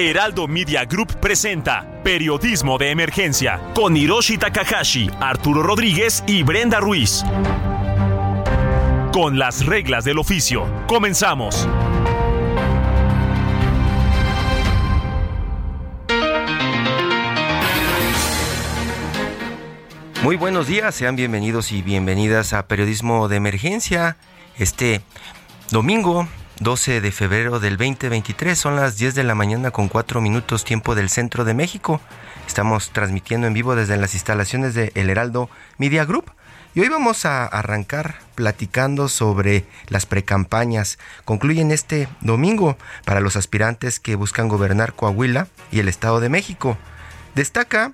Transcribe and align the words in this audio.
Heraldo 0.00 0.46
Media 0.46 0.84
Group 0.84 1.18
presenta 1.18 1.84
Periodismo 2.04 2.78
de 2.78 2.92
Emergencia 2.92 3.60
con 3.74 3.96
Hiroshi 3.96 4.38
Takahashi, 4.38 5.10
Arturo 5.18 5.60
Rodríguez 5.60 6.22
y 6.28 6.44
Brenda 6.44 6.78
Ruiz. 6.78 7.24
Con 9.12 9.40
las 9.40 9.66
reglas 9.66 10.04
del 10.04 10.18
oficio, 10.18 10.64
comenzamos. 10.86 11.66
Muy 20.22 20.36
buenos 20.36 20.68
días, 20.68 20.94
sean 20.94 21.16
bienvenidos 21.16 21.72
y 21.72 21.82
bienvenidas 21.82 22.52
a 22.52 22.68
Periodismo 22.68 23.26
de 23.26 23.34
Emergencia. 23.34 24.16
Este 24.58 25.00
domingo 25.72 26.28
12 26.60 27.00
de 27.00 27.12
febrero 27.12 27.60
del 27.60 27.76
2023, 27.76 28.58
son 28.58 28.74
las 28.74 28.98
10 28.98 29.14
de 29.14 29.22
la 29.22 29.36
mañana 29.36 29.70
con 29.70 29.86
4 29.88 30.20
minutos 30.20 30.64
tiempo 30.64 30.96
del 30.96 31.08
centro 31.08 31.44
de 31.44 31.54
México. 31.54 32.00
Estamos 32.48 32.90
transmitiendo 32.90 33.46
en 33.46 33.54
vivo 33.54 33.76
desde 33.76 33.96
las 33.96 34.14
instalaciones 34.14 34.74
de 34.74 34.90
El 34.96 35.08
Heraldo 35.08 35.48
Media 35.76 36.04
Group. 36.04 36.32
Y 36.74 36.80
hoy 36.80 36.88
vamos 36.88 37.24
a 37.24 37.46
arrancar 37.46 38.16
platicando 38.34 39.08
sobre 39.08 39.66
las 39.86 40.04
precampañas. 40.04 40.98
Concluyen 41.24 41.70
este 41.70 42.08
domingo 42.22 42.76
para 43.04 43.20
los 43.20 43.36
aspirantes 43.36 44.00
que 44.00 44.16
buscan 44.16 44.48
gobernar 44.48 44.94
Coahuila 44.94 45.46
y 45.70 45.78
el 45.78 45.88
Estado 45.88 46.18
de 46.18 46.28
México. 46.28 46.76
Destaca 47.36 47.92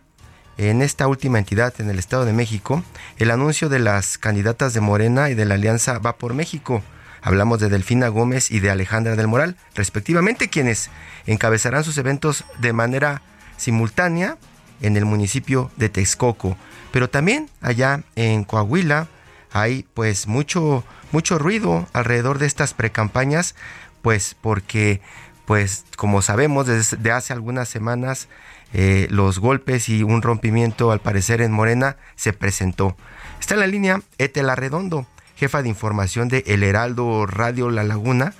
en 0.56 0.80
esta 0.80 1.06
última 1.06 1.38
entidad, 1.38 1.74
en 1.80 1.90
el 1.90 1.98
Estado 1.98 2.24
de 2.24 2.32
México, 2.32 2.82
el 3.18 3.30
anuncio 3.30 3.68
de 3.68 3.80
las 3.80 4.16
candidatas 4.16 4.72
de 4.72 4.80
Morena 4.80 5.28
y 5.28 5.34
de 5.34 5.44
la 5.44 5.56
Alianza 5.56 5.98
Va 5.98 6.16
por 6.16 6.32
México. 6.32 6.82
Hablamos 7.24 7.58
de 7.58 7.70
Delfina 7.70 8.08
Gómez 8.08 8.50
y 8.50 8.60
de 8.60 8.70
Alejandra 8.70 9.16
del 9.16 9.28
Moral, 9.28 9.56
respectivamente, 9.74 10.50
quienes 10.50 10.90
encabezarán 11.24 11.82
sus 11.82 11.96
eventos 11.96 12.44
de 12.58 12.74
manera 12.74 13.22
simultánea 13.56 14.36
en 14.82 14.98
el 14.98 15.06
municipio 15.06 15.70
de 15.76 15.88
Texcoco. 15.88 16.58
Pero 16.92 17.08
también 17.08 17.48
allá 17.62 18.02
en 18.14 18.44
Coahuila 18.44 19.08
hay 19.52 19.86
pues 19.94 20.26
mucho, 20.26 20.84
mucho 21.12 21.38
ruido 21.38 21.88
alrededor 21.94 22.38
de 22.38 22.46
estas 22.46 22.74
precampañas, 22.74 23.54
pues 24.02 24.36
porque 24.38 25.00
pues 25.46 25.86
como 25.96 26.20
sabemos 26.20 26.66
desde 26.66 27.10
hace 27.10 27.32
algunas 27.32 27.70
semanas 27.70 28.28
eh, 28.74 29.06
los 29.10 29.38
golpes 29.38 29.88
y 29.88 30.02
un 30.02 30.20
rompimiento 30.20 30.92
al 30.92 31.00
parecer 31.00 31.40
en 31.40 31.52
Morena 31.52 31.96
se 32.16 32.34
presentó. 32.34 32.98
Está 33.40 33.54
en 33.54 33.60
la 33.60 33.66
línea 33.66 34.02
Etel 34.18 34.50
Arredondo, 34.50 35.06
jefa 35.36 35.62
de 35.62 35.68
información 35.68 36.28
de 36.28 36.44
El 36.46 36.62
Heraldo 36.62 37.26
Radio 37.26 37.70
La 37.70 37.84
Laguna, 37.84 38.34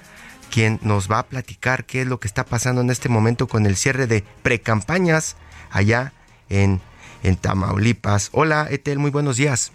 quien 0.51 0.79
nos 0.83 1.11
va 1.11 1.19
a 1.19 1.27
platicar 1.27 1.85
qué 1.85 2.03
es 2.03 2.07
lo 2.07 2.21
que 2.21 2.29
está 2.29 2.45
pasando 2.45 2.81
en 2.81 2.91
este 2.91 3.09
momento 3.09 3.49
con 3.49 3.67
el 3.67 3.77
cierre 3.77 4.07
de 4.07 4.25
precampañas 4.43 5.37
allá 5.71 6.13
en, 6.49 6.81
en 7.23 7.37
Tamaulipas. 7.37 8.31
Hola 8.33 8.69
Etel, 8.71 8.99
muy 8.99 9.11
buenos 9.11 9.37
días. 9.37 9.73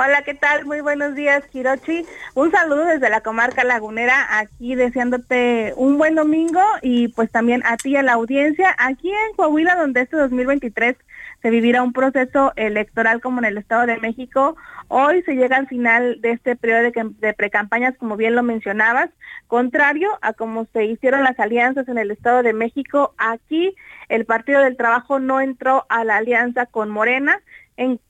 Hola, 0.00 0.22
¿qué 0.22 0.34
tal? 0.34 0.64
Muy 0.64 0.80
buenos 0.80 1.16
días, 1.16 1.42
Kirochi. 1.50 2.06
Un 2.34 2.52
saludo 2.52 2.84
desde 2.84 3.10
la 3.10 3.20
comarca 3.20 3.64
lagunera, 3.64 4.38
aquí 4.38 4.76
deseándote 4.76 5.72
un 5.74 5.98
buen 5.98 6.14
domingo 6.14 6.60
y 6.82 7.08
pues 7.08 7.32
también 7.32 7.64
a 7.66 7.76
ti, 7.76 7.96
a 7.96 8.04
la 8.04 8.12
audiencia, 8.12 8.76
aquí 8.78 9.10
en 9.10 9.34
Coahuila, 9.34 9.74
donde 9.74 10.02
este 10.02 10.16
2023 10.16 10.94
se 11.42 11.50
vivirá 11.50 11.82
un 11.82 11.92
proceso 11.92 12.52
electoral 12.56 13.20
como 13.20 13.38
en 13.38 13.44
el 13.44 13.58
Estado 13.58 13.86
de 13.86 13.98
México. 13.98 14.56
Hoy 14.88 15.22
se 15.22 15.34
llega 15.34 15.56
al 15.56 15.68
final 15.68 16.20
de 16.20 16.32
este 16.32 16.56
periodo 16.56 16.90
de, 16.92 17.34
precampañas, 17.34 17.96
como 17.96 18.16
bien 18.16 18.34
lo 18.34 18.42
mencionabas, 18.42 19.10
contrario 19.46 20.10
a 20.22 20.32
cómo 20.32 20.66
se 20.72 20.84
hicieron 20.84 21.22
las 21.22 21.38
alianzas 21.38 21.88
en 21.88 21.98
el 21.98 22.10
Estado 22.10 22.42
de 22.42 22.52
México. 22.52 23.14
Aquí 23.18 23.74
el 24.08 24.24
Partido 24.24 24.62
del 24.62 24.76
Trabajo 24.76 25.20
no 25.20 25.40
entró 25.40 25.86
a 25.88 26.04
la 26.04 26.16
alianza 26.16 26.66
con 26.66 26.90
Morena. 26.90 27.40
En 27.76 28.00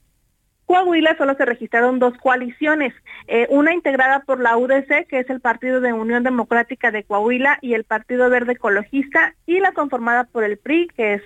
Coahuila 0.65 1.17
solo 1.17 1.35
se 1.35 1.47
registraron 1.47 1.99
dos 1.99 2.17
coaliciones, 2.19 2.93
eh, 3.27 3.47
una 3.51 3.73
integrada 3.73 4.21
por 4.21 4.39
la 4.39 4.57
UDC, 4.57 5.07
que 5.07 5.19
es 5.19 5.31
el 5.31 5.41
Partido 5.41 5.81
de 5.81 5.95
Unión 5.95 6.25
Democrática 6.25 6.91
de 6.91 7.05
Coahuila, 7.05 7.59
y 7.63 7.73
el 7.73 7.85
Partido 7.85 8.29
Verde 8.29 8.53
Ecologista, 8.53 9.35
y 9.47 9.61
la 9.61 9.73
conformada 9.73 10.25
por 10.25 10.45
el 10.45 10.59
PRI, 10.59 10.89
que 10.95 11.15
es 11.15 11.23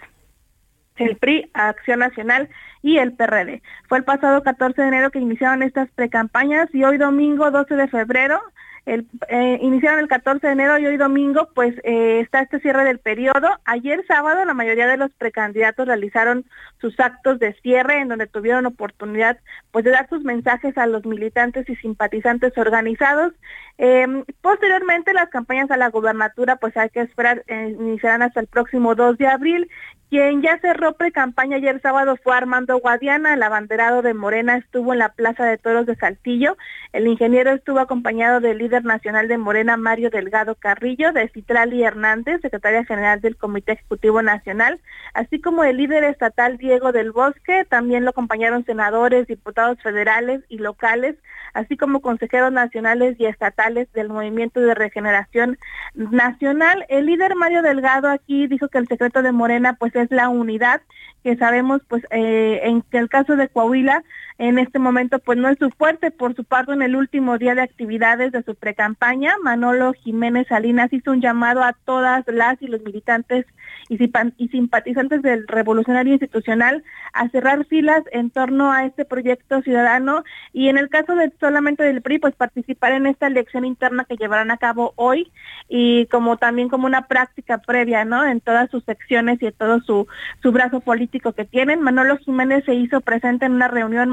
el 0.96 1.16
PRI, 1.16 1.50
Acción 1.54 2.00
Nacional 2.00 2.48
y 2.82 2.98
el 2.98 3.12
PRD. 3.12 3.62
Fue 3.88 3.98
el 3.98 4.04
pasado 4.04 4.42
14 4.42 4.80
de 4.82 4.88
enero 4.88 5.10
que 5.10 5.18
iniciaron 5.18 5.62
estas 5.62 5.90
precampañas 5.90 6.68
y 6.74 6.84
hoy 6.84 6.98
domingo 6.98 7.50
12 7.50 7.74
de 7.74 7.88
febrero 7.88 8.40
eh, 8.84 9.58
iniciaron 9.62 10.00
el 10.00 10.08
14 10.08 10.44
de 10.44 10.52
enero 10.52 10.76
y 10.78 10.86
hoy 10.86 10.96
domingo 10.96 11.48
pues 11.54 11.74
eh, 11.84 12.20
está 12.20 12.40
este 12.40 12.58
cierre 12.60 12.84
del 12.84 12.98
periodo. 12.98 13.48
Ayer 13.64 14.04
sábado 14.08 14.44
la 14.44 14.54
mayoría 14.54 14.88
de 14.88 14.96
los 14.96 15.12
precandidatos 15.12 15.86
realizaron 15.86 16.44
sus 16.80 16.98
actos 16.98 17.38
de 17.38 17.54
cierre 17.62 18.00
en 18.00 18.08
donde 18.08 18.26
tuvieron 18.26 18.66
oportunidad 18.66 19.38
pues 19.70 19.84
de 19.84 19.92
dar 19.92 20.08
sus 20.08 20.24
mensajes 20.24 20.76
a 20.76 20.86
los 20.86 21.06
militantes 21.06 21.68
y 21.68 21.76
simpatizantes 21.76 22.58
organizados. 22.58 23.32
Eh, 23.78 24.24
posteriormente 24.40 25.14
las 25.14 25.28
campañas 25.28 25.70
a 25.70 25.76
la 25.76 25.90
gubernatura 25.90 26.56
pues 26.56 26.76
hay 26.76 26.90
que 26.90 27.00
esperar, 27.00 27.44
eh, 27.46 27.76
iniciarán 27.78 28.22
hasta 28.22 28.40
el 28.40 28.48
próximo 28.48 28.94
2 28.94 29.16
de 29.16 29.28
abril 29.28 29.70
quien 30.12 30.42
ya 30.42 30.58
cerró 30.58 30.92
pre-campaña 30.92 31.56
ayer 31.56 31.80
sábado 31.80 32.18
fue 32.22 32.36
Armando 32.36 32.76
Guadiana, 32.78 33.32
el 33.32 33.42
abanderado 33.42 34.02
de 34.02 34.12
Morena 34.12 34.58
estuvo 34.58 34.92
en 34.92 34.98
la 34.98 35.08
Plaza 35.08 35.46
de 35.46 35.56
Toros 35.56 35.86
de 35.86 35.96
Saltillo, 35.96 36.58
el 36.92 37.06
ingeniero 37.06 37.50
estuvo 37.52 37.78
acompañado 37.78 38.40
del 38.40 38.58
líder 38.58 38.71
nacional 38.80 39.28
de 39.28 39.36
Morena, 39.36 39.76
Mario 39.76 40.08
Delgado 40.08 40.54
Carrillo, 40.54 41.12
de 41.12 41.28
Citrali 41.28 41.82
Hernández, 41.82 42.40
secretaria 42.40 42.84
general 42.84 43.20
del 43.20 43.36
Comité 43.36 43.72
Ejecutivo 43.72 44.22
Nacional, 44.22 44.80
así 45.12 45.40
como 45.40 45.64
el 45.64 45.76
líder 45.76 46.04
estatal 46.04 46.56
Diego 46.56 46.92
del 46.92 47.12
Bosque, 47.12 47.66
también 47.68 48.04
lo 48.04 48.10
acompañaron 48.10 48.64
senadores, 48.64 49.26
diputados 49.26 49.78
federales 49.82 50.42
y 50.48 50.58
locales, 50.58 51.16
así 51.52 51.76
como 51.76 52.00
consejeros 52.00 52.52
nacionales 52.52 53.16
y 53.18 53.26
estatales 53.26 53.92
del 53.92 54.08
Movimiento 54.08 54.60
de 54.60 54.74
Regeneración 54.74 55.58
Nacional. 55.94 56.86
El 56.88 57.06
líder 57.06 57.36
Mario 57.36 57.62
Delgado 57.62 58.08
aquí 58.08 58.46
dijo 58.46 58.68
que 58.68 58.78
el 58.78 58.88
secreto 58.88 59.22
de 59.22 59.32
Morena 59.32 59.74
pues 59.74 59.94
es 59.94 60.10
la 60.10 60.28
unidad 60.28 60.80
que 61.22 61.36
sabemos 61.36 61.82
pues 61.88 62.02
eh, 62.10 62.60
en 62.64 62.84
el 62.92 63.08
caso 63.08 63.36
de 63.36 63.48
Coahuila 63.48 64.02
en 64.38 64.58
este 64.58 64.78
momento 64.78 65.18
pues 65.18 65.38
no 65.38 65.48
es 65.48 65.58
su 65.58 65.70
fuerte. 65.70 66.10
Por 66.10 66.34
su 66.34 66.44
parte, 66.44 66.72
en 66.72 66.82
el 66.82 66.96
último 66.96 67.38
día 67.38 67.54
de 67.54 67.62
actividades 67.62 68.32
de 68.32 68.42
su 68.42 68.54
precampaña, 68.54 69.34
Manolo 69.42 69.92
Jiménez 69.92 70.48
Salinas 70.48 70.92
hizo 70.92 71.12
un 71.12 71.20
llamado 71.20 71.62
a 71.62 71.72
todas 71.84 72.24
las 72.26 72.60
y 72.62 72.66
los 72.66 72.82
militantes 72.82 73.46
y 73.88 74.48
simpatizantes 74.48 75.22
del 75.22 75.46
Revolucionario 75.46 76.12
Institucional 76.12 76.82
a 77.12 77.28
cerrar 77.28 77.64
filas 77.66 78.02
en 78.10 78.30
torno 78.30 78.72
a 78.72 78.84
este 78.86 79.04
proyecto 79.04 79.60
ciudadano 79.60 80.24
y 80.52 80.68
en 80.68 80.78
el 80.78 80.88
caso 80.88 81.14
de 81.14 81.32
solamente 81.40 81.82
del 81.82 82.00
PRI, 82.00 82.18
pues 82.18 82.34
participar 82.34 82.92
en 82.92 83.06
esta 83.06 83.26
elección 83.26 83.64
interna 83.64 84.04
que 84.04 84.16
llevarán 84.16 84.50
a 84.50 84.56
cabo 84.56 84.94
hoy 84.96 85.30
y 85.68 86.06
como 86.06 86.36
también 86.36 86.68
como 86.68 86.86
una 86.86 87.06
práctica 87.06 87.58
previa, 87.58 88.04
¿no? 88.04 88.24
En 88.24 88.40
todas 88.40 88.70
sus 88.70 88.84
secciones 88.84 89.42
y 89.42 89.46
en 89.46 89.52
todo 89.52 89.80
su, 89.80 90.06
su 90.42 90.52
brazo 90.52 90.80
político 90.80 91.32
que 91.32 91.44
tienen. 91.44 91.82
Manolo 91.82 92.16
Jiménez 92.18 92.64
se 92.64 92.74
hizo 92.74 93.00
presente 93.00 93.46
en 93.46 93.52
una 93.52 93.68
reunión 93.68 94.10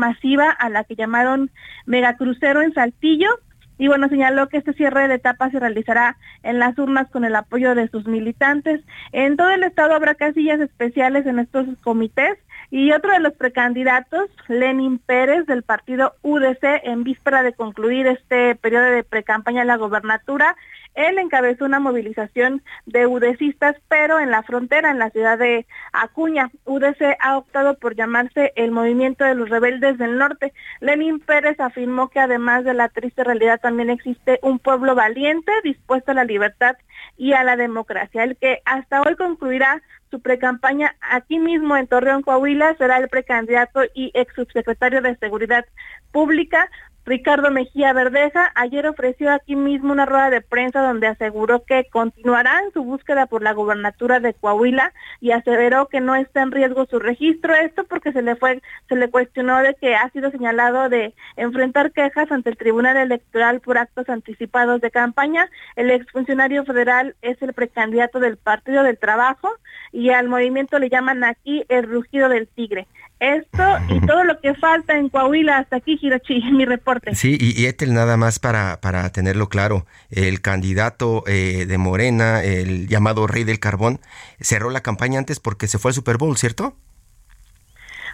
a 0.57 0.69
la 0.69 0.83
que 0.83 0.95
llamaron 0.95 1.51
Megacrucero 1.85 2.61
en 2.61 2.73
Saltillo 2.73 3.29
y 3.79 3.87
bueno, 3.87 4.09
señaló 4.09 4.49
que 4.49 4.57
este 4.57 4.73
cierre 4.73 5.07
de 5.07 5.15
etapa 5.15 5.49
se 5.49 5.59
realizará 5.59 6.17
en 6.43 6.59
las 6.59 6.77
urnas 6.77 7.09
con 7.09 7.23
el 7.23 7.33
apoyo 7.33 7.75
de 7.75 7.87
sus 7.87 8.05
militantes. 8.07 8.81
En 9.13 9.37
todo 9.37 9.49
el 9.51 9.63
estado 9.63 9.93
habrá 9.93 10.15
casillas 10.15 10.59
especiales 10.59 11.25
en 11.25 11.39
estos 11.39 11.65
comités 11.81 12.37
y 12.71 12.91
otro 12.91 13.13
de 13.13 13.21
los 13.21 13.33
precandidatos, 13.33 14.29
Lenin 14.49 14.99
Pérez 14.99 15.45
del 15.47 15.63
partido 15.63 16.13
UDC, 16.23 16.83
en 16.83 17.05
víspera 17.05 17.41
de 17.41 17.53
concluir 17.53 18.05
este 18.05 18.55
periodo 18.55 18.83
de 18.83 19.03
precampaña 19.03 19.61
en 19.61 19.67
la 19.67 19.77
gobernatura, 19.77 20.57
Él 20.99 21.17
encabezó 21.17 21.63
una 21.63 21.79
movilización 21.79 22.61
de 22.85 23.07
UDCistas, 23.07 23.77
pero 23.87 24.19
en 24.19 24.31
la 24.31 24.43
frontera, 24.43 24.91
en 24.91 24.99
la 24.99 25.09
ciudad 25.11 25.37
de 25.37 25.65
Acuña. 25.93 26.51
UDC 26.65 27.15
ha 27.21 27.37
optado 27.37 27.77
por 27.79 27.95
llamarse 27.95 28.51
el 28.57 28.71
Movimiento 28.71 29.23
de 29.23 29.33
los 29.33 29.47
Rebeldes 29.47 29.97
del 29.97 30.17
Norte. 30.17 30.51
Lenin 30.81 31.21
Pérez 31.21 31.57
afirmó 31.61 32.09
que 32.09 32.19
además 32.19 32.65
de 32.65 32.73
la 32.73 32.89
triste 32.89 33.23
realidad 33.23 33.61
también 33.61 33.89
existe 33.89 34.39
un 34.41 34.59
pueblo 34.59 34.93
valiente 34.93 35.53
dispuesto 35.63 36.11
a 36.11 36.15
la 36.15 36.25
libertad 36.25 36.75
y 37.15 37.31
a 37.31 37.45
la 37.45 37.55
democracia. 37.55 38.25
El 38.25 38.35
que 38.35 38.61
hasta 38.65 39.01
hoy 39.01 39.15
concluirá 39.15 39.81
su 40.11 40.21
precampaña 40.21 40.95
aquí 40.99 41.39
mismo 41.39 41.77
en 41.77 41.87
Torreón, 41.87 42.23
Coahuila, 42.23 42.75
será 42.77 42.97
el 42.97 43.07
precandidato 43.07 43.83
y 43.93 44.11
ex 44.15 44.33
subsecretario 44.33 45.01
de 45.01 45.15
Seguridad 45.15 45.65
Pública, 46.11 46.69
Ricardo 47.09 47.49
Mejía 47.49 47.91
Verdeja 47.91 48.51
ayer 48.53 48.85
ofreció 48.85 49.31
aquí 49.31 49.55
mismo 49.55 49.91
una 49.91 50.05
rueda 50.05 50.29
de 50.29 50.41
prensa 50.41 50.79
donde 50.79 51.07
aseguró 51.07 51.63
que 51.63 51.85
continuará 51.89 52.61
en 52.63 52.71
su 52.71 52.83
búsqueda 52.83 53.25
por 53.25 53.41
la 53.41 53.53
gobernatura 53.53 54.19
de 54.19 54.35
Coahuila 54.35 54.93
y 55.19 55.31
aseveró 55.31 55.87
que 55.87 56.01
no 56.01 56.13
está 56.13 56.43
en 56.43 56.51
riesgo 56.51 56.85
su 56.85 56.99
registro. 56.99 57.55
Esto 57.55 57.85
porque 57.85 58.11
se 58.11 58.21
le 58.21 58.35
fue, 58.35 58.61
se 58.87 58.95
le 58.95 59.09
cuestionó 59.09 59.57
de 59.63 59.73
que 59.73 59.95
ha 59.95 60.07
sido 60.11 60.29
señalado 60.29 60.87
de 60.87 61.15
enfrentar 61.35 61.93
quejas 61.93 62.31
ante 62.31 62.51
el 62.51 62.57
Tribunal 62.57 62.95
Electoral 62.95 63.59
por 63.59 63.79
actos 63.79 64.07
anticipados 64.07 64.79
de 64.79 64.91
campaña. 64.91 65.49
El 65.75 65.89
exfuncionario 65.89 66.63
federal 66.63 67.15
es 67.23 67.41
el 67.41 67.53
precandidato 67.53 68.19
del 68.19 68.37
Partido 68.37 68.83
del 68.83 68.99
Trabajo 68.99 69.49
y 69.91 70.11
al 70.11 70.27
movimiento 70.27 70.77
le 70.77 70.89
llaman 70.89 71.23
aquí 71.23 71.65
el 71.69 71.87
rugido 71.87 72.29
del 72.29 72.47
tigre. 72.47 72.85
Esto 73.19 73.63
y 73.89 73.99
todo 74.07 74.23
lo 74.23 74.39
que 74.39 74.53
falta 74.55 74.97
en 74.97 75.09
Coahuila, 75.09 75.57
hasta 75.57 75.77
aquí, 75.77 75.99
Hirochi, 76.01 76.41
mi 76.51 76.65
reporte. 76.65 76.98
Sí, 77.13 77.37
y, 77.39 77.65
Etel, 77.65 77.93
nada 77.93 78.17
más 78.17 78.39
para, 78.39 78.81
para 78.81 79.09
tenerlo 79.11 79.49
claro, 79.49 79.85
el 80.09 80.41
candidato 80.41 81.23
eh, 81.27 81.65
de 81.67 81.77
Morena, 81.77 82.43
el 82.43 82.87
llamado 82.87 83.27
Rey 83.27 83.43
del 83.43 83.59
Carbón, 83.59 83.99
cerró 84.39 84.69
la 84.69 84.81
campaña 84.81 85.19
antes 85.19 85.39
porque 85.39 85.67
se 85.67 85.79
fue 85.79 85.89
al 85.89 85.95
Super 85.95 86.17
Bowl, 86.17 86.37
¿cierto? 86.37 86.75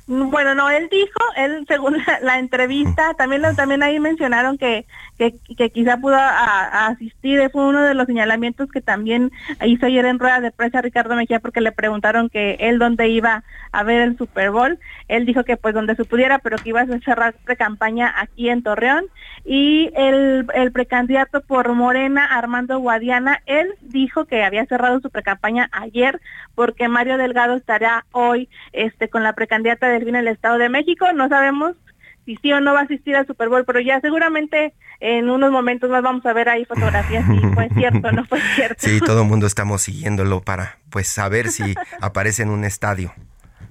Bueno, 0.08 0.54
no, 0.54 0.70
él 0.70 0.88
dijo, 0.92 1.20
él 1.36 1.66
según 1.68 1.98
la, 2.22 2.38
entrevista, 2.38 3.16
también 3.16 3.42
también 3.56 3.82
ahí 3.82 4.00
mencionaron 4.00 4.56
que, 4.56 4.86
que, 5.18 5.70
quizá 5.72 5.98
pudo 5.98 6.16
asistir, 6.16 7.50
fue 7.52 7.66
uno 7.66 7.82
de 7.82 7.96
los 7.96 8.06
señalamientos 8.06 8.70
que 8.70 8.82
también 8.82 9.32
hizo 9.66 9.88
ayer 9.88 10.06
en 10.06 10.20
rueda 10.20 10.42
de 10.42 10.52
prensa 10.52 10.82
Ricardo 10.82 11.16
Mejía 11.16 11.40
porque 11.40 11.60
le 11.60 11.72
preguntaron 11.72 12.30
que 12.30 12.58
él 12.60 12.78
dónde 12.78 13.08
iba 13.08 13.44
a 13.72 13.84
ver 13.84 14.02
el 14.02 14.16
Super 14.16 14.52
Bowl, 14.52 14.78
él 15.08 15.26
dijo 15.26 15.44
que 15.44 15.58
pues 15.58 15.74
donde 15.74 15.96
se 15.96 16.06
pudiera, 16.06 16.38
pero 16.38 16.58
que 16.58 16.70
iba 16.70 16.82
a 16.82 17.00
cerrar 17.00 17.34
pre-campaña 17.44 18.14
aquí 18.16 18.50
en 18.50 18.62
Torreón. 18.62 19.06
Y 19.44 19.92
el, 19.96 20.48
el 20.56 20.72
precandidato 20.72 21.42
por 21.42 21.72
Morena, 21.74 22.26
Armando 22.26 22.80
Guadiana, 22.80 23.42
él 23.46 23.76
dijo 23.82 24.26
que 24.26 24.44
había 24.44 24.66
cerrado 24.66 25.00
su 25.02 25.10
pre-campaña 25.10 25.70
ayer 25.72 26.20
porque 26.56 26.88
Mario 26.88 27.18
Delgado 27.18 27.56
estará 27.56 28.06
hoy 28.12 28.50
este 28.74 29.10
con 29.10 29.24
la 29.24 29.34
precandidata 29.34 29.88
de 29.88 29.95
en 30.04 30.16
el 30.16 30.28
Estado 30.28 30.58
de 30.58 30.70
México. 30.70 31.12
No 31.14 31.28
sabemos 31.30 31.76
si 32.26 32.36
sí 32.38 32.52
o 32.52 32.60
no 32.60 32.74
va 32.74 32.82
a 32.82 32.84
asistir 32.84 33.16
al 33.16 33.28
Super 33.28 33.50
Bowl, 33.50 33.66
pero 33.66 33.80
ya 33.80 34.02
seguramente 34.02 34.74
en 35.00 35.30
unos 35.30 35.52
momentos 35.52 35.90
más 35.90 36.02
vamos 36.02 36.26
a 36.26 36.34
ver 36.34 36.50
ahí 36.50 36.66
fotografías 36.66 37.26
si 37.28 37.40
fue 37.54 37.70
cierto 37.70 38.08
o 38.08 38.12
no 38.12 38.26
fue 38.26 38.40
cierto. 38.56 38.76
Sí, 38.80 39.00
todo 39.00 39.22
el 39.22 39.28
mundo 39.28 39.46
estamos 39.48 39.84
siguiéndolo 39.84 40.42
para 40.42 40.78
pues 40.90 41.08
saber 41.08 41.50
si 41.50 41.76
aparece 42.02 42.44
en 42.44 42.50
un 42.50 42.66
estadio. 42.66 43.14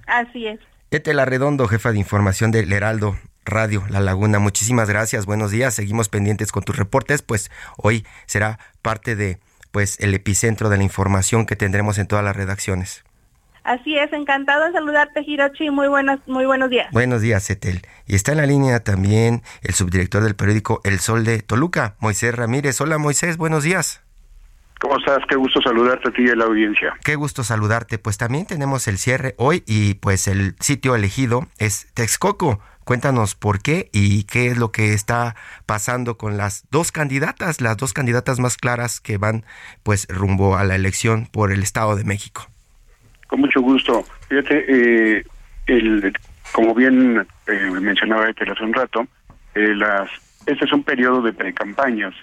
Así 0.07 0.47
es. 0.47 0.61
Etela 0.91 1.25
Redondo, 1.25 1.67
jefa 1.67 1.91
de 1.91 1.99
información 1.99 2.53
del 2.53 2.73
Heraldo 2.73 3.17
Radio 3.45 3.85
La 3.89 4.01
Laguna. 4.01 4.39
Muchísimas 4.39 4.89
gracias, 4.89 5.27
buenos 5.27 5.51
días. 5.51 5.75
Seguimos 5.75 6.09
pendientes 6.09 6.53
con 6.53 6.63
tus 6.63 6.77
reportes, 6.77 7.23
pues 7.23 7.51
hoy 7.77 8.07
será 8.27 8.59
parte 8.81 9.17
de 9.17 9.39
pues 9.73 9.99
el 9.99 10.15
epicentro 10.15 10.69
de 10.69 10.77
la 10.77 10.85
información 10.85 11.47
que 11.47 11.57
tendremos 11.57 11.99
en 11.99 12.07
todas 12.07 12.25
las 12.25 12.37
redacciones. 12.37 13.05
Así 13.65 13.97
es, 13.97 14.13
encantado 14.13 14.67
de 14.67 14.73
saludarte, 14.73 15.23
Hirochi. 15.27 15.71
Muy 15.71 15.89
buenos, 15.89 16.21
muy 16.27 16.45
buenos 16.45 16.69
días. 16.69 16.87
Buenos 16.93 17.23
días, 17.23 17.49
Etel. 17.49 17.81
Y 18.07 18.15
está 18.15 18.33
en 18.33 18.39
la 18.39 18.47
línea 18.47 18.81
también 18.81 19.43
el 19.63 19.73
subdirector 19.73 20.23
del 20.23 20.37
periódico 20.37 20.83
El 20.85 21.01
Sol 21.01 21.25
de 21.25 21.41
Toluca, 21.41 21.97
Moisés 21.99 22.35
Ramírez. 22.35 22.79
Hola, 22.83 22.99
Moisés, 22.99 23.39
buenos 23.39 23.65
días. 23.65 24.05
¿Cómo 24.81 24.99
estás? 24.99 25.21
Qué 25.31 25.37
gusto 25.37 25.63
saludarte 25.63 26.11
a 26.11 26.13
ti 26.13 26.25
y 26.27 26.29
a 26.29 26.37
la 26.37 26.45
audiencia. 26.45 26.93
Qué 27.03 27.15
gusto 27.15 27.43
saludarte. 27.43 27.99
Pues 27.99 28.19
también 28.19 28.45
tenemos 28.45 28.87
el 28.87 28.99
cierre 28.99 29.35
hoy 29.39 29.65
y 29.67 29.95
pues 29.95 30.29
el 30.29 30.57
sitio 30.61 30.95
elegido 30.95 31.47
es 31.57 31.87
Texcoco. 31.95 32.61
Cuéntanos 32.85 33.35
por 33.35 33.63
qué 33.63 33.89
y 33.95 34.25
qué 34.25 34.49
es 34.49 34.59
lo 34.59 34.73
que 34.73 34.93
está 34.93 35.37
pasando 35.65 36.19
con 36.19 36.37
las 36.37 36.67
dos 36.71 36.93
candidatas, 36.93 37.63
las 37.63 37.79
dos 37.79 37.95
candidatas 37.95 38.41
más 38.41 38.59
claras 38.59 39.01
que 39.01 39.17
van 39.17 39.47
pues 39.83 40.07
rumbo 40.11 40.59
a 40.59 40.65
la 40.65 40.75
elección 40.75 41.29
por 41.33 41.51
el 41.51 41.63
Estado 41.63 41.97
de 41.97 42.05
México. 42.05 42.51
Con 43.27 43.41
mucho 43.41 43.61
gusto. 43.61 44.05
Fíjate, 44.29 44.65
eh, 44.69 45.25
el, 45.67 46.13
como 46.53 46.75
bien 46.75 47.27
eh, 47.47 47.71
mencionaba 47.81 48.29
este 48.29 48.51
hace 48.51 48.65
un 48.65 48.73
rato, 48.73 49.07
eh, 49.55 49.75
las, 49.75 50.09
este 50.47 50.65
es 50.65 50.73
un 50.73 50.85
periodo 50.85 51.23
de 51.23 51.33
precampañas 51.33 52.15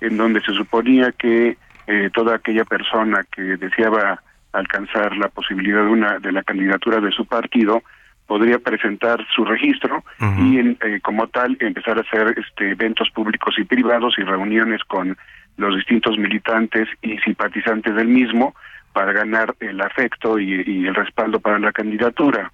en 0.00 0.16
donde 0.16 0.40
se 0.42 0.52
suponía 0.52 1.12
que 1.12 1.56
eh, 1.86 2.10
toda 2.12 2.36
aquella 2.36 2.64
persona 2.64 3.24
que 3.34 3.56
deseaba 3.56 4.22
alcanzar 4.52 5.16
la 5.16 5.28
posibilidad 5.28 5.82
de 5.84 5.90
una 5.90 6.18
de 6.18 6.32
la 6.32 6.42
candidatura 6.42 7.00
de 7.00 7.10
su 7.12 7.24
partido 7.26 7.82
podría 8.26 8.58
presentar 8.58 9.24
su 9.34 9.44
registro 9.44 10.04
y 10.38 10.58
en, 10.58 10.78
como 11.02 11.28
tal 11.28 11.56
empezar 11.60 11.96
a 11.96 12.02
hacer 12.02 12.34
este 12.38 12.72
eventos 12.72 13.08
públicos 13.10 13.54
y 13.58 13.64
privados 13.64 14.14
y 14.18 14.22
reuniones 14.22 14.84
con 14.84 15.16
los 15.56 15.74
distintos 15.76 16.18
militantes 16.18 16.88
y 17.00 17.16
simpatizantes 17.18 17.94
del 17.94 18.08
mismo 18.08 18.54
para 18.98 19.12
ganar 19.12 19.54
el 19.60 19.80
afecto 19.80 20.40
y, 20.40 20.84
el 20.84 20.92
respaldo 20.92 21.38
para 21.38 21.60
la 21.60 21.70
candidatura. 21.70 22.50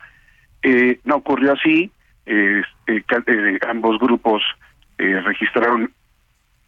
Eh, 0.63 1.01
no 1.05 1.17
ocurrió 1.17 1.55
así, 1.55 1.91
eh, 2.27 2.61
eh, 2.87 3.59
ambos 3.67 3.99
grupos 3.99 4.43
registraron 4.99 5.91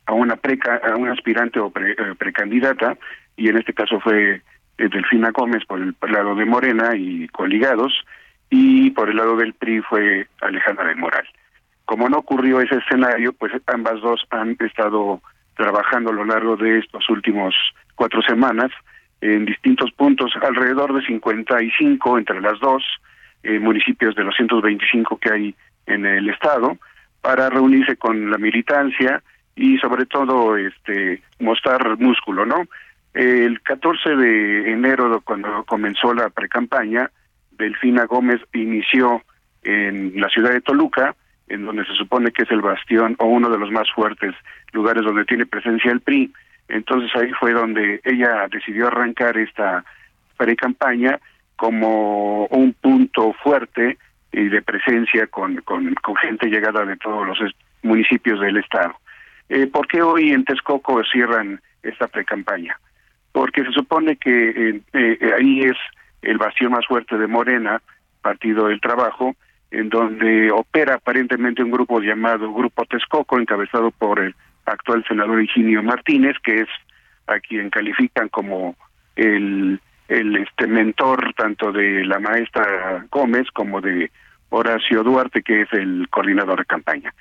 a 0.07 0.15
una 0.15 0.37
preca, 0.37 0.81
a 0.83 0.97
un 0.97 1.11
aspirante 1.11 1.61
o 1.61 1.71
precandidata 1.71 2.97
y 3.37 3.51
en 3.51 3.59
este 3.59 3.75
caso 3.75 4.01
fue 4.01 4.41
Delfina 4.79 5.31
Gómez 5.31 5.67
por 5.67 5.79
el, 5.79 5.95
lado 6.11 6.35
de 6.35 6.47
Morena 6.47 6.97
y 6.97 7.29
coligados 7.29 7.93
y 8.49 8.93
por 8.93 9.11
el 9.11 9.17
lado 9.17 9.37
del 9.37 9.53
PRI 9.53 9.83
fue 9.83 10.27
Alejandra 10.41 10.89
del 10.89 10.97
Moral. 10.97 11.29
Como 11.85 12.09
no 12.09 12.17
ocurrió 12.17 12.63
ese 12.63 12.77
escenario, 12.77 13.35
pues 13.35 13.53
ambas 13.67 14.01
dos 14.01 14.27
han 14.31 14.57
estado 14.59 15.21
trabajando 15.55 16.13
a 16.13 16.15
lo 16.15 16.25
largo 16.25 16.57
de 16.57 16.79
estos 16.79 17.11
últimos 17.11 17.55
cuatro 17.95 18.23
semanas 18.23 18.71
en 19.35 19.45
distintos 19.45 19.91
puntos, 19.93 20.33
alrededor 20.41 20.95
de 20.95 21.05
55 21.05 22.19
entre 22.19 22.41
las 22.41 22.59
dos 22.61 22.83
eh, 23.43 23.59
municipios 23.59 24.15
de 24.15 24.25
los 24.25 24.37
125 24.37 25.19
que 25.19 25.33
hay 25.33 25.55
en 25.87 26.07
el 26.07 26.29
estado, 26.29 26.79
para 27.21 27.51
reunirse 27.51 27.97
con 27.97 28.31
la 28.31 28.39
militancia 28.39 29.23
y 29.57 29.79
sobre 29.79 30.07
todo 30.07 30.57
este 30.57 31.23
mostrar 31.41 31.99
músculo, 31.99 32.47
¿no? 32.47 32.65
El 33.15 33.63
14 33.63 34.15
de 34.17 34.71
enero, 34.71 35.21
cuando 35.25 35.65
comenzó 35.65 36.13
la 36.13 36.29
precampaña, 36.29 37.11
Delfina 37.53 38.05
Gómez 38.05 38.41
inició 38.53 39.23
en 39.63 40.21
la 40.21 40.29
ciudad 40.29 40.51
de 40.51 40.61
Toluca, 40.61 41.17
en 41.49 41.65
donde 41.65 41.85
se 41.87 41.95
supone 41.95 42.31
que 42.31 42.43
es 42.43 42.51
el 42.51 42.61
bastión 42.61 43.17
o 43.19 43.27
uno 43.27 43.49
de 43.49 43.59
los 43.59 43.71
más 43.71 43.91
fuertes 43.93 44.35
lugares 44.73 45.05
donde 45.05 45.25
tiene 45.25 45.47
presencia 45.47 45.91
el 45.91 46.01
PRI, 46.01 46.33
entonces 46.69 47.11
ahí 47.15 47.31
fue 47.39 47.53
donde 47.53 48.01
ella 48.05 48.47
decidió 48.51 48.89
arrancar 48.89 49.37
esta 49.37 49.85
pre-campaña 50.37 51.19
como 51.57 52.47
un 52.47 52.73
punto 52.75 53.33
fuerte 53.43 53.99
y 54.33 54.49
de 54.49 54.63
presencia 54.63 55.27
con, 55.29 55.57
con, 55.63 55.95
gente 56.21 56.49
llegada 56.49 56.85
de 56.85 56.97
todos 56.97 57.27
los 57.27 57.39
municipios 57.83 58.41
del 58.41 58.59
estado. 58.59 58.95
Eh, 59.49 59.67
¿Por 59.67 59.87
qué 59.87 60.03
hoy 60.03 60.33
en 60.33 60.45
Texcoco 60.45 61.03
cierran 61.05 61.61
esta 61.83 62.07
pre-campaña? 62.09 62.79
Porque 63.33 63.65
se 63.65 63.73
supone 63.73 64.17
que 64.17 64.51
eh, 64.51 64.81
eh, 64.93 65.19
ahí 65.39 65.61
es 65.61 65.77
el 66.23 66.37
vacío 66.39 66.69
más 66.69 66.85
fuerte 66.87 67.17
de 67.17 67.27
Morena, 67.27 67.81
Partido 68.21 68.67
del 68.67 68.81
Trabajo, 68.81 69.37
en 69.71 69.89
donde 69.89 70.51
opera 70.51 70.95
aparentemente 70.95 71.63
un 71.63 71.71
grupo 71.71 72.01
llamado 72.01 72.53
Grupo 72.53 72.85
Texcoco, 72.85 73.39
encabezado 73.39 73.91
por 73.91 74.21
el 74.21 74.35
actual 74.67 75.05
senador 75.07 75.43
Higinio 75.43 75.83
Martínez, 75.83 76.37
que 76.43 76.61
es 76.63 76.69
a 77.27 77.41
quien 77.41 77.71
califican 77.71 78.29
como 78.29 78.77
el, 79.17 79.81
el 80.09 80.37
este 80.37 80.67
mentor 80.67 81.33
tanto 81.35 81.73
de 81.73 82.05
la 82.05 82.21
maestra 82.21 83.07
Gómez 83.11 83.49
como 83.53 83.81
de 83.81 84.11
Horacio 84.51 85.03
Duarte, 85.03 85.43
que 85.43 85.63
es 85.63 85.73
el 85.73 86.09
coordinador 86.11 86.61
de 86.61 86.65
campaña. 86.67 87.13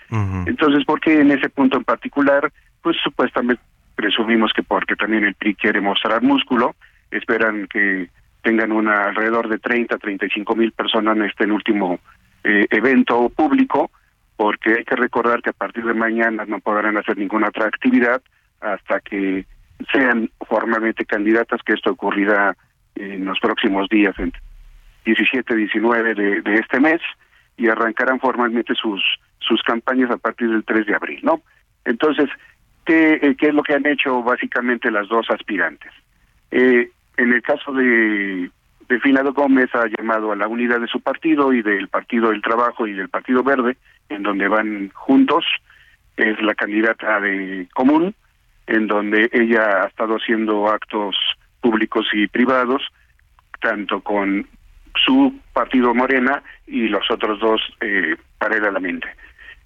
Entonces, 0.45 0.85
¿por 0.85 0.99
qué 0.99 1.21
en 1.21 1.31
ese 1.31 1.49
punto 1.49 1.77
en 1.77 1.83
particular? 1.83 2.51
Pues 2.81 2.97
supuestamente 3.03 3.61
presumimos 3.95 4.51
que 4.53 4.61
porque 4.61 4.95
también 4.95 5.23
el 5.23 5.35
PRI 5.35 5.55
quiere 5.55 5.81
mostrar 5.81 6.21
músculo, 6.21 6.75
esperan 7.09 7.67
que 7.67 8.09
tengan 8.43 8.71
una 8.71 9.05
alrededor 9.05 9.49
de 9.49 9.57
30, 9.57 9.97
35 9.97 10.55
mil 10.55 10.71
personas 10.71 11.17
en 11.17 11.23
este 11.23 11.45
último 11.51 11.99
eh, 12.43 12.67
evento 12.69 13.29
público, 13.29 13.89
porque 14.37 14.75
hay 14.75 14.83
que 14.83 14.95
recordar 14.95 15.41
que 15.41 15.51
a 15.51 15.53
partir 15.53 15.85
de 15.85 15.93
mañana 15.93 16.45
no 16.45 16.59
podrán 16.59 16.97
hacer 16.97 17.17
ninguna 17.17 17.47
otra 17.47 17.67
actividad 17.67 18.21
hasta 18.59 18.99
que 18.99 19.45
sean 19.91 20.29
formalmente 20.47 21.05
candidatas, 21.05 21.61
que 21.63 21.73
esto 21.73 21.91
ocurrirá 21.91 22.55
en 22.95 23.25
los 23.25 23.39
próximos 23.39 23.89
días, 23.89 24.17
en 24.19 24.33
17, 25.05 25.55
19 25.55 26.15
de, 26.15 26.41
de 26.41 26.55
este 26.55 26.79
mes, 26.79 27.01
y 27.57 27.67
arrancarán 27.67 28.19
formalmente 28.19 28.73
sus 28.75 29.01
sus 29.39 29.61
campañas 29.61 30.11
a 30.11 30.17
partir 30.17 30.49
del 30.49 30.63
3 30.63 30.85
de 30.87 30.95
abril, 30.95 31.19
¿no? 31.23 31.41
Entonces, 31.85 32.29
¿qué, 32.85 33.19
eh, 33.21 33.35
qué 33.37 33.47
es 33.47 33.53
lo 33.53 33.63
que 33.63 33.73
han 33.73 33.85
hecho 33.85 34.23
básicamente 34.23 34.91
las 34.91 35.07
dos 35.07 35.27
aspirantes? 35.29 35.91
Eh, 36.51 36.89
en 37.17 37.33
el 37.33 37.41
caso 37.41 37.71
de 37.71 38.49
Finado 39.01 39.33
Gómez 39.33 39.69
ha 39.73 39.85
llamado 39.97 40.31
a 40.31 40.35
la 40.35 40.47
unidad 40.47 40.79
de 40.79 40.87
su 40.87 40.99
partido 40.99 41.53
y 41.53 41.61
del 41.61 41.87
Partido 41.87 42.29
del 42.29 42.41
Trabajo 42.41 42.87
y 42.87 42.93
del 42.93 43.09
Partido 43.09 43.43
Verde, 43.43 43.77
en 44.09 44.23
donde 44.23 44.47
van 44.47 44.89
juntos, 44.93 45.45
es 46.17 46.41
la 46.41 46.55
candidata 46.55 47.19
de 47.19 47.67
común, 47.73 48.15
en 48.67 48.87
donde 48.87 49.29
ella 49.31 49.83
ha 49.83 49.87
estado 49.87 50.15
haciendo 50.15 50.67
actos 50.67 51.15
públicos 51.61 52.07
y 52.13 52.27
privados, 52.27 52.81
tanto 53.61 54.01
con 54.01 54.47
su 55.03 55.33
partido 55.53 55.93
Morena 55.93 56.41
y 56.67 56.87
los 56.87 57.09
otros 57.09 57.39
dos 57.39 57.61
eh, 57.81 58.15
paralelamente. 58.37 59.07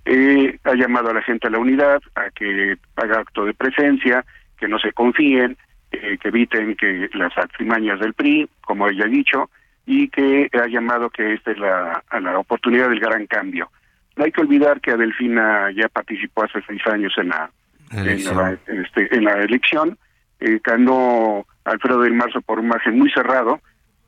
Eh, 0.05 0.58
ha 0.63 0.74
llamado 0.75 1.10
a 1.10 1.13
la 1.13 1.22
gente 1.22 1.48
a 1.48 1.51
la 1.51 1.60
unidad, 1.60 2.01
a 2.15 2.29
que 2.31 2.77
haga 2.96 3.19
acto 3.19 3.46
de 3.46 3.53
presencia, 3.53 4.25
que 4.58 4.67
no 4.67 4.79
se 4.79 4.91
confíen, 4.91 5.58
eh, 5.91 6.17
que 6.19 6.29
eviten 6.29 6.75
que 6.75 7.10
las 7.13 7.38
artimañas 7.38 8.00
del 8.00 8.13
PRI, 8.13 8.50
como 8.62 8.88
ella 8.88 9.05
ha 9.05 9.10
dicho, 9.10 9.50
y 9.86 10.10
que 10.10 10.50
ha 10.53 10.67
llamado 10.67 11.10
que 11.10 11.34
esta 11.34 11.51
es 11.51 11.58
la, 11.58 12.03
a 12.10 12.19
la 12.19 12.38
oportunidad 12.39 12.89
del 12.89 13.00
gran 13.00 13.25
cambio. 13.27 13.69
No 14.16 14.25
hay 14.25 14.32
que 14.32 14.42
olvidar 14.42 14.82
que 14.82 14.92
Adelfina 14.92 15.72
ya 15.72 15.88
participó 15.89 16.44
hace 16.44 16.62
seis 16.68 16.82
años 16.88 17.13
en 17.18 17.30
la, 17.30 17.50
en 17.92 18.24
la, 18.24 18.58
este, 18.68 19.16
en 19.16 19.24
la 19.24 19.34
elección, 19.42 19.98
eh, 20.39 20.60
ganó 20.63 21.46
Alfredo 21.63 22.01
del 22.01 22.13
Marzo 22.13 22.42
por 22.42 22.60
un 22.60 22.68
margen 22.68 22.98
muy 22.98 23.10
cerrado, 23.12 23.62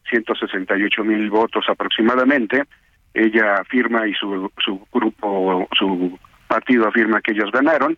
168 0.10 1.04
mil 1.04 1.30
votos 1.30 1.66
aproximadamente, 1.70 2.64
ella 3.14 3.56
afirma 3.56 4.08
y 4.08 4.14
su, 4.14 4.52
su 4.64 4.86
grupo, 4.92 5.68
su 5.78 6.18
partido 6.48 6.88
afirma 6.88 7.22
que 7.22 7.32
ellos 7.32 7.52
ganaron. 7.52 7.98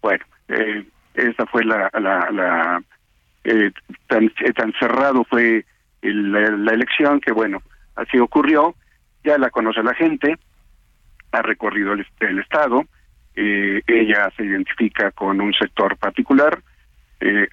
Bueno, 0.00 0.24
eh, 0.48 0.84
esta 1.14 1.46
fue 1.46 1.64
la, 1.64 1.90
la, 1.94 2.30
la 2.30 2.82
eh, 3.44 3.70
tan, 4.08 4.24
eh, 4.24 4.52
tan 4.54 4.72
cerrado 4.78 5.24
fue 5.24 5.64
el, 6.02 6.32
la, 6.32 6.50
la, 6.50 6.72
elección 6.72 7.20
que 7.20 7.32
bueno, 7.32 7.62
así 7.94 8.18
ocurrió, 8.18 8.74
ya 9.22 9.38
la 9.38 9.50
conoce 9.50 9.82
la 9.82 9.94
gente, 9.94 10.38
ha 11.34 11.42
recorrido 11.42 11.92
el, 11.92 12.06
el 12.20 12.38
estado, 12.38 12.84
eh, 13.34 13.82
ella 13.86 14.30
se 14.36 14.44
identifica 14.44 15.10
con 15.10 15.40
un 15.40 15.52
sector 15.52 15.96
particular, 15.96 16.60
eh, 17.20 17.48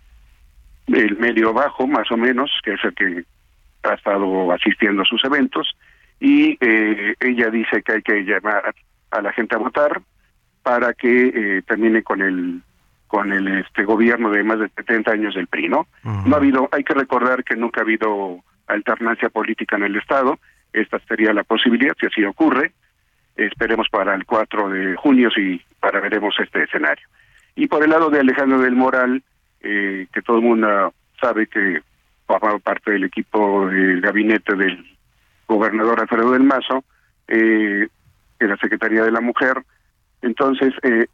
el 0.87 1.17
medio 1.17 1.53
bajo 1.53 1.87
más 1.87 2.11
o 2.11 2.17
menos, 2.17 2.51
que 2.63 2.73
es 2.73 2.83
el 2.83 2.93
que 2.93 3.23
ha 3.83 3.93
estado 3.93 4.51
asistiendo 4.51 5.01
a 5.01 5.05
sus 5.05 5.23
eventos, 5.25 5.75
y 6.19 6.57
eh, 6.61 7.15
ella 7.19 7.49
dice 7.49 7.81
que 7.81 7.93
hay 7.93 8.01
que 8.01 8.23
llamar 8.23 8.75
a 9.09 9.21
la 9.21 9.33
gente 9.33 9.55
a 9.55 9.59
votar 9.59 10.01
para 10.61 10.93
que 10.93 11.27
eh, 11.33 11.61
termine 11.63 12.03
con 12.03 12.21
el 12.21 12.61
con 13.07 13.33
el 13.33 13.45
este 13.59 13.83
gobierno 13.83 14.29
de 14.29 14.43
más 14.43 14.59
de 14.59 14.69
70 14.69 15.11
años 15.11 15.35
del 15.35 15.47
PRI, 15.47 15.67
¿no? 15.67 15.79
Uh 16.05 16.09
-huh. 16.09 16.25
No 16.27 16.35
ha 16.35 16.39
habido, 16.39 16.69
hay 16.71 16.83
que 16.83 16.93
recordar 16.93 17.43
que 17.43 17.57
nunca 17.57 17.81
ha 17.81 17.83
habido 17.83 18.39
alternancia 18.67 19.27
política 19.29 19.75
en 19.75 19.83
el 19.83 19.97
Estado, 19.97 20.39
esta 20.71 20.97
sería 20.99 21.33
la 21.33 21.43
posibilidad, 21.43 21.93
si 21.99 22.05
así 22.05 22.23
ocurre, 22.23 22.71
esperemos 23.35 23.87
para 23.89 24.15
el 24.15 24.25
4 24.25 24.69
de 24.69 24.95
junio 24.95 25.29
si 25.31 25.61
para 25.79 25.99
veremos 25.99 26.35
este 26.39 26.63
escenario. 26.63 27.07
Y 27.55 27.67
por 27.67 27.83
el 27.83 27.89
lado 27.89 28.09
de 28.09 28.19
Alejandro 28.19 28.59
del 28.59 28.75
Moral, 28.75 29.23
eh, 29.61 30.07
que 30.13 30.21
todo 30.21 30.37
el 30.37 30.43
mundo 30.43 30.93
sabe 31.19 31.47
que 31.47 31.81
formaba 32.25 32.59
parte 32.59 32.91
del 32.91 33.03
equipo 33.03 33.67
del 33.67 34.01
gabinete 34.01 34.55
del 34.55 34.85
gobernador 35.47 35.99
Alfredo 35.99 36.31
del 36.31 36.43
Mazo, 36.43 36.83
eh, 37.27 37.87
en 38.39 38.49
la 38.49 38.57
Secretaría 38.57 39.03
de 39.03 39.11
la 39.11 39.21
Mujer. 39.21 39.63
Entonces, 40.21 40.73
eh, 40.83 41.05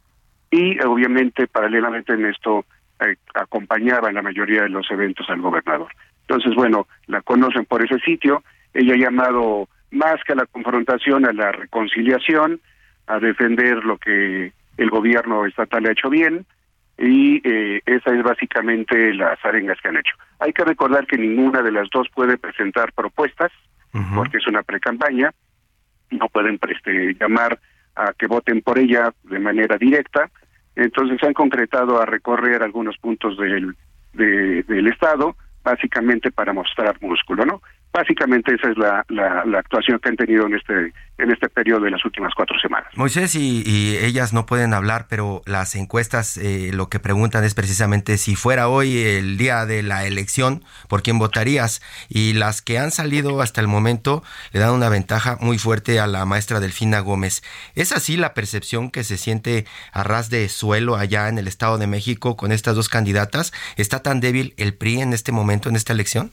y 0.50 0.80
obviamente 0.82 1.46
paralelamente 1.46 2.14
en 2.14 2.26
esto 2.26 2.64
eh, 3.00 3.16
acompañaba 3.34 4.08
en 4.08 4.14
la 4.14 4.22
mayoría 4.22 4.62
de 4.62 4.70
los 4.70 4.90
eventos 4.90 5.28
al 5.28 5.40
gobernador. 5.40 5.88
Entonces, 6.22 6.54
bueno, 6.54 6.86
la 7.06 7.22
conocen 7.22 7.64
por 7.64 7.84
ese 7.84 7.98
sitio, 8.00 8.42
ella 8.74 8.94
ha 8.94 8.98
llamado 8.98 9.68
más 9.90 10.22
que 10.24 10.32
a 10.32 10.36
la 10.36 10.46
confrontación, 10.46 11.26
a 11.26 11.32
la 11.32 11.52
reconciliación, 11.52 12.60
a 13.06 13.18
defender 13.18 13.84
lo 13.84 13.98
que 13.98 14.52
el 14.76 14.90
gobierno 14.90 15.46
estatal 15.46 15.86
ha 15.86 15.92
hecho 15.92 16.10
bien, 16.10 16.46
y 16.98 17.40
eh, 17.48 17.80
esa 17.86 18.12
es 18.12 18.22
básicamente 18.22 19.14
las 19.14 19.42
arengas 19.44 19.78
que 19.80 19.88
han 19.88 19.96
hecho. 19.96 20.14
Hay 20.40 20.52
que 20.52 20.64
recordar 20.64 21.06
que 21.06 21.16
ninguna 21.16 21.62
de 21.62 21.72
las 21.72 21.88
dos 21.90 22.08
puede 22.14 22.36
presentar 22.38 22.92
propuestas, 22.92 23.52
uh 23.94 23.98
-huh. 23.98 24.14
porque 24.16 24.38
es 24.38 24.46
una 24.46 24.62
pre-campaña, 24.62 25.32
no 26.10 26.28
pueden 26.28 26.58
este, 26.68 27.14
llamar 27.14 27.58
a 27.94 28.12
que 28.12 28.26
voten 28.26 28.62
por 28.62 28.78
ella 28.78 29.12
de 29.24 29.38
manera 29.38 29.76
directa, 29.76 30.30
entonces 30.74 31.18
se 31.20 31.26
han 31.26 31.34
concretado 31.34 32.00
a 32.00 32.06
recorrer 32.06 32.62
algunos 32.62 32.96
puntos 32.98 33.36
del, 33.36 33.74
de, 34.12 34.62
del 34.62 34.86
Estado, 34.88 35.36
básicamente 35.64 36.30
para 36.30 36.52
mostrar 36.52 36.96
músculo, 37.00 37.44
¿no? 37.44 37.62
Básicamente 37.98 38.54
esa 38.54 38.70
es 38.70 38.78
la, 38.78 39.04
la, 39.08 39.58
actuación 39.58 39.98
que 39.98 40.08
han 40.08 40.16
tenido 40.16 40.46
en 40.46 40.54
este 40.54 40.92
en 41.18 41.32
este 41.32 41.48
periodo 41.48 41.80
de 41.80 41.90
las 41.90 42.04
últimas 42.04 42.32
cuatro 42.32 42.56
semanas. 42.60 42.86
Moisés 42.94 43.34
y, 43.34 43.64
y 43.66 43.96
ellas 43.96 44.32
no 44.32 44.46
pueden 44.46 44.72
hablar, 44.72 45.06
pero 45.10 45.42
las 45.46 45.74
encuestas 45.74 46.36
eh, 46.36 46.70
lo 46.72 46.90
que 46.90 47.00
preguntan 47.00 47.42
es 47.42 47.54
precisamente 47.54 48.16
si 48.16 48.36
fuera 48.36 48.68
hoy 48.68 48.96
el 48.98 49.36
día 49.36 49.66
de 49.66 49.82
la 49.82 50.06
elección, 50.06 50.62
¿por 50.86 51.02
quién 51.02 51.18
votarías? 51.18 51.82
Y 52.08 52.34
las 52.34 52.62
que 52.62 52.78
han 52.78 52.92
salido 52.92 53.42
hasta 53.42 53.60
el 53.60 53.66
momento 53.66 54.22
le 54.52 54.60
dan 54.60 54.70
una 54.70 54.90
ventaja 54.90 55.36
muy 55.40 55.58
fuerte 55.58 55.98
a 55.98 56.06
la 56.06 56.24
maestra 56.24 56.60
Delfina 56.60 57.00
Gómez. 57.00 57.42
¿Es 57.74 57.90
así 57.90 58.16
la 58.16 58.32
percepción 58.32 58.92
que 58.92 59.02
se 59.02 59.16
siente 59.16 59.64
a 59.92 60.04
ras 60.04 60.30
de 60.30 60.48
suelo 60.48 60.94
allá 60.94 61.28
en 61.28 61.38
el 61.38 61.48
Estado 61.48 61.78
de 61.78 61.88
México 61.88 62.36
con 62.36 62.52
estas 62.52 62.76
dos 62.76 62.88
candidatas? 62.88 63.52
¿Está 63.76 64.04
tan 64.04 64.20
débil 64.20 64.54
el 64.56 64.74
PRI 64.74 65.00
en 65.00 65.12
este 65.12 65.32
momento, 65.32 65.68
en 65.68 65.74
esta 65.74 65.92
elección? 65.92 66.30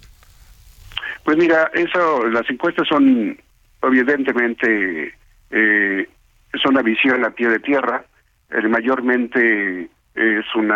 Pues 1.25 1.37
mira, 1.37 1.71
eso, 1.73 2.27
las 2.27 2.47
encuestas 2.47 2.87
son 2.87 3.35
evidentemente 3.81 5.11
eh, 5.49 6.07
es 6.53 6.65
una 6.65 6.83
visión 6.83 7.25
a 7.25 7.31
pie 7.31 7.49
de 7.49 7.59
tierra, 7.59 8.05
eh, 8.51 8.67
mayormente 8.67 9.89
es 10.13 10.45
un 10.55 10.71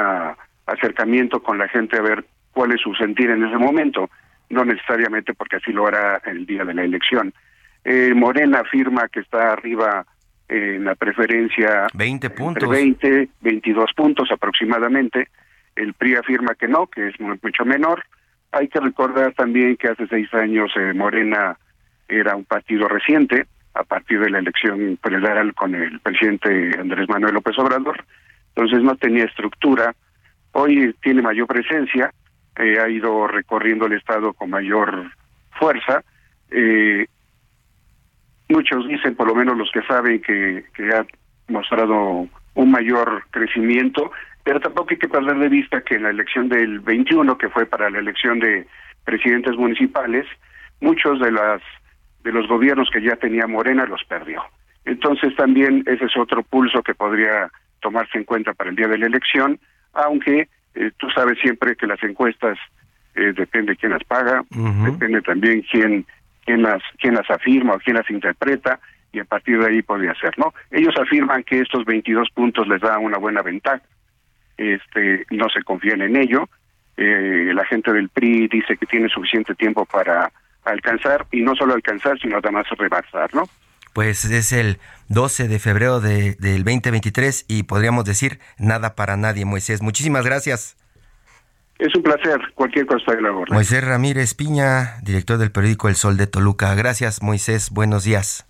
acercamiento 0.65 1.43
con 1.43 1.59
la 1.59 1.67
gente 1.67 1.97
a 1.97 2.01
ver 2.01 2.25
cuál 2.51 2.71
es 2.71 2.81
su 2.81 2.95
sentir 2.95 3.29
en 3.29 3.45
ese 3.45 3.57
momento, 3.57 4.09
no 4.49 4.65
necesariamente 4.65 5.35
porque 5.35 5.57
así 5.57 5.71
lo 5.71 5.85
hará 5.85 6.19
el 6.25 6.47
día 6.47 6.65
de 6.65 6.73
la 6.73 6.83
elección. 6.83 7.31
Eh, 7.85 8.11
Morena 8.15 8.61
afirma 8.61 9.07
que 9.07 9.19
está 9.19 9.53
arriba 9.53 10.03
en 10.47 10.83
la 10.83 10.95
preferencia 10.95 11.85
20 11.93 12.29
puntos. 12.31 12.67
20, 12.67 13.29
22 13.41 13.93
puntos 13.95 14.31
aproximadamente. 14.31 15.27
El 15.75 15.93
PRI 15.93 16.15
afirma 16.15 16.55
que 16.55 16.67
no, 16.67 16.87
que 16.87 17.09
es 17.09 17.19
mucho 17.19 17.65
menor. 17.65 18.03
Hay 18.51 18.67
que 18.67 18.79
recordar 18.79 19.33
también 19.33 19.77
que 19.77 19.89
hace 19.89 20.07
seis 20.07 20.33
años 20.33 20.71
eh, 20.75 20.93
Morena 20.93 21.57
era 22.07 22.35
un 22.35 22.45
partido 22.45 22.87
reciente, 22.87 23.45
a 23.75 23.83
partir 23.83 24.19
de 24.19 24.29
la 24.29 24.39
elección 24.39 24.97
federal 25.01 25.53
con 25.53 25.75
el 25.75 25.99
presidente 25.99 26.71
Andrés 26.79 27.07
Manuel 27.07 27.35
López 27.35 27.57
Obrador, 27.59 28.03
entonces 28.55 28.83
no 28.83 28.95
tenía 28.95 29.25
estructura. 29.25 29.95
Hoy 30.51 30.95
tiene 31.01 31.21
mayor 31.21 31.47
presencia, 31.47 32.11
eh, 32.57 32.79
ha 32.79 32.89
ido 32.89 33.27
recorriendo 33.27 33.85
el 33.85 33.93
Estado 33.93 34.33
con 34.33 34.49
mayor 34.49 35.11
fuerza. 35.51 36.03
Eh, 36.49 37.05
muchos 38.49 38.87
dicen, 38.87 39.15
por 39.15 39.27
lo 39.27 39.35
menos 39.35 39.55
los 39.57 39.71
que 39.71 39.83
saben, 39.83 40.21
que, 40.21 40.65
que 40.73 40.89
ha 40.89 41.05
mostrado 41.47 42.27
un 42.59 42.71
mayor 42.71 43.23
crecimiento, 43.31 44.11
pero 44.43 44.59
tampoco 44.59 44.89
hay 44.91 44.97
que 44.97 45.07
perder 45.07 45.37
de 45.37 45.47
vista 45.47 45.81
que 45.81 45.95
en 45.95 46.03
la 46.03 46.09
elección 46.09 46.49
del 46.49 46.81
21, 46.81 47.37
que 47.37 47.47
fue 47.47 47.65
para 47.65 47.89
la 47.89 47.99
elección 47.99 48.39
de 48.39 48.67
presidentes 49.05 49.55
municipales, 49.55 50.25
muchos 50.81 51.21
de 51.21 51.31
las 51.31 51.61
de 52.23 52.33
los 52.33 52.49
gobiernos 52.49 52.89
que 52.91 53.01
ya 53.01 53.15
tenía 53.15 53.47
Morena 53.47 53.85
los 53.85 54.03
perdió. 54.03 54.43
Entonces 54.83 55.33
también 55.37 55.83
ese 55.87 56.03
es 56.03 56.17
otro 56.17 56.43
pulso 56.43 56.83
que 56.83 56.93
podría 56.93 57.49
tomarse 57.79 58.17
en 58.17 58.25
cuenta 58.25 58.53
para 58.53 58.71
el 58.71 58.75
día 58.75 58.89
de 58.89 58.97
la 58.97 59.05
elección, 59.05 59.57
aunque 59.93 60.49
eh, 60.75 60.91
tú 60.97 61.09
sabes 61.11 61.39
siempre 61.39 61.77
que 61.77 61.87
las 61.87 62.03
encuestas 62.03 62.57
eh, 63.15 63.31
depende 63.37 63.77
quién 63.77 63.93
las 63.93 64.03
paga, 64.03 64.41
uh 64.41 64.55
-huh. 64.55 64.91
depende 64.91 65.21
también 65.21 65.63
quién 65.71 66.05
quién 66.45 66.61
las 66.61 66.83
quién 66.99 67.13
las 67.13 67.29
afirma 67.31 67.75
o 67.75 67.79
quién 67.79 67.95
las 67.95 68.09
interpreta 68.09 68.81
y 69.11 69.19
a 69.19 69.25
partir 69.25 69.59
de 69.59 69.67
ahí 69.67 69.81
podría 69.81 70.13
ser, 70.15 70.37
¿no? 70.37 70.53
Ellos 70.71 70.95
afirman 70.97 71.43
que 71.43 71.61
estos 71.61 71.85
22 71.85 72.29
puntos 72.31 72.67
les 72.67 72.81
da 72.81 72.97
una 72.97 73.17
buena 73.17 73.41
ventaja 73.41 73.81
este 74.59 75.25
no 75.31 75.47
se 75.49 75.63
confían 75.63 76.01
en 76.01 76.15
ello. 76.15 76.49
Eh, 76.97 77.51
la 77.53 77.65
gente 77.65 77.93
del 77.93 78.09
PRI 78.09 78.49
dice 78.49 78.75
que 78.77 78.85
tiene 78.85 79.07
suficiente 79.07 79.55
tiempo 79.55 79.85
para 79.85 80.31
alcanzar 80.65 81.25
y 81.31 81.41
no 81.41 81.55
solo 81.55 81.73
alcanzar, 81.73 82.19
sino 82.19 82.37
además 82.37 82.65
rebasar, 82.77 83.33
¿no? 83.33 83.43
Pues 83.93 84.25
es 84.25 84.51
el 84.51 84.77
12 85.07 85.47
de 85.47 85.59
febrero 85.59 85.99
de, 85.99 86.35
del 86.35 86.63
2023 86.63 87.45
y 87.47 87.63
podríamos 87.63 88.05
decir 88.05 88.39
nada 88.57 88.95
para 88.95 89.17
nadie, 89.17 89.45
Moisés. 89.45 89.81
Muchísimas 89.81 90.25
gracias. 90.25 90.75
Es 91.79 91.95
un 91.95 92.03
placer, 92.03 92.39
cualquier 92.55 92.85
cosa 92.85 93.13
de 93.13 93.21
la. 93.21 93.31
Moisés 93.31 93.83
Ramírez 93.83 94.33
Piña, 94.33 94.99
director 95.01 95.37
del 95.37 95.51
periódico 95.51 95.87
El 95.87 95.95
Sol 95.95 96.17
de 96.17 96.27
Toluca. 96.27 96.75
Gracias, 96.75 97.23
Moisés. 97.23 97.69
Buenos 97.71 98.03
días. 98.03 98.45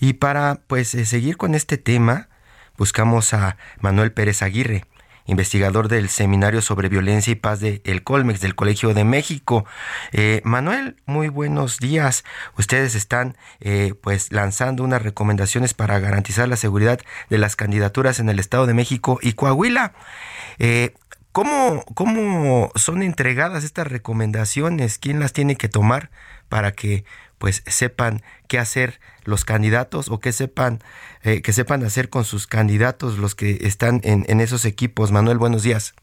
Y 0.00 0.14
para 0.14 0.60
pues 0.66 0.94
eh, 0.94 1.04
seguir 1.04 1.36
con 1.36 1.54
este 1.54 1.76
tema, 1.76 2.28
buscamos 2.76 3.34
a 3.34 3.58
Manuel 3.80 4.12
Pérez 4.12 4.42
Aguirre, 4.42 4.86
investigador 5.26 5.88
del 5.88 6.08
Seminario 6.08 6.62
sobre 6.62 6.88
Violencia 6.88 7.30
y 7.30 7.36
Paz 7.36 7.60
de 7.60 7.82
El 7.84 8.02
Colmex 8.02 8.40
del 8.40 8.54
Colegio 8.54 8.94
de 8.94 9.04
México. 9.04 9.64
Eh, 10.12 10.40
Manuel, 10.44 10.96
muy 11.06 11.28
buenos 11.28 11.78
días. 11.78 12.24
Ustedes 12.56 12.94
están 12.94 13.36
eh, 13.60 13.94
pues 14.00 14.32
lanzando 14.32 14.82
unas 14.82 15.02
recomendaciones 15.02 15.74
para 15.74 15.98
garantizar 16.00 16.48
la 16.48 16.56
seguridad 16.56 16.98
de 17.28 17.38
las 17.38 17.54
candidaturas 17.54 18.18
en 18.18 18.28
el 18.28 18.38
Estado 18.38 18.66
de 18.66 18.74
México 18.74 19.18
y 19.22 19.34
Coahuila. 19.34 19.92
Eh, 20.58 20.94
¿cómo, 21.32 21.84
¿Cómo 21.94 22.72
son 22.74 23.02
entregadas 23.02 23.64
estas 23.64 23.86
recomendaciones? 23.86 24.98
¿Quién 24.98 25.20
las 25.20 25.32
tiene 25.32 25.56
que 25.56 25.68
tomar 25.68 26.10
para 26.48 26.72
que 26.72 27.04
pues 27.40 27.64
sepan 27.66 28.20
qué 28.48 28.58
hacer 28.58 29.00
los 29.24 29.46
candidatos 29.46 30.10
o 30.10 30.20
qué 30.20 30.30
sepan 30.30 30.80
eh, 31.24 31.40
que 31.40 31.52
sepan 31.52 31.82
hacer 31.82 32.10
con 32.10 32.24
sus 32.24 32.46
candidatos 32.46 33.18
los 33.18 33.34
que 33.34 33.58
están 33.62 34.02
en, 34.04 34.26
en, 34.28 34.40
esos 34.40 34.66
equipos. 34.66 35.10
Manuel, 35.10 35.38
buenos 35.38 35.62
días. 35.62 35.94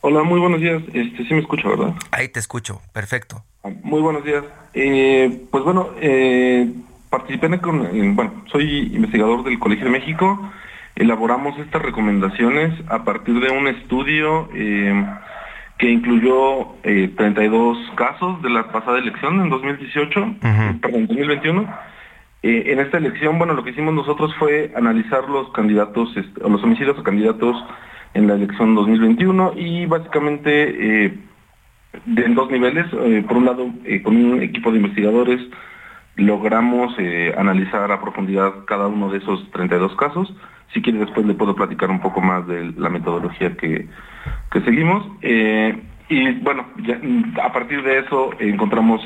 Hola, 0.00 0.22
muy 0.22 0.38
buenos 0.38 0.60
días. 0.60 0.80
Este 0.94 1.26
sí 1.26 1.34
me 1.34 1.40
escucho, 1.40 1.68
¿verdad? 1.70 1.94
Ahí 2.12 2.28
te 2.28 2.38
escucho, 2.38 2.80
perfecto. 2.92 3.42
Ah, 3.64 3.70
muy 3.82 4.00
buenos 4.00 4.24
días. 4.24 4.44
Eh, 4.74 5.42
pues 5.50 5.64
bueno, 5.64 5.90
eh, 6.00 6.72
participé 7.10 7.58
con, 7.58 8.14
bueno, 8.14 8.44
soy 8.52 8.94
investigador 8.94 9.42
del 9.42 9.58
Colegio 9.58 9.86
de 9.86 9.90
México. 9.90 10.52
Elaboramos 10.94 11.58
estas 11.58 11.82
recomendaciones 11.82 12.72
a 12.88 13.02
partir 13.02 13.40
de 13.40 13.50
un 13.50 13.66
estudio 13.66 14.48
eh, 14.54 15.04
que 15.78 15.90
incluyó 15.90 16.74
eh, 16.84 17.12
32 17.16 17.76
casos 17.96 18.42
de 18.42 18.50
la 18.50 18.70
pasada 18.72 18.98
elección 18.98 19.40
en 19.40 19.50
2018, 19.50 20.20
uh 20.20 20.24
-huh. 20.24 20.80
perdón, 20.80 21.06
2021. 21.06 21.66
Eh, 22.42 22.72
en 22.72 22.80
esta 22.80 22.98
elección, 22.98 23.38
bueno, 23.38 23.54
lo 23.54 23.64
que 23.64 23.70
hicimos 23.70 23.92
nosotros 23.94 24.34
fue 24.38 24.72
analizar 24.74 25.28
los 25.28 25.50
candidatos, 25.52 26.16
este, 26.16 26.42
o 26.42 26.48
los 26.48 26.62
homicidios 26.62 26.98
o 26.98 27.02
candidatos 27.02 27.56
en 28.14 28.26
la 28.26 28.34
elección 28.34 28.74
2021 28.74 29.52
y 29.56 29.86
básicamente 29.86 31.06
eh, 31.06 31.14
en 32.16 32.34
dos 32.34 32.50
niveles. 32.50 32.86
Eh, 32.92 33.24
por 33.26 33.36
un 33.36 33.44
lado, 33.44 33.68
con 34.02 34.16
un 34.16 34.42
equipo 34.42 34.70
de 34.70 34.78
investigadores 34.78 35.40
logramos 36.16 36.94
analizar 37.36 37.92
a 37.92 38.00
profundidad 38.00 38.64
cada 38.66 38.86
uno 38.88 39.10
de 39.10 39.18
esos 39.18 39.50
32 39.50 39.94
casos. 39.96 40.34
Si 40.72 40.82
quiere 40.82 40.98
después 40.98 41.26
le 41.26 41.34
puedo 41.34 41.54
platicar 41.54 41.90
un 41.90 42.00
poco 42.00 42.20
más 42.20 42.46
de 42.46 42.72
la 42.76 42.88
metodología 42.88 43.56
que, 43.56 43.88
que 44.50 44.60
seguimos. 44.62 45.06
Eh, 45.22 45.80
y 46.08 46.32
bueno, 46.40 46.66
a 47.42 47.52
partir 47.52 47.82
de 47.82 47.98
eso 47.98 48.30
encontramos 48.38 49.04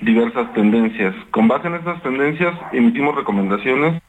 diversas 0.00 0.52
tendencias. 0.54 1.14
Con 1.30 1.48
base 1.48 1.68
en 1.68 1.74
estas 1.74 2.02
tendencias 2.02 2.54
emitimos 2.72 3.14
recomendaciones, 3.14 4.02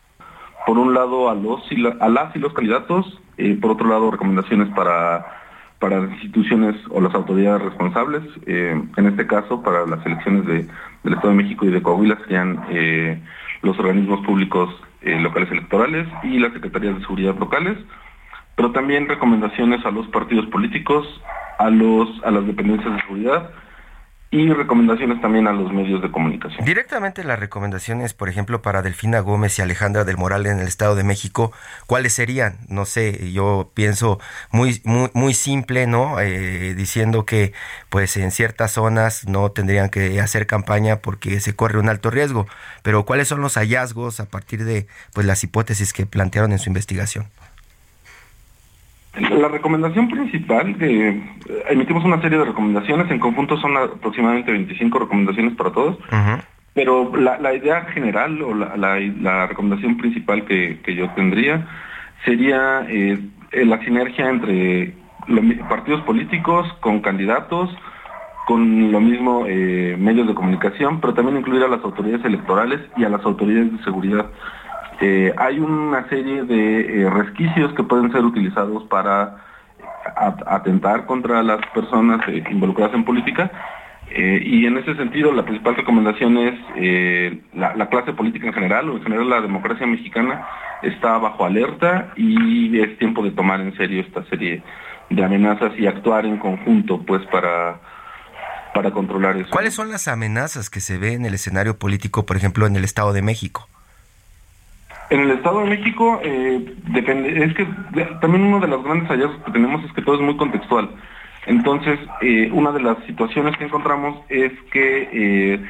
por 0.66 0.78
un 0.78 0.94
lado 0.94 1.30
a, 1.30 1.36
los 1.36 1.60
y 1.72 1.86
a 1.86 2.10
las 2.10 2.36
y 2.36 2.40
los 2.40 2.54
candidatos, 2.54 3.20
eh, 3.38 3.58
por 3.60 3.72
otro 3.72 3.88
lado 3.90 4.12
recomendaciones 4.12 4.70
para, 4.70 5.41
para 5.82 6.00
las 6.00 6.12
instituciones 6.12 6.76
o 6.92 7.02
las 7.02 7.14
autoridades 7.16 7.64
responsables, 7.64 8.22
eh, 8.46 8.80
en 8.96 9.06
este 9.08 9.26
caso 9.26 9.64
para 9.64 9.86
las 9.88 10.06
elecciones 10.06 10.46
de, 10.46 10.68
del 11.04 11.14
Estado 11.14 11.30
de 11.30 11.44
México 11.44 11.66
y 11.66 11.72
de 11.72 11.82
Coahuila 11.82 12.18
serían 12.20 12.64
eh, 12.70 13.20
los 13.64 13.78
organismos 13.80 14.24
públicos 14.24 14.70
eh, 15.02 15.20
locales 15.20 15.52
electorales 15.52 16.08
y 16.22 16.38
las 16.38 16.54
secretarías 16.54 16.96
de 16.96 17.02
seguridad 17.02 17.36
locales, 17.38 17.80
pero 18.56 18.72
también 18.72 19.10
recomendaciones 19.10 19.84
a 19.84 19.90
los 19.90 20.08
partidos 20.10 20.46
políticos, 20.46 21.06
a 21.58 21.72
los 21.72 22.08
a 22.24 22.30
las 22.30 22.46
dependencias 22.46 22.94
de 22.94 23.02
seguridad 23.02 23.50
y 24.34 24.50
recomendaciones 24.54 25.20
también 25.20 25.46
a 25.46 25.52
los 25.52 25.74
medios 25.74 26.02
de 26.02 26.10
comunicación. 26.10 26.64
Directamente 26.64 27.26
las 27.26 27.38
recomendaciones, 27.38 28.14
por 28.14 28.30
ejemplo, 28.30 28.62
para 28.62 28.82
Delfina 28.82 29.20
Gómez 29.20 29.60
y 29.60 29.62
Alejandra 29.62 30.06
del 30.06 30.16
Moral 30.16 30.46
en 30.46 30.60
el 30.60 30.68
Estado 30.68 30.96
de 30.96 31.04
México, 31.04 31.52
¿cuáles 31.86 32.14
serían? 32.14 32.56
No 32.70 32.86
sé, 32.86 33.34
yo 33.34 33.72
pienso 33.74 34.20
muy 34.50 34.82
muy 34.86 35.10
muy 35.14 35.34
simple, 35.34 35.86
¿no? 35.86 36.22
Eh, 36.22 36.74
diciendo 36.76 37.26
que 37.26 37.52
pues 37.90 38.16
en 38.16 38.32
ciertas 38.32 38.72
zonas 38.72 39.28
no 39.28 39.52
tendrían 39.52 39.90
que 39.90 40.22
hacer 40.22 40.48
campaña 40.48 40.98
porque 41.00 41.42
se 41.42 41.54
corre 41.54 41.78
un 41.78 41.90
alto 41.90 42.10
riesgo, 42.10 42.48
pero 42.84 43.06
¿cuáles 43.06 43.28
son 43.28 43.42
los 43.42 43.56
hallazgos 43.56 44.22
a 44.22 44.30
partir 44.30 44.64
de 44.64 44.88
pues 45.14 45.28
las 45.28 45.44
hipótesis 45.44 45.92
que 45.92 46.06
plantearon 46.06 46.54
en 46.54 46.60
su 46.60 46.70
investigación? 46.70 47.28
La 49.14 49.50
recomendación 49.50 50.08
principal, 50.10 50.78
que 50.78 51.22
emitimos 51.70 52.06
una 52.06 52.22
serie 52.22 52.38
de 52.38 52.46
recomendaciones, 52.46 53.12
en 53.12 53.20
conjunto 53.20 53.58
son 53.58 53.76
aproximadamente 53.76 54.52
25 54.52 55.00
recomendaciones 55.00 55.56
para 55.56 55.72
todos, 55.72 55.98
uh 55.98 56.16
-huh. 56.16 56.42
pero 56.74 57.12
la, 57.18 57.38
la, 57.38 57.54
idea 57.54 57.82
general 57.94 58.42
o 58.42 58.54
la, 58.54 58.78
la, 58.78 59.00
la 59.00 59.48
recomendación 59.48 59.98
principal 59.98 60.46
que, 60.46 60.80
que, 60.82 60.96
yo 60.96 61.10
tendría 61.10 61.68
sería 62.24 62.86
eh, 62.88 63.20
la 63.52 63.84
sinergia 63.84 64.30
entre 64.30 64.94
los 65.28 65.44
partidos 65.68 66.02
políticos 66.04 66.72
con 66.80 67.02
candidatos, 67.02 67.70
con 68.48 68.92
lo 68.94 69.00
mismo 69.02 69.46
eh, 69.48 69.96
medios 70.00 70.28
de 70.28 70.34
comunicación, 70.34 71.02
pero 71.02 71.14
también 71.14 71.38
incluir 71.38 71.64
a 71.64 71.68
las 71.68 71.84
autoridades 71.84 72.26
electorales 72.26 72.80
y 72.96 73.04
a 73.04 73.10
las 73.10 73.24
autoridades 73.26 73.78
de 73.78 73.84
seguridad. 73.84 74.28
Eh, 75.02 75.34
hay 75.36 75.60
una 75.60 76.08
serie 76.10 76.44
de 76.44 77.02
eh, 77.02 77.10
resquicios 77.10 77.74
que 77.74 77.84
pueden 77.84 78.12
ser 78.12 78.24
utilizados 78.24 78.84
para 78.84 79.38
atentar 80.46 81.08
contra 81.08 81.42
las 81.42 81.60
personas 81.74 82.22
eh, 82.28 82.44
involucradas 82.52 82.94
en 82.94 83.04
política 83.04 83.52
y 84.14 84.66
en 84.66 84.78
ese 84.78 84.94
sentido 84.96 85.32
la 85.32 85.46
principal 85.46 85.74
recomendación 85.74 86.38
es 86.38 87.40
la, 87.54 87.74
la, 87.78 87.88
clase 87.88 88.12
política 88.12 88.48
en 88.48 88.54
general 88.54 88.90
o 88.90 88.98
en 88.98 89.04
general 89.04 89.30
la 89.30 89.40
democracia 89.40 89.88
mexicana 89.88 90.46
está 90.82 91.18
bajo 91.18 91.46
alerta 91.46 92.12
y 92.18 92.78
es 92.78 92.98
tiempo 92.98 93.24
de 93.24 93.32
tomar 93.32 93.62
en 93.62 93.74
serio 93.78 94.02
esta 94.02 94.26
serie 94.26 94.62
de 95.10 95.24
amenazas 95.24 95.72
y 95.78 95.88
actuar 95.88 96.26
en 96.26 96.40
conjunto 96.40 97.02
pues 97.04 97.26
para 97.28 97.80
para 98.74 98.92
controlar 98.92 99.38
eso. 99.38 99.50
¿Cuáles 99.50 99.74
son 99.74 99.90
las 99.90 100.10
amenazas 100.10 100.70
que 100.70 100.82
se 100.82 100.98
ve 100.98 101.14
en 101.14 101.24
el 101.24 101.34
escenario 101.34 101.78
político, 101.78 102.26
por 102.26 102.36
ejemplo, 102.36 102.68
en 102.68 102.76
el 102.76 102.84
Estado 102.84 103.14
de 103.14 103.22
México? 103.22 103.70
En 105.12 105.20
el 105.20 105.32
Estado 105.32 105.60
de 105.60 105.70
México, 105.70 106.22
eh, 106.24 106.74
depende, 106.88 107.44
es 107.44 107.54
que 107.54 107.68
también 108.22 108.46
uno 108.46 108.62
de 108.62 108.68
los 108.70 108.82
grandes 108.82 109.10
hallazgos 109.10 109.44
que 109.44 109.52
tenemos 109.52 109.84
es 109.84 109.92
que 109.92 110.02
todo 110.02 110.16
es 110.16 110.22
muy 110.22 110.38
contextual. 110.38 110.90
Entonces, 111.48 112.00
eh, 112.22 112.50
una 112.54 112.72
de 112.72 112.82
las 112.82 112.98
situaciones 113.06 113.58
que 113.58 113.66
encontramos 113.66 114.22
es 114.30 114.54
que, 114.72 115.10
eh, 115.12 115.66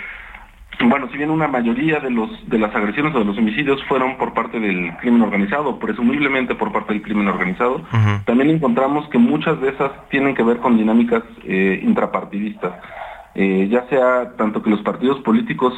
bueno, 0.82 1.10
si 1.12 1.18
bien 1.18 1.32
una 1.32 1.48
mayoría 1.48 2.00
de 2.00 2.12
los 2.12 2.30
de 2.50 2.60
las 2.60 2.76
agresiones 2.76 3.16
o 3.16 3.20
de 3.20 3.26
los 3.26 3.38
homicidios 3.40 3.84
fueron 3.86 4.16
por 4.18 4.36
parte 4.36 4.60
del 4.60 4.96
crimen 4.98 5.24
organizado, 5.24 5.80
presumiblemente 5.80 6.54
por 6.54 6.72
parte 6.72 6.94
del 6.94 7.02
crimen 7.02 7.28
organizado, 7.28 7.78
uh 7.78 7.96
-huh. 7.96 8.26
también 8.26 8.52
encontramos 8.52 9.10
que 9.10 9.18
muchas 9.18 9.60
de 9.60 9.70
esas 9.70 10.08
tienen 10.10 10.36
que 10.36 10.44
ver 10.44 10.58
con 10.58 10.78
dinámicas 10.78 11.24
intrapartidistas. 11.44 12.74
ya 13.34 13.88
sea 13.90 14.36
tanto 14.38 14.62
que 14.62 14.70
los 14.70 14.82
partidos 14.82 15.20
políticos 15.22 15.74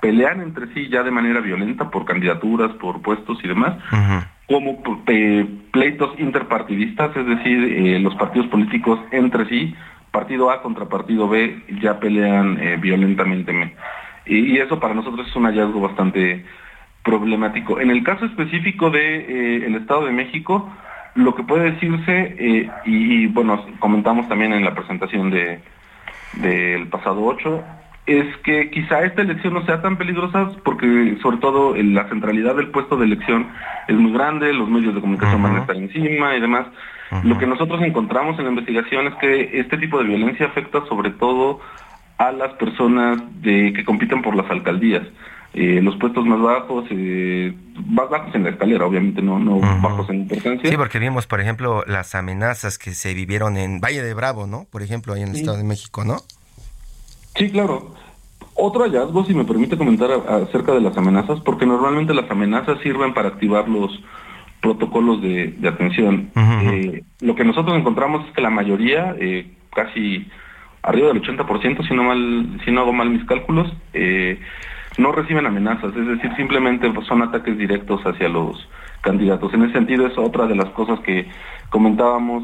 pelean 0.00 0.40
entre 0.40 0.72
sí 0.74 0.88
ya 0.88 1.02
de 1.02 1.10
manera 1.10 1.40
violenta 1.40 1.90
por 1.90 2.04
candidaturas, 2.04 2.72
por 2.72 3.02
puestos 3.02 3.38
y 3.42 3.48
demás, 3.48 3.76
uh 3.92 3.96
-huh. 3.96 4.26
como 4.48 5.02
eh, 5.06 5.46
pleitos 5.72 6.18
interpartidistas, 6.18 7.16
es 7.16 7.26
decir, 7.26 7.64
eh, 7.64 7.98
los 7.98 8.14
partidos 8.14 8.48
políticos 8.48 9.00
entre 9.10 9.46
sí, 9.46 9.74
partido 10.10 10.50
A 10.50 10.62
contra 10.62 10.86
partido 10.86 11.28
B, 11.28 11.62
ya 11.82 11.98
pelean 11.98 12.58
eh, 12.60 12.76
violentamente. 12.80 13.52
Y, 14.26 14.54
y, 14.54 14.58
eso 14.58 14.80
para 14.80 14.94
nosotros 14.94 15.26
es 15.28 15.36
un 15.36 15.44
hallazgo 15.44 15.80
bastante 15.80 16.44
problemático. 17.04 17.80
En 17.80 17.90
el 17.90 18.02
caso 18.02 18.24
específico 18.24 18.90
de 18.90 19.66
el 19.66 19.74
Estado 19.76 20.06
de 20.06 20.12
México, 20.12 20.68
lo 21.14 21.34
que 21.34 21.44
puede 21.44 21.70
decirse, 21.72 22.36
y, 22.84 23.24
y, 23.24 23.26
bueno, 23.28 23.64
comentamos 23.78 24.28
también 24.28 24.52
en 24.52 24.64
la 24.64 24.74
presentación 24.74 25.30
de 25.30 25.60
del 26.36 26.88
pasado 26.88 27.24
8, 27.24 27.64
es 28.06 28.36
que 28.44 28.70
quizá 28.70 29.02
esta 29.04 29.22
elección 29.22 29.54
no 29.54 29.66
sea 29.66 29.82
tan 29.82 29.96
peligrosa 29.96 30.50
porque 30.64 31.18
sobre 31.22 31.38
todo 31.38 31.74
la 31.76 32.08
centralidad 32.08 32.54
del 32.54 32.68
puesto 32.68 32.96
de 32.96 33.04
elección 33.04 33.48
es 33.88 33.96
muy 33.96 34.12
grande, 34.12 34.52
los 34.52 34.68
medios 34.68 34.94
de 34.94 35.00
comunicación 35.00 35.40
uh 35.40 35.44
-huh. 35.44 35.48
van 35.48 35.56
a 35.56 35.60
estar 35.60 35.76
encima 35.76 36.36
y 36.36 36.40
demás. 36.40 36.66
Uh 37.10 37.16
-huh. 37.16 37.24
Lo 37.24 37.38
que 37.38 37.46
nosotros 37.46 37.82
encontramos 37.82 38.38
en 38.38 38.44
la 38.44 38.50
investigación 38.50 39.08
es 39.08 39.14
que 39.16 39.58
este 39.60 39.76
tipo 39.78 39.98
de 39.98 40.04
violencia 40.04 40.46
afecta 40.46 40.84
sobre 40.88 41.10
todo 41.10 41.60
a 42.18 42.30
las 42.32 42.52
personas 42.54 43.18
de 43.42 43.72
que 43.74 43.84
compiten 43.84 44.22
por 44.22 44.36
las 44.36 44.48
alcaldías. 44.50 45.02
Eh, 45.52 45.80
los 45.82 45.96
puestos 45.96 46.24
más 46.26 46.40
bajos, 46.40 46.84
eh, 46.90 47.52
más 47.86 48.10
bajos 48.10 48.34
en 48.34 48.44
la 48.44 48.50
escalera, 48.50 48.84
obviamente, 48.84 49.22
no, 49.22 49.38
no 49.38 49.56
uh 49.56 49.62
-huh. 49.62 49.80
bajos 49.82 50.10
en 50.10 50.16
importancia. 50.20 50.70
Sí, 50.70 50.76
porque 50.76 50.98
vimos, 50.98 51.26
por 51.26 51.40
ejemplo, 51.40 51.82
las 51.86 52.14
amenazas 52.14 52.78
que 52.78 52.92
se 52.92 53.14
vivieron 53.14 53.56
en 53.56 53.80
Valle 53.80 54.02
de 54.02 54.12
Bravo, 54.14 54.46
¿no? 54.46 54.66
Por 54.70 54.82
ejemplo, 54.82 55.14
ahí 55.14 55.22
en 55.22 55.28
el 55.28 55.34
sí. 55.34 55.40
Estado 55.40 55.56
de 55.56 55.64
México, 55.64 56.04
¿no? 56.04 56.18
Sí, 57.36 57.50
claro. 57.50 57.94
Otro 58.54 58.84
hallazgo, 58.84 59.24
si 59.24 59.34
me 59.34 59.44
permite 59.44 59.76
comentar 59.76 60.10
acerca 60.10 60.72
de 60.72 60.80
las 60.80 60.96
amenazas, 60.96 61.40
porque 61.40 61.66
normalmente 61.66 62.14
las 62.14 62.30
amenazas 62.30 62.80
sirven 62.82 63.12
para 63.12 63.28
activar 63.28 63.68
los 63.68 63.90
protocolos 64.62 65.20
de, 65.20 65.54
atención. 65.68 66.30
Eh, 66.34 67.02
lo 67.20 67.34
que 67.34 67.44
nosotros 67.44 67.76
encontramos 67.76 68.26
es 68.26 68.32
que 68.32 68.40
la 68.40 68.50
mayoría, 68.50 69.14
eh, 69.20 69.46
casi 69.74 70.26
arriba 70.82 71.08
del 71.08 71.22
80%, 71.22 71.86
si 71.86 71.94
no, 71.94 72.04
mal, 72.04 72.60
si 72.64 72.70
no 72.70 72.80
hago 72.80 72.92
mal 72.94 73.10
mis 73.10 73.24
cálculos, 73.24 73.70
eh, 73.92 74.40
no 74.96 75.12
reciben 75.12 75.44
amenazas, 75.44 75.94
es 75.94 76.06
decir, 76.06 76.34
simplemente 76.36 76.90
son 77.06 77.22
ataques 77.22 77.58
directos 77.58 78.00
hacia 78.06 78.30
los 78.30 78.68
candidatos. 79.02 79.52
En 79.52 79.64
ese 79.64 79.74
sentido 79.74 80.06
es 80.06 80.16
otra 80.16 80.46
de 80.46 80.56
las 80.56 80.70
cosas 80.70 80.98
que 81.00 81.28
comentábamos 81.68 82.42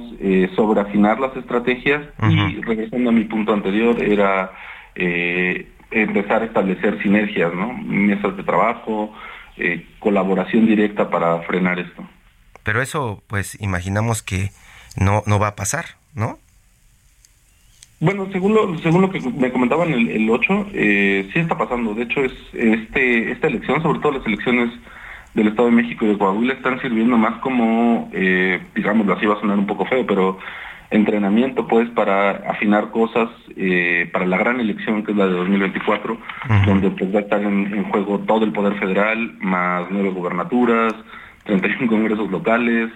sobre 0.54 0.80
afinar 0.80 1.18
las 1.18 1.34
estrategias 1.36 2.02
y 2.28 2.60
regresando 2.60 3.08
a 3.08 3.12
mi 3.12 3.24
punto 3.24 3.54
anterior 3.54 3.98
era 4.02 4.50
empezar 4.94 6.42
a 6.42 6.46
establecer 6.46 7.00
sinergias, 7.02 7.52
¿no? 7.54 7.72
Mesas 7.74 8.36
de 8.36 8.42
trabajo, 8.42 9.12
eh, 9.56 9.86
colaboración 9.98 10.66
directa 10.66 11.10
para 11.10 11.40
frenar 11.42 11.78
esto. 11.78 12.04
Pero 12.62 12.80
eso, 12.80 13.22
pues, 13.26 13.60
imaginamos 13.60 14.22
que 14.22 14.50
no, 14.96 15.22
no 15.26 15.38
va 15.38 15.48
a 15.48 15.56
pasar, 15.56 15.84
¿no? 16.14 16.38
Bueno, 18.00 18.28
según 18.32 18.54
lo, 18.54 18.78
según 18.78 19.02
lo 19.02 19.10
que 19.10 19.20
me 19.20 19.52
comentaban 19.52 19.92
el, 19.92 20.08
el 20.08 20.28
8, 20.28 20.66
eh, 20.72 21.30
sí 21.32 21.38
está 21.38 21.56
pasando. 21.56 21.94
De 21.94 22.02
hecho, 22.02 22.24
es 22.24 22.32
este 22.52 23.30
esta 23.30 23.46
elección, 23.46 23.80
sobre 23.82 24.00
todo 24.00 24.12
las 24.12 24.26
elecciones 24.26 24.70
del 25.34 25.48
Estado 25.48 25.68
de 25.68 25.76
México 25.76 26.04
y 26.04 26.08
de 26.08 26.18
Coahuila, 26.18 26.54
están 26.54 26.80
sirviendo 26.80 27.16
más 27.16 27.38
como, 27.40 28.10
eh, 28.12 28.60
digamos, 28.74 29.08
así 29.08 29.26
va 29.26 29.34
a 29.34 29.40
sonar 29.40 29.58
un 29.58 29.66
poco 29.66 29.86
feo, 29.86 30.04
pero 30.04 30.38
entrenamiento 30.92 31.66
pues 31.66 31.88
para 31.90 32.30
afinar 32.50 32.90
cosas 32.90 33.28
eh, 33.56 34.08
para 34.12 34.26
la 34.26 34.36
gran 34.36 34.60
elección 34.60 35.02
que 35.02 35.12
es 35.12 35.16
la 35.16 35.26
de 35.26 35.32
2024, 35.32 36.18
donde 36.66 36.90
pues 36.90 37.14
va 37.14 37.18
a 37.18 37.22
estar 37.22 37.42
en, 37.42 37.84
juego 37.84 38.20
todo 38.20 38.44
el 38.44 38.52
poder 38.52 38.78
federal, 38.78 39.34
más 39.40 39.86
nueve 39.90 40.10
gubernaturas, 40.10 40.94
31 41.44 41.86
congresos 41.88 42.30
locales 42.30 42.90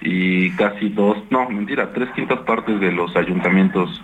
y 0.00 0.50
casi 0.52 0.88
dos, 0.90 1.18
no, 1.30 1.50
mentira, 1.50 1.92
tres 1.92 2.08
quintas 2.14 2.38
partes 2.40 2.80
de 2.80 2.92
los 2.92 3.14
ayuntamientos 3.16 4.00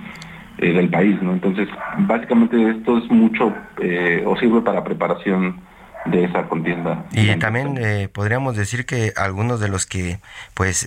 eh, 0.59 0.73
del 0.73 0.91
país, 0.91 1.21
¿no? 1.23 1.33
Entonces, 1.33 1.69
básicamente 1.99 2.71
esto 2.71 2.99
es 2.99 3.11
mucho 3.11 3.55
eh, 3.81 4.23
o 4.27 4.37
sirve 4.37 4.61
para 4.61 4.85
preparación 4.85 5.61
de 6.05 6.25
esa 6.25 6.43
contienda. 6.49 7.07
Y 7.13 7.35
también 7.37 7.79
podríamos 8.13 8.57
decir 8.57 8.87
que 8.87 9.13
algunos 9.17 9.61
de 9.61 9.69
los 9.69 9.87
que 9.87 10.19
pues 10.55 10.87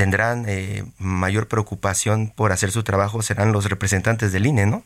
tendrán 0.00 0.46
eh, 0.48 0.82
mayor 0.98 1.46
preocupación 1.46 2.32
por 2.34 2.52
hacer 2.52 2.70
su 2.70 2.82
trabajo 2.82 3.20
serán 3.20 3.52
los 3.52 3.68
representantes 3.68 4.32
del 4.32 4.46
INE, 4.46 4.64
¿no? 4.64 4.82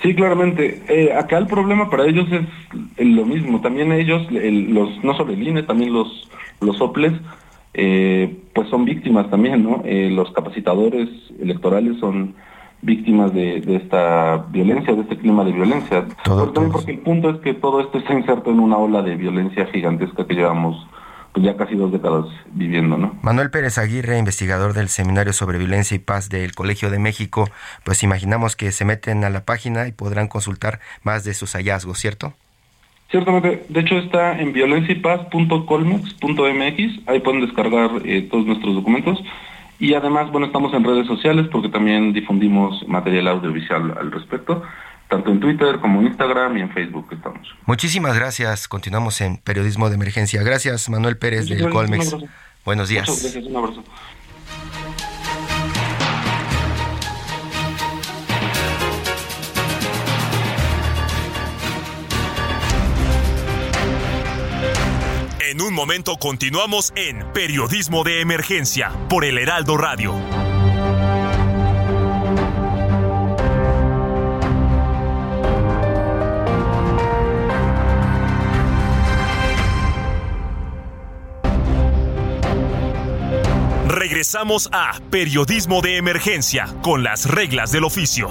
Sí, 0.00 0.14
claramente. 0.14 0.82
Eh, 0.88 1.12
acá 1.12 1.36
el 1.36 1.46
problema 1.46 1.90
para 1.90 2.06
ellos 2.06 2.26
es 2.32 3.06
lo 3.06 3.26
mismo. 3.26 3.60
También 3.60 3.92
ellos, 3.92 4.26
los 4.30 5.04
no 5.04 5.14
solo 5.14 5.34
el 5.34 5.46
INE, 5.46 5.64
también 5.64 5.92
los, 5.92 6.26
los 6.62 6.80
OPLES, 6.80 7.12
eh, 7.74 8.34
pues 8.54 8.70
son 8.70 8.86
víctimas 8.86 9.28
también, 9.28 9.62
¿no? 9.62 9.82
los 9.84 10.32
capacitadores 10.32 11.10
electorales 11.38 11.98
son 12.00 12.34
víctimas 12.80 13.34
de, 13.34 13.58
esta 13.76 14.46
violencia, 14.48 14.94
de 14.94 15.02
este 15.02 15.18
clima 15.18 15.44
de 15.44 15.52
violencia. 15.52 16.06
también 16.24 16.72
porque 16.72 16.92
el 16.92 17.00
punto 17.00 17.28
es 17.28 17.40
que 17.40 17.52
todo 17.52 17.82
esto 17.82 17.98
está 17.98 18.14
inserto 18.14 18.50
en 18.50 18.58
una 18.58 18.78
ola 18.78 19.02
de 19.02 19.16
violencia 19.16 19.66
gigantesca 19.66 20.26
que 20.26 20.34
llevamos 20.34 20.76
pues 21.32 21.46
ya 21.46 21.56
casi 21.56 21.76
dos 21.76 21.90
décadas 21.90 22.26
viviendo, 22.52 22.98
¿no? 22.98 23.16
Manuel 23.22 23.50
Pérez 23.50 23.78
Aguirre, 23.78 24.18
investigador 24.18 24.74
del 24.74 24.88
Seminario 24.88 25.32
sobre 25.32 25.58
Violencia 25.58 25.94
y 25.94 25.98
Paz 25.98 26.28
del 26.28 26.54
Colegio 26.54 26.90
de 26.90 26.98
México, 26.98 27.48
pues 27.84 28.02
imaginamos 28.02 28.54
que 28.54 28.70
se 28.70 28.84
meten 28.84 29.24
a 29.24 29.30
la 29.30 29.44
página 29.44 29.88
y 29.88 29.92
podrán 29.92 30.28
consultar 30.28 30.80
más 31.02 31.24
de 31.24 31.32
sus 31.32 31.54
hallazgos, 31.54 31.98
¿cierto? 31.98 32.34
Ciertamente, 33.10 33.64
de 33.68 33.80
hecho 33.80 33.98
está 33.98 34.38
en 34.38 34.52
violenciapaz.colmex.mx, 34.52 37.08
ahí 37.08 37.20
pueden 37.20 37.40
descargar 37.42 37.90
eh, 38.04 38.28
todos 38.30 38.46
nuestros 38.46 38.74
documentos 38.74 39.22
y 39.78 39.94
además, 39.94 40.30
bueno, 40.30 40.46
estamos 40.46 40.72
en 40.74 40.84
redes 40.84 41.06
sociales 41.06 41.48
porque 41.50 41.68
también 41.68 42.12
difundimos 42.12 42.86
material 42.86 43.28
audiovisual 43.28 43.94
al 43.98 44.12
respecto 44.12 44.62
tanto 45.12 45.30
en 45.30 45.40
Twitter 45.40 45.78
como 45.78 46.00
en 46.00 46.06
Instagram 46.06 46.56
y 46.56 46.62
en 46.62 46.70
Facebook 46.70 47.06
estamos. 47.12 47.46
Muchísimas 47.66 48.16
gracias. 48.16 48.66
Continuamos 48.66 49.20
en 49.20 49.36
Periodismo 49.36 49.90
de 49.90 49.96
Emergencia. 49.96 50.42
Gracias, 50.42 50.88
Manuel 50.88 51.18
Pérez 51.18 51.50
del 51.50 51.68
Colmex. 51.68 52.16
Buenos 52.64 52.88
días. 52.88 53.06
Muchas 53.06 53.22
gracias, 53.22 53.44
un 53.44 53.56
abrazo. 53.56 53.84
En 65.50 65.60
un 65.60 65.74
momento 65.74 66.16
continuamos 66.16 66.94
en 66.96 67.30
Periodismo 67.34 68.02
de 68.02 68.22
Emergencia 68.22 68.90
por 69.10 69.26
el 69.26 69.36
Heraldo 69.36 69.76
Radio. 69.76 70.14
Regresamos 84.12 84.68
a 84.72 85.00
Periodismo 85.08 85.80
de 85.80 85.96
Emergencia 85.96 86.66
con 86.82 87.02
las 87.02 87.24
reglas 87.24 87.72
del 87.72 87.84
oficio. 87.84 88.28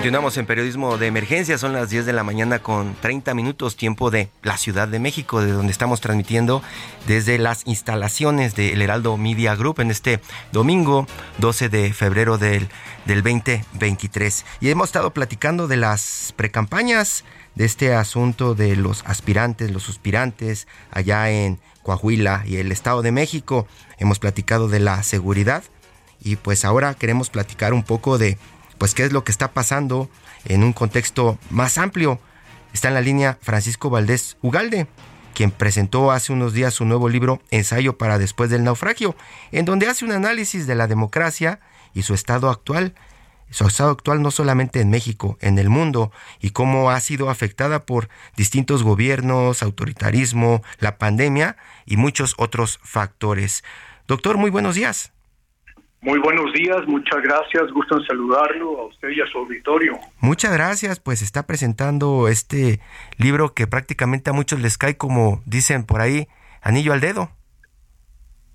Continuamos 0.00 0.38
en 0.38 0.46
periodismo 0.46 0.96
de 0.96 1.08
emergencia, 1.08 1.58
son 1.58 1.74
las 1.74 1.90
10 1.90 2.06
de 2.06 2.14
la 2.14 2.24
mañana 2.24 2.60
con 2.60 2.94
30 3.02 3.34
minutos 3.34 3.76
tiempo 3.76 4.10
de 4.10 4.30
la 4.42 4.56
Ciudad 4.56 4.88
de 4.88 4.98
México, 4.98 5.42
de 5.42 5.52
donde 5.52 5.72
estamos 5.72 6.00
transmitiendo 6.00 6.62
desde 7.06 7.36
las 7.36 7.66
instalaciones 7.66 8.56
del 8.56 8.80
Heraldo 8.80 9.18
Media 9.18 9.54
Group 9.56 9.78
en 9.80 9.90
este 9.90 10.20
domingo 10.52 11.06
12 11.36 11.68
de 11.68 11.92
febrero 11.92 12.38
del, 12.38 12.70
del 13.04 13.22
2023. 13.22 14.46
Y 14.62 14.70
hemos 14.70 14.88
estado 14.88 15.10
platicando 15.10 15.68
de 15.68 15.76
las 15.76 16.32
precampañas, 16.34 17.26
de 17.54 17.66
este 17.66 17.92
asunto 17.92 18.54
de 18.54 18.76
los 18.76 19.04
aspirantes, 19.04 19.70
los 19.70 19.82
suspirantes 19.82 20.66
allá 20.90 21.28
en 21.30 21.60
Coahuila 21.82 22.44
y 22.46 22.56
el 22.56 22.72
Estado 22.72 23.02
de 23.02 23.12
México. 23.12 23.68
Hemos 23.98 24.18
platicado 24.18 24.68
de 24.68 24.80
la 24.80 25.02
seguridad 25.02 25.62
y 26.22 26.36
pues 26.36 26.64
ahora 26.64 26.94
queremos 26.94 27.28
platicar 27.28 27.74
un 27.74 27.82
poco 27.82 28.16
de 28.16 28.38
pues 28.80 28.94
qué 28.94 29.04
es 29.04 29.12
lo 29.12 29.24
que 29.24 29.30
está 29.30 29.52
pasando 29.52 30.08
en 30.46 30.64
un 30.64 30.72
contexto 30.72 31.38
más 31.50 31.76
amplio. 31.76 32.18
Está 32.72 32.88
en 32.88 32.94
la 32.94 33.02
línea 33.02 33.36
Francisco 33.42 33.90
Valdés 33.90 34.38
Ugalde, 34.40 34.86
quien 35.34 35.50
presentó 35.50 36.10
hace 36.10 36.32
unos 36.32 36.54
días 36.54 36.72
su 36.72 36.86
nuevo 36.86 37.10
libro 37.10 37.42
Ensayo 37.50 37.98
para 37.98 38.18
después 38.18 38.48
del 38.48 38.64
naufragio, 38.64 39.14
en 39.52 39.66
donde 39.66 39.86
hace 39.86 40.06
un 40.06 40.12
análisis 40.12 40.66
de 40.66 40.76
la 40.76 40.86
democracia 40.86 41.60
y 41.92 42.04
su 42.04 42.14
estado 42.14 42.48
actual, 42.48 42.94
su 43.50 43.66
estado 43.66 43.90
actual 43.90 44.22
no 44.22 44.30
solamente 44.30 44.80
en 44.80 44.88
México, 44.88 45.36
en 45.42 45.58
el 45.58 45.68
mundo, 45.68 46.10
y 46.40 46.52
cómo 46.52 46.90
ha 46.90 46.98
sido 47.00 47.28
afectada 47.28 47.84
por 47.84 48.08
distintos 48.34 48.82
gobiernos, 48.82 49.62
autoritarismo, 49.62 50.62
la 50.78 50.96
pandemia 50.96 51.58
y 51.84 51.98
muchos 51.98 52.32
otros 52.38 52.80
factores. 52.82 53.62
Doctor, 54.08 54.38
muy 54.38 54.50
buenos 54.50 54.74
días. 54.74 55.12
Muy 56.02 56.18
buenos 56.18 56.50
días, 56.54 56.86
muchas 56.86 57.20
gracias, 57.22 57.70
gusto 57.72 57.98
en 57.98 58.06
saludarlo 58.06 58.80
a 58.80 58.86
usted 58.86 59.10
y 59.10 59.20
a 59.20 59.26
su 59.26 59.36
auditorio. 59.36 59.98
Muchas 60.20 60.50
gracias, 60.50 60.98
pues 60.98 61.20
está 61.20 61.46
presentando 61.46 62.26
este 62.28 62.80
libro 63.18 63.52
que 63.52 63.66
prácticamente 63.66 64.30
a 64.30 64.32
muchos 64.32 64.60
les 64.60 64.78
cae 64.78 64.96
como 64.96 65.42
dicen 65.44 65.84
por 65.84 66.00
ahí, 66.00 66.26
anillo 66.62 66.94
al 66.94 67.00
dedo. 67.00 67.30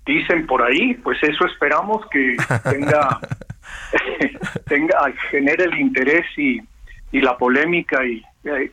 Dicen 0.04 0.44
por 0.46 0.60
ahí, 0.60 0.94
pues 0.94 1.22
eso 1.22 1.46
esperamos 1.46 2.04
que 2.10 2.36
tenga, 2.68 3.20
tenga 4.66 5.12
genere 5.30 5.64
el 5.64 5.78
interés 5.78 6.26
y, 6.36 6.60
y 7.12 7.20
la 7.20 7.38
polémica 7.38 8.04
y 8.04 8.24
eh, 8.42 8.72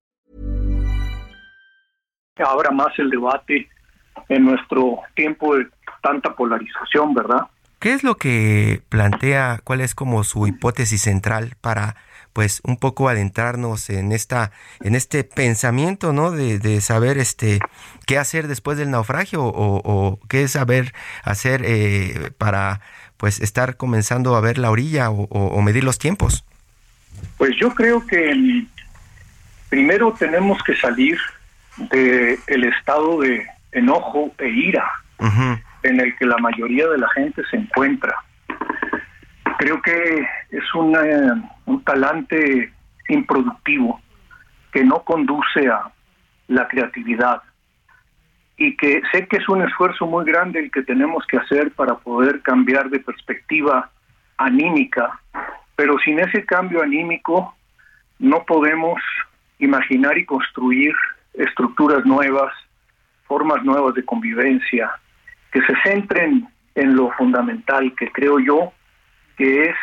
Abra 2.37 2.71
más 2.71 2.97
el 2.97 3.09
debate 3.09 3.67
en 4.29 4.45
nuestro 4.45 4.99
tiempo 5.15 5.55
de 5.55 5.67
tanta 6.01 6.33
polarización, 6.35 7.13
¿verdad? 7.13 7.47
¿Qué 7.79 7.93
es 7.93 8.03
lo 8.03 8.15
que 8.15 8.81
plantea, 8.89 9.59
cuál 9.63 9.81
es 9.81 9.95
como 9.95 10.23
su 10.23 10.47
hipótesis 10.47 11.01
central 11.01 11.55
para 11.61 11.95
pues 12.33 12.61
un 12.63 12.77
poco 12.77 13.09
adentrarnos 13.09 13.89
en 13.89 14.13
esta 14.13 14.51
en 14.79 14.95
este 14.95 15.25
pensamiento 15.25 16.13
no 16.13 16.31
de, 16.31 16.59
de 16.59 16.79
saber 16.79 17.17
este 17.17 17.59
qué 18.07 18.17
hacer 18.17 18.47
después 18.47 18.77
del 18.77 18.89
naufragio 18.89 19.43
o, 19.43 19.81
o 19.83 20.17
qué 20.29 20.47
saber 20.47 20.93
hacer 21.25 21.61
eh, 21.65 22.31
para 22.37 22.79
pues 23.17 23.41
estar 23.41 23.75
comenzando 23.75 24.33
a 24.37 24.39
ver 24.39 24.59
la 24.59 24.71
orilla 24.71 25.09
o, 25.09 25.23
o 25.23 25.61
medir 25.61 25.83
los 25.83 25.99
tiempos 25.99 26.45
pues 27.37 27.53
yo 27.59 27.75
creo 27.75 28.07
que 28.07 28.63
primero 29.67 30.13
tenemos 30.13 30.63
que 30.63 30.77
salir 30.77 31.19
del 31.89 32.37
el 32.47 32.63
estado 32.65 33.19
de 33.19 33.45
enojo 33.71 34.31
e 34.37 34.49
ira 34.49 34.91
en 35.83 35.99
el 35.99 36.15
que 36.17 36.25
la 36.25 36.37
mayoría 36.37 36.87
de 36.87 36.97
la 36.97 37.09
gente 37.09 37.41
se 37.49 37.57
encuentra. 37.57 38.15
Creo 39.57 39.81
que 39.81 40.27
es 40.49 40.63
un 40.73 41.83
talante 41.83 42.71
improductivo 43.09 44.01
que 44.71 44.83
no 44.83 45.03
conduce 45.03 45.67
a 45.67 45.91
la 46.47 46.67
creatividad 46.67 47.41
y 48.57 48.75
que 48.77 49.01
sé 49.11 49.27
que 49.27 49.37
es 49.37 49.49
un 49.49 49.61
esfuerzo 49.63 50.05
muy 50.05 50.25
grande 50.25 50.59
el 50.59 50.71
que 50.71 50.83
tenemos 50.83 51.25
que 51.25 51.37
hacer 51.37 51.71
para 51.71 51.95
poder 51.95 52.41
cambiar 52.41 52.89
de 52.89 52.99
perspectiva 52.99 53.89
anímica, 54.37 55.19
pero 55.75 55.97
sin 55.99 56.19
ese 56.19 56.45
cambio 56.45 56.81
anímico 56.81 57.55
no 58.19 58.43
podemos 58.45 59.01
imaginar 59.59 60.17
y 60.17 60.25
construir 60.25 60.93
estructuras 61.33 62.05
nuevas, 62.05 62.53
formas 63.25 63.63
nuevas 63.63 63.93
de 63.95 64.05
convivencia, 64.05 64.91
que 65.51 65.61
se 65.61 65.73
centren 65.83 66.47
en 66.75 66.95
lo 66.95 67.11
fundamental, 67.11 67.93
que 67.95 68.11
creo 68.11 68.39
yo 68.39 68.73
que 69.37 69.63
es 69.63 69.75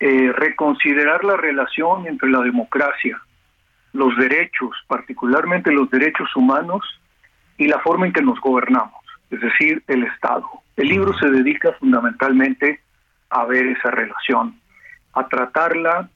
eh, 0.00 0.32
reconsiderar 0.32 1.24
la 1.24 1.36
relación 1.36 2.06
entre 2.06 2.28
la 2.30 2.40
democracia, 2.40 3.20
los 3.92 4.16
derechos, 4.16 4.76
particularmente 4.86 5.72
los 5.72 5.88
derechos 5.90 6.34
humanos, 6.36 6.82
y 7.56 7.66
la 7.66 7.78
forma 7.80 8.06
en 8.06 8.12
que 8.12 8.22
nos 8.22 8.40
gobernamos, 8.40 9.00
es 9.30 9.40
decir, 9.40 9.82
el 9.86 10.04
Estado. 10.04 10.46
El 10.76 10.88
libro 10.88 11.16
se 11.16 11.30
dedica 11.30 11.72
fundamentalmente 11.78 12.80
a 13.30 13.44
ver 13.44 13.66
esa 13.66 13.90
relación, 13.90 14.60
a 15.12 15.28
tratarla 15.28 16.08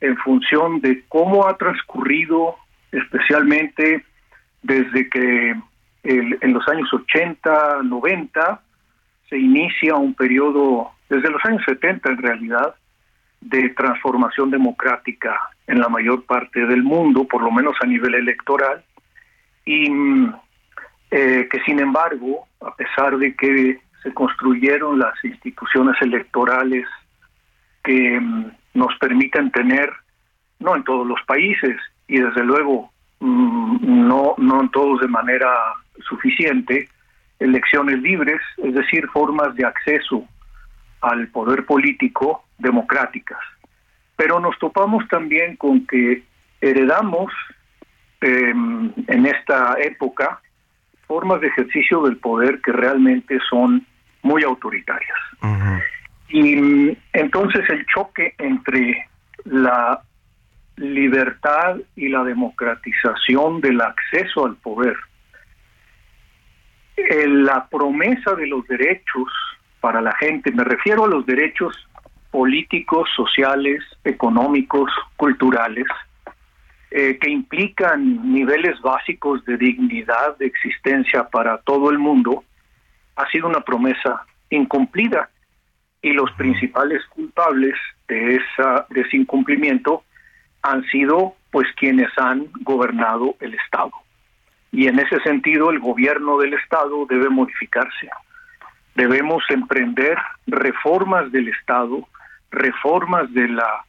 en 0.00 0.16
función 0.18 0.80
de 0.80 1.04
cómo 1.08 1.46
ha 1.46 1.56
transcurrido, 1.56 2.56
especialmente 2.94 4.04
desde 4.62 5.08
que 5.08 5.54
en 6.04 6.52
los 6.52 6.66
años 6.68 6.92
80, 6.92 7.82
90, 7.82 8.60
se 9.28 9.38
inicia 9.38 9.94
un 9.94 10.14
periodo, 10.14 10.90
desde 11.08 11.30
los 11.30 11.42
años 11.44 11.62
70 11.66 12.10
en 12.10 12.18
realidad, 12.18 12.74
de 13.40 13.70
transformación 13.70 14.50
democrática 14.50 15.38
en 15.66 15.80
la 15.80 15.88
mayor 15.88 16.24
parte 16.24 16.66
del 16.66 16.82
mundo, 16.82 17.24
por 17.24 17.42
lo 17.42 17.50
menos 17.50 17.74
a 17.82 17.86
nivel 17.86 18.14
electoral, 18.14 18.84
y 19.64 19.90
eh, 21.10 21.48
que 21.50 21.60
sin 21.64 21.80
embargo, 21.80 22.46
a 22.60 22.74
pesar 22.74 23.16
de 23.16 23.34
que 23.34 23.80
se 24.02 24.12
construyeron 24.12 24.98
las 24.98 25.14
instituciones 25.24 25.96
electorales 26.02 26.86
que 27.82 28.20
mm, 28.20 28.50
nos 28.74 28.96
permiten 28.98 29.50
tener, 29.50 29.90
no 30.58 30.76
en 30.76 30.84
todos 30.84 31.06
los 31.06 31.20
países, 31.26 31.76
y 32.08 32.18
desde 32.18 32.44
luego 32.44 32.90
mm, 33.20 34.06
no, 34.08 34.34
no 34.38 34.60
en 34.60 34.68
todos 34.70 35.00
de 35.00 35.08
manera 35.08 35.50
suficiente, 36.08 36.88
elecciones 37.38 38.00
libres, 38.00 38.40
es 38.58 38.74
decir, 38.74 39.06
formas 39.08 39.54
de 39.54 39.66
acceso 39.66 40.26
al 41.00 41.28
poder 41.28 41.66
político 41.66 42.44
democráticas. 42.58 43.38
Pero 44.16 44.40
nos 44.40 44.58
topamos 44.58 45.06
también 45.08 45.56
con 45.56 45.86
que 45.86 46.22
heredamos 46.60 47.32
em, 48.20 48.92
en 49.08 49.26
esta 49.26 49.76
época 49.80 50.40
formas 51.06 51.40
de 51.40 51.48
ejercicio 51.48 52.02
del 52.02 52.16
poder 52.16 52.60
que 52.62 52.72
realmente 52.72 53.38
son 53.50 53.86
muy 54.22 54.42
autoritarias. 54.42 55.18
Y 56.28 56.96
entonces 57.12 57.68
el 57.68 57.84
choque 57.86 58.34
entre 58.38 59.08
la 59.44 60.00
libertad 60.76 61.76
y 61.96 62.08
la 62.08 62.24
democratización 62.24 63.60
del 63.60 63.80
acceso 63.80 64.46
al 64.46 64.56
poder. 64.56 64.96
Eh, 66.96 67.26
la 67.26 67.66
promesa 67.68 68.34
de 68.34 68.46
los 68.46 68.66
derechos 68.66 69.28
para 69.80 70.00
la 70.00 70.12
gente, 70.16 70.50
me 70.52 70.64
refiero 70.64 71.04
a 71.04 71.08
los 71.08 71.26
derechos 71.26 71.76
políticos, 72.30 73.08
sociales, 73.14 73.82
económicos, 74.02 74.90
culturales, 75.16 75.86
eh, 76.90 77.18
que 77.18 77.30
implican 77.30 78.32
niveles 78.32 78.80
básicos 78.80 79.44
de 79.44 79.56
dignidad, 79.56 80.36
de 80.38 80.46
existencia 80.46 81.28
para 81.28 81.58
todo 81.58 81.90
el 81.90 81.98
mundo, 81.98 82.44
ha 83.16 83.28
sido 83.30 83.48
una 83.48 83.60
promesa 83.60 84.24
incumplida. 84.50 85.28
Y 86.02 86.12
los 86.12 86.30
principales 86.32 87.04
culpables 87.06 87.74
de, 88.08 88.36
esa, 88.36 88.86
de 88.90 89.00
ese 89.00 89.16
incumplimiento 89.16 90.04
han 90.64 90.82
sido 90.86 91.34
pues 91.52 91.68
quienes 91.76 92.10
han 92.18 92.48
gobernado 92.62 93.36
el 93.40 93.54
Estado 93.54 93.92
y 94.74 94.88
en 94.88 94.98
ese 94.98 95.20
sentido 95.20 95.70
el 95.70 95.78
gobierno 95.78 96.38
del 96.38 96.54
Estado 96.54 97.06
debe 97.08 97.28
modificarse. 97.28 98.08
Debemos 98.96 99.44
emprender 99.48 100.18
reformas 100.48 101.30
del 101.30 101.48
Estado, 101.48 102.08
reformas 102.50 103.32
de 103.32 103.48
la 103.48 103.84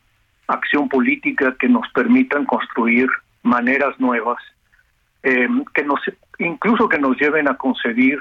acción 0.47 0.87
política 0.87 1.55
que 1.59 1.67
nos 1.67 1.89
permitan 1.91 2.45
construir 2.45 3.09
maneras 3.41 3.99
nuevas, 3.99 4.37
eh, 5.23 5.47
que 5.73 5.83
nos, 5.83 5.99
incluso 6.37 6.87
que 6.87 6.99
nos 6.99 7.17
lleven 7.17 7.47
a 7.47 7.57
concebir 7.57 8.19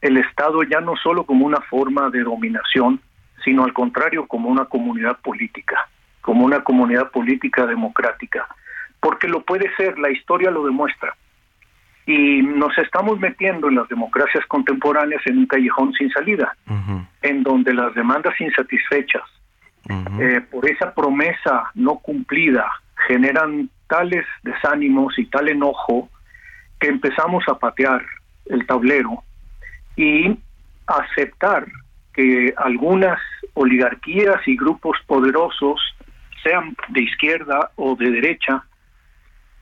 el 0.00 0.16
Estado 0.16 0.62
ya 0.62 0.80
no 0.80 0.96
solo 0.96 1.24
como 1.24 1.44
una 1.44 1.60
forma 1.60 2.08
de 2.08 2.22
dominación, 2.22 2.98
sino 3.44 3.64
al 3.64 3.74
contrario 3.74 4.26
como 4.26 4.48
una 4.48 4.64
comunidad 4.64 5.18
política, 5.18 5.86
como 6.20 6.44
una 6.44 6.62
comunidad 6.62 7.10
política 7.10 7.66
democrática, 7.66 8.46
porque 9.00 9.28
lo 9.28 9.42
puede 9.42 9.74
ser, 9.76 9.98
la 9.98 10.10
historia 10.10 10.50
lo 10.50 10.64
demuestra. 10.64 11.14
Y 12.06 12.42
nos 12.42 12.76
estamos 12.78 13.18
metiendo 13.20 13.68
en 13.68 13.76
las 13.76 13.88
democracias 13.88 14.44
contemporáneas 14.46 15.22
en 15.26 15.38
un 15.38 15.46
callejón 15.46 15.92
sin 15.92 16.10
salida, 16.10 16.56
en 17.22 17.42
donde 17.42 17.72
las 17.72 17.94
demandas 17.94 18.38
insatisfechas 18.40 19.22
eh, 20.20 20.40
por 20.50 20.68
esa 20.70 20.94
promesa 20.94 21.70
no 21.74 21.96
cumplida 21.96 22.70
generan 23.08 23.70
tales 23.88 24.24
desánimos 24.42 25.18
y 25.18 25.26
tal 25.26 25.48
enojo 25.48 26.08
que 26.78 26.88
empezamos 26.88 27.44
a 27.48 27.58
patear 27.58 28.04
el 28.46 28.66
tablero 28.66 29.22
y 29.96 30.38
aceptar 30.86 31.66
que 32.12 32.54
algunas 32.56 33.18
oligarquías 33.54 34.46
y 34.46 34.56
grupos 34.56 34.96
poderosos, 35.06 35.80
sean 36.42 36.76
de 36.88 37.02
izquierda 37.02 37.70
o 37.76 37.96
de 37.96 38.10
derecha, 38.10 38.64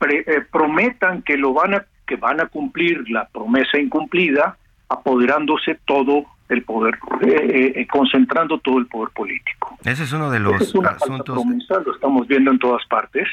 eh, 0.01 0.41
prometan 0.51 1.21
que 1.21 1.37
lo 1.37 1.53
van 1.53 1.75
a 1.75 1.85
que 2.09 2.15
van 2.15 2.41
a 2.41 2.47
cumplir 2.47 3.07
la 3.11 3.27
promesa 3.27 3.77
incumplida, 3.77 4.57
apoderándose 4.89 5.79
todo 5.85 6.25
el 6.49 6.63
poder, 6.63 6.97
eh, 7.21 7.73
eh, 7.75 7.87
concentrando 7.87 8.57
todo 8.57 8.79
el 8.79 8.87
poder 8.87 9.09
político. 9.13 9.77
Ese 9.85 10.03
es 10.03 10.11
uno 10.11 10.31
de 10.31 10.39
los 10.39 10.59
es 10.59 10.73
una 10.73 10.89
asuntos. 10.89 11.35
Promesa, 11.35 11.79
lo 11.85 11.93
estamos 11.93 12.27
viendo 12.27 12.49
en 12.49 12.57
todas 12.57 12.83
partes. 12.87 13.27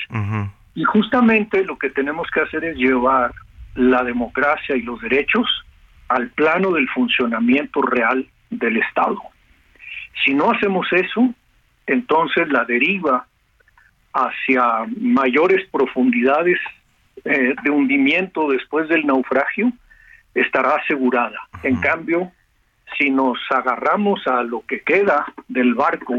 Y 0.75 0.85
justamente 0.85 1.65
lo 1.65 1.79
que 1.79 1.89
tenemos 1.89 2.29
que 2.31 2.43
hacer 2.43 2.65
es 2.67 2.77
llevar 2.77 3.33
la 3.75 4.05
democracia 4.05 4.77
y 4.77 4.83
los 4.83 5.01
derechos 5.01 5.47
al 6.09 6.29
plano 6.29 6.73
del 6.73 6.87
funcionamiento 6.91 7.81
real 7.81 8.29
del 8.51 8.77
Estado. 8.77 9.19
Si 10.23 10.35
no 10.35 10.51
hacemos 10.51 10.87
eso, 10.93 11.31
entonces 11.87 12.49
la 12.51 12.67
deriva 12.67 13.27
hacia 14.17 14.87
mayores 14.99 15.69
profundidades 15.71 16.59
eh, 17.25 17.55
de 17.63 17.71
hundimiento 17.71 18.49
después 18.49 18.89
del 18.89 19.07
naufragio 19.07 19.73
estará 20.35 20.77
asegurada. 20.77 21.39
En 21.63 21.77
cambio, 21.77 22.33
si 22.97 23.11
nos 23.11 23.39
agarramos 23.51 24.27
a 24.27 24.43
lo 24.43 24.63
que 24.67 24.81
queda 24.81 25.27
del 25.49 25.75
barco 25.75 26.15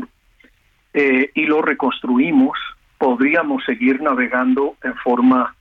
eh, 0.93 1.31
y 1.33 1.45
lo 1.45 1.61
reconstruimos, 1.61 2.57
podríamos 2.97 3.63
seguir 3.65 4.01
navegando 4.01 4.75
en 4.83 4.95
forma 4.95 5.55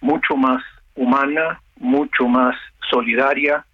mucho 0.00 0.36
más 0.36 0.62
humana, 0.94 1.60
mucho 1.76 2.28
más 2.28 2.56
solidaria 2.90 3.64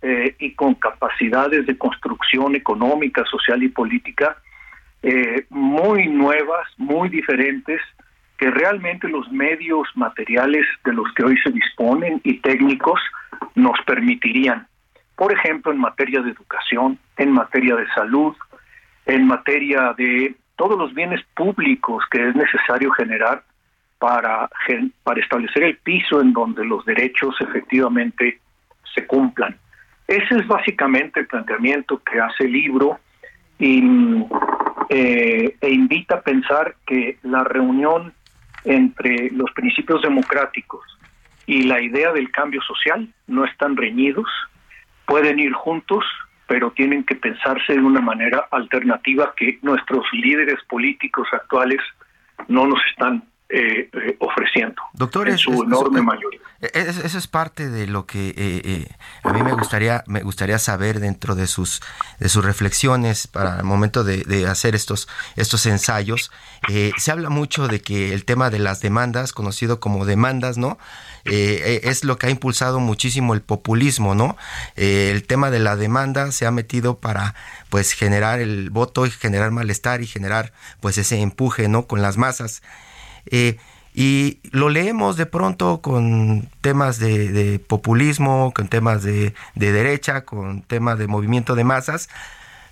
eh, 0.00 0.34
y 0.38 0.54
con 0.54 0.74
capacidades 0.74 1.66
de 1.66 1.78
construcción 1.78 2.56
económica, 2.56 3.24
social 3.24 3.62
y 3.62 3.68
política 3.68 4.36
muy 5.50 6.06
nuevas, 6.08 6.68
muy 6.76 7.08
diferentes 7.08 7.80
que 8.38 8.50
realmente 8.50 9.08
los 9.08 9.30
medios 9.30 9.88
materiales 9.94 10.66
de 10.84 10.92
los 10.92 11.12
que 11.14 11.24
hoy 11.24 11.36
se 11.44 11.50
disponen 11.50 12.20
y 12.24 12.38
técnicos 12.38 13.00
nos 13.54 13.78
permitirían, 13.86 14.66
por 15.16 15.32
ejemplo, 15.32 15.70
en 15.70 15.78
materia 15.78 16.20
de 16.22 16.30
educación, 16.30 16.98
en 17.16 17.30
materia 17.30 17.76
de 17.76 17.86
salud, 17.94 18.34
en 19.06 19.26
materia 19.26 19.94
de 19.96 20.34
todos 20.56 20.78
los 20.78 20.92
bienes 20.94 21.20
públicos 21.36 22.04
que 22.10 22.28
es 22.28 22.34
necesario 22.34 22.90
generar 22.92 23.44
para, 23.98 24.48
para 25.04 25.20
establecer 25.20 25.62
el 25.62 25.76
piso 25.76 26.20
en 26.20 26.32
donde 26.32 26.64
los 26.64 26.84
derechos 26.84 27.36
efectivamente 27.40 28.40
se 28.94 29.06
cumplan. 29.06 29.56
Ese 30.08 30.34
es 30.34 30.46
básicamente 30.48 31.20
el 31.20 31.26
planteamiento 31.26 32.02
que 32.02 32.20
hace 32.20 32.44
el 32.44 32.52
libro 32.52 32.98
y, 33.58 33.80
eh, 34.94 35.56
e 35.58 35.70
invita 35.70 36.16
a 36.16 36.20
pensar 36.20 36.74
que 36.86 37.16
la 37.22 37.44
reunión 37.44 38.12
entre 38.64 39.30
los 39.30 39.50
principios 39.52 40.02
democráticos 40.02 40.82
y 41.46 41.62
la 41.62 41.80
idea 41.80 42.12
del 42.12 42.30
cambio 42.30 42.60
social 42.60 43.08
no 43.26 43.46
están 43.46 43.74
reñidos, 43.74 44.26
pueden 45.06 45.38
ir 45.38 45.52
juntos, 45.54 46.04
pero 46.46 46.72
tienen 46.72 47.04
que 47.04 47.14
pensarse 47.14 47.72
de 47.72 47.80
una 47.80 48.02
manera 48.02 48.46
alternativa 48.50 49.32
que 49.34 49.58
nuestros 49.62 50.04
líderes 50.12 50.62
políticos 50.68 51.26
actuales 51.32 51.80
no 52.48 52.66
nos 52.66 52.80
están 52.90 53.24
eh, 53.54 53.90
eh, 53.92 54.16
ofreciendo 54.18 54.80
Doctor, 54.94 55.28
en 55.28 55.36
su 55.36 55.62
enorme 55.62 56.00
mayoría. 56.00 56.40
Eso 56.62 57.18
es 57.18 57.26
parte 57.26 57.68
de 57.68 57.86
lo 57.86 58.06
que 58.06 58.32
eh, 58.34 58.88
a 59.24 59.32
mí 59.34 59.42
me 59.42 59.52
gustaría 59.52 60.04
me 60.06 60.22
gustaría 60.22 60.58
saber 60.58 61.00
dentro 61.00 61.34
de 61.34 61.46
sus 61.46 61.82
de 62.18 62.30
sus 62.30 62.42
reflexiones 62.42 63.26
para 63.26 63.58
el 63.58 63.64
momento 63.64 64.04
de, 64.04 64.46
hacer 64.46 64.74
estos 64.74 65.06
estos 65.36 65.66
ensayos. 65.66 66.30
se 66.96 67.10
habla 67.10 67.28
mucho 67.28 67.68
de 67.68 67.82
que 67.82 68.14
el 68.14 68.24
tema 68.24 68.48
de 68.48 68.58
las 68.58 68.80
demandas, 68.80 69.34
conocido 69.34 69.80
como 69.80 70.06
demandas, 70.06 70.56
¿no? 70.56 70.78
es 71.24 72.04
lo 72.04 72.16
que 72.16 72.28
ha 72.28 72.30
impulsado 72.30 72.80
muchísimo 72.80 73.34
el 73.34 73.42
populismo, 73.42 74.14
¿no? 74.14 74.36
el 74.76 75.26
tema 75.26 75.50
de 75.50 75.58
la 75.58 75.76
demanda 75.76 76.32
se 76.32 76.46
ha 76.46 76.50
metido 76.52 77.00
para 77.00 77.34
pues 77.68 77.92
generar 77.92 78.40
el 78.40 78.70
voto 78.70 79.04
y 79.04 79.10
generar 79.10 79.50
malestar 79.50 80.00
y 80.00 80.06
generar 80.06 80.52
pues 80.80 80.96
ese 80.96 81.20
empuje, 81.20 81.68
¿no? 81.68 81.86
Con 81.86 82.00
las 82.00 82.16
masas. 82.16 82.62
Eh, 83.26 83.58
y 83.94 84.40
lo 84.50 84.70
leemos 84.70 85.16
de 85.16 85.26
pronto 85.26 85.82
con 85.82 86.48
temas 86.62 86.98
de, 86.98 87.60
populismo, 87.66 88.52
con 88.54 88.68
temas 88.68 89.02
de, 89.02 89.34
derecha, 89.54 90.24
con 90.24 90.62
temas 90.62 90.98
de 90.98 91.08
movimiento 91.08 91.54
de 91.54 91.64
masas, 91.64 92.08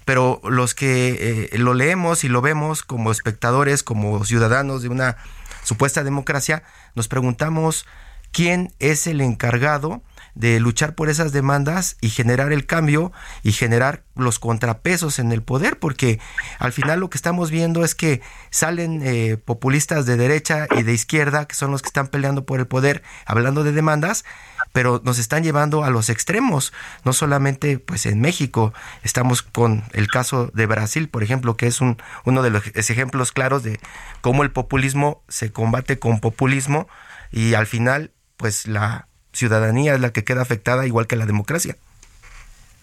pero 0.06 0.40
los 0.44 0.74
que 0.74 1.50
eh, 1.52 1.58
lo 1.58 1.74
leemos 1.74 2.24
y 2.24 2.28
lo 2.28 2.40
vemos 2.40 2.82
como 2.82 3.12
espectadores, 3.12 3.82
como 3.82 4.24
ciudadanos 4.24 4.82
de 4.82 4.88
una 4.88 5.16
supuesta 5.62 6.02
democracia, 6.02 6.62
nos 6.94 7.06
preguntamos 7.06 7.86
quién 8.32 8.72
es 8.78 9.06
el 9.06 9.20
encargado 9.20 10.02
de 10.40 10.58
luchar 10.58 10.94
por 10.94 11.10
esas 11.10 11.32
demandas 11.32 11.98
y 12.00 12.08
generar 12.08 12.50
el 12.50 12.64
cambio 12.64 13.12
y 13.42 13.52
generar 13.52 14.04
los 14.16 14.38
contrapesos 14.38 15.18
en 15.18 15.32
el 15.32 15.42
poder, 15.42 15.78
porque 15.78 16.18
al 16.58 16.72
final 16.72 17.00
lo 17.00 17.10
que 17.10 17.18
estamos 17.18 17.50
viendo 17.50 17.84
es 17.84 17.94
que 17.94 18.22
salen 18.50 19.02
eh, 19.04 19.36
populistas 19.36 20.06
de 20.06 20.16
derecha 20.16 20.66
y 20.70 20.82
de 20.82 20.94
izquierda, 20.94 21.44
que 21.44 21.54
son 21.54 21.70
los 21.70 21.82
que 21.82 21.88
están 21.88 22.08
peleando 22.08 22.46
por 22.46 22.58
el 22.58 22.66
poder, 22.66 23.02
hablando 23.26 23.64
de 23.64 23.72
demandas, 23.72 24.24
pero 24.72 25.02
nos 25.04 25.18
están 25.18 25.42
llevando 25.42 25.84
a 25.84 25.90
los 25.90 26.08
extremos, 26.08 26.72
no 27.04 27.12
solamente 27.12 27.78
pues 27.78 28.06
en 28.06 28.22
México, 28.22 28.72
estamos 29.02 29.42
con 29.42 29.84
el 29.92 30.08
caso 30.08 30.50
de 30.54 30.64
Brasil, 30.64 31.10
por 31.10 31.22
ejemplo, 31.22 31.58
que 31.58 31.66
es 31.66 31.82
un, 31.82 31.98
uno 32.24 32.42
de 32.42 32.48
los 32.48 32.66
ejemplos 32.74 33.32
claros 33.32 33.62
de 33.62 33.78
cómo 34.22 34.42
el 34.42 34.52
populismo 34.52 35.22
se 35.28 35.52
combate 35.52 35.98
con 35.98 36.20
populismo 36.20 36.88
y 37.30 37.52
al 37.52 37.66
final 37.66 38.12
pues 38.38 38.66
la 38.66 39.09
ciudadanía 39.32 39.94
es 39.94 40.00
la 40.00 40.12
que 40.12 40.24
queda 40.24 40.42
afectada 40.42 40.86
igual 40.86 41.06
que 41.06 41.16
la 41.16 41.26
democracia. 41.26 41.76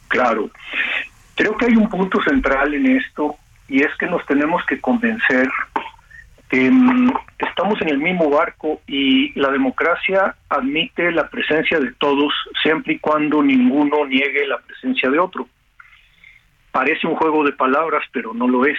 Claro. 0.08 0.50
Creo 1.36 1.56
que 1.58 1.66
hay 1.66 1.76
un 1.76 1.90
punto 1.90 2.22
central 2.24 2.74
en 2.74 2.98
esto 2.98 3.36
y 3.68 3.82
es 3.82 3.96
que 4.00 4.08
nos 4.08 4.26
tenemos 4.26 4.66
que 4.66 4.80
convencer 4.80 5.48
que 6.50 6.72
mm, 6.72 7.14
estamos 7.40 7.82
en 7.82 7.90
el 7.90 7.98
mismo 7.98 8.30
barco 8.30 8.82
y 8.88 9.38
la 9.40 9.52
democracia 9.52 10.36
admite 10.50 11.12
la 11.12 11.30
presencia 11.30 11.80
de 11.80 11.92
todos 11.94 12.34
siempre 12.64 12.94
y 12.94 13.00
cuando 13.00 13.44
ninguno 13.44 14.06
niegue 14.06 14.48
la 14.48 14.60
presencia 14.60 15.10
de 15.10 15.20
otro. 15.20 15.48
Parece 16.72 17.08
un 17.08 17.16
juego 17.16 17.44
de 17.44 17.52
palabras, 17.52 18.04
pero 18.12 18.34
no 18.34 18.48
lo 18.48 18.66
es. 18.66 18.78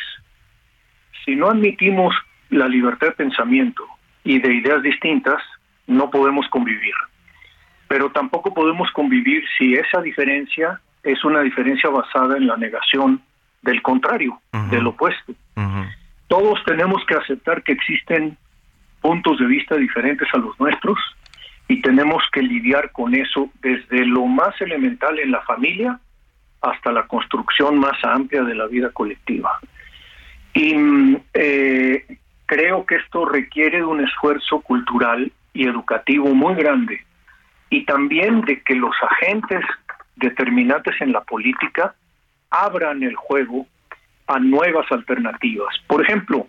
Si 1.25 1.37
no 1.37 1.51
admitimos 1.51 2.15
la 2.49 2.69
libertad 2.69 3.09
de 3.09 3.13
pensamiento 3.13 3.85
y 4.25 4.41
de 4.41 4.55
ideas 4.55 4.83
distintas, 4.83 5.43
no 5.87 6.11
podemos 6.11 6.49
convivir 6.49 6.95
pero 7.89 8.11
tampoco 8.11 8.53
podemos 8.53 8.91
convivir 8.93 9.43
si 9.57 9.75
esa 9.75 10.03
diferencia 10.03 10.81
es 11.03 11.25
una 11.25 11.41
diferencia 11.41 11.89
basada 11.89 12.37
en 12.37 12.47
la 12.47 12.57
negación 12.57 13.23
del 13.63 13.83
contrario, 13.83 14.41
del 14.71 14.87
opuesto. 14.87 15.33
Todos 16.29 16.63
tenemos 16.65 17.05
que 17.07 17.15
aceptar 17.15 17.63
que 17.63 17.73
existen 17.73 18.37
puntos 19.01 19.39
de 19.39 19.47
vista 19.47 19.77
diferentes 19.77 20.29
a 20.35 20.39
los 20.39 20.59
nuestros 20.61 20.99
y 21.67 21.81
tenemos 21.81 22.23
que 22.33 22.43
lidiar 22.43 22.93
con 22.93 23.15
eso 23.15 23.51
desde 23.63 24.05
lo 24.05 24.27
más 24.27 24.61
elemental 24.61 25.19
en 25.19 25.31
la 25.31 25.41
familia 25.43 25.99
hasta 26.61 26.93
la 26.93 27.07
construcción 27.07 27.79
más 27.79 27.97
amplia 28.03 28.43
de 28.43 28.55
la 28.55 28.67
vida 28.67 28.91
colectiva. 28.91 29.59
Y 30.53 30.75
eh, 31.35 32.19
creo 32.47 32.85
que 32.85 32.97
esto 32.97 33.25
requiere 33.25 33.79
de 33.79 33.85
un 33.85 34.05
esfuerzo 34.05 34.61
cultural 34.61 35.33
y 35.55 35.67
educativo 35.67 36.35
muy 36.35 36.55
grande 36.55 37.08
y 37.71 37.85
también 37.85 38.41
de 38.43 38.63
que 38.63 38.75
los 38.75 38.95
agentes 39.03 39.65
determinantes 40.17 40.95
en 41.01 41.13
la 41.13 41.23
política 41.23 41.95
abran 42.51 43.03
el 43.03 43.15
juego 43.15 43.67
a 44.27 44.39
nuevas 44.39 44.91
alternativas. 44.91 45.75
Por 45.87 46.03
ejemplo, 46.03 46.47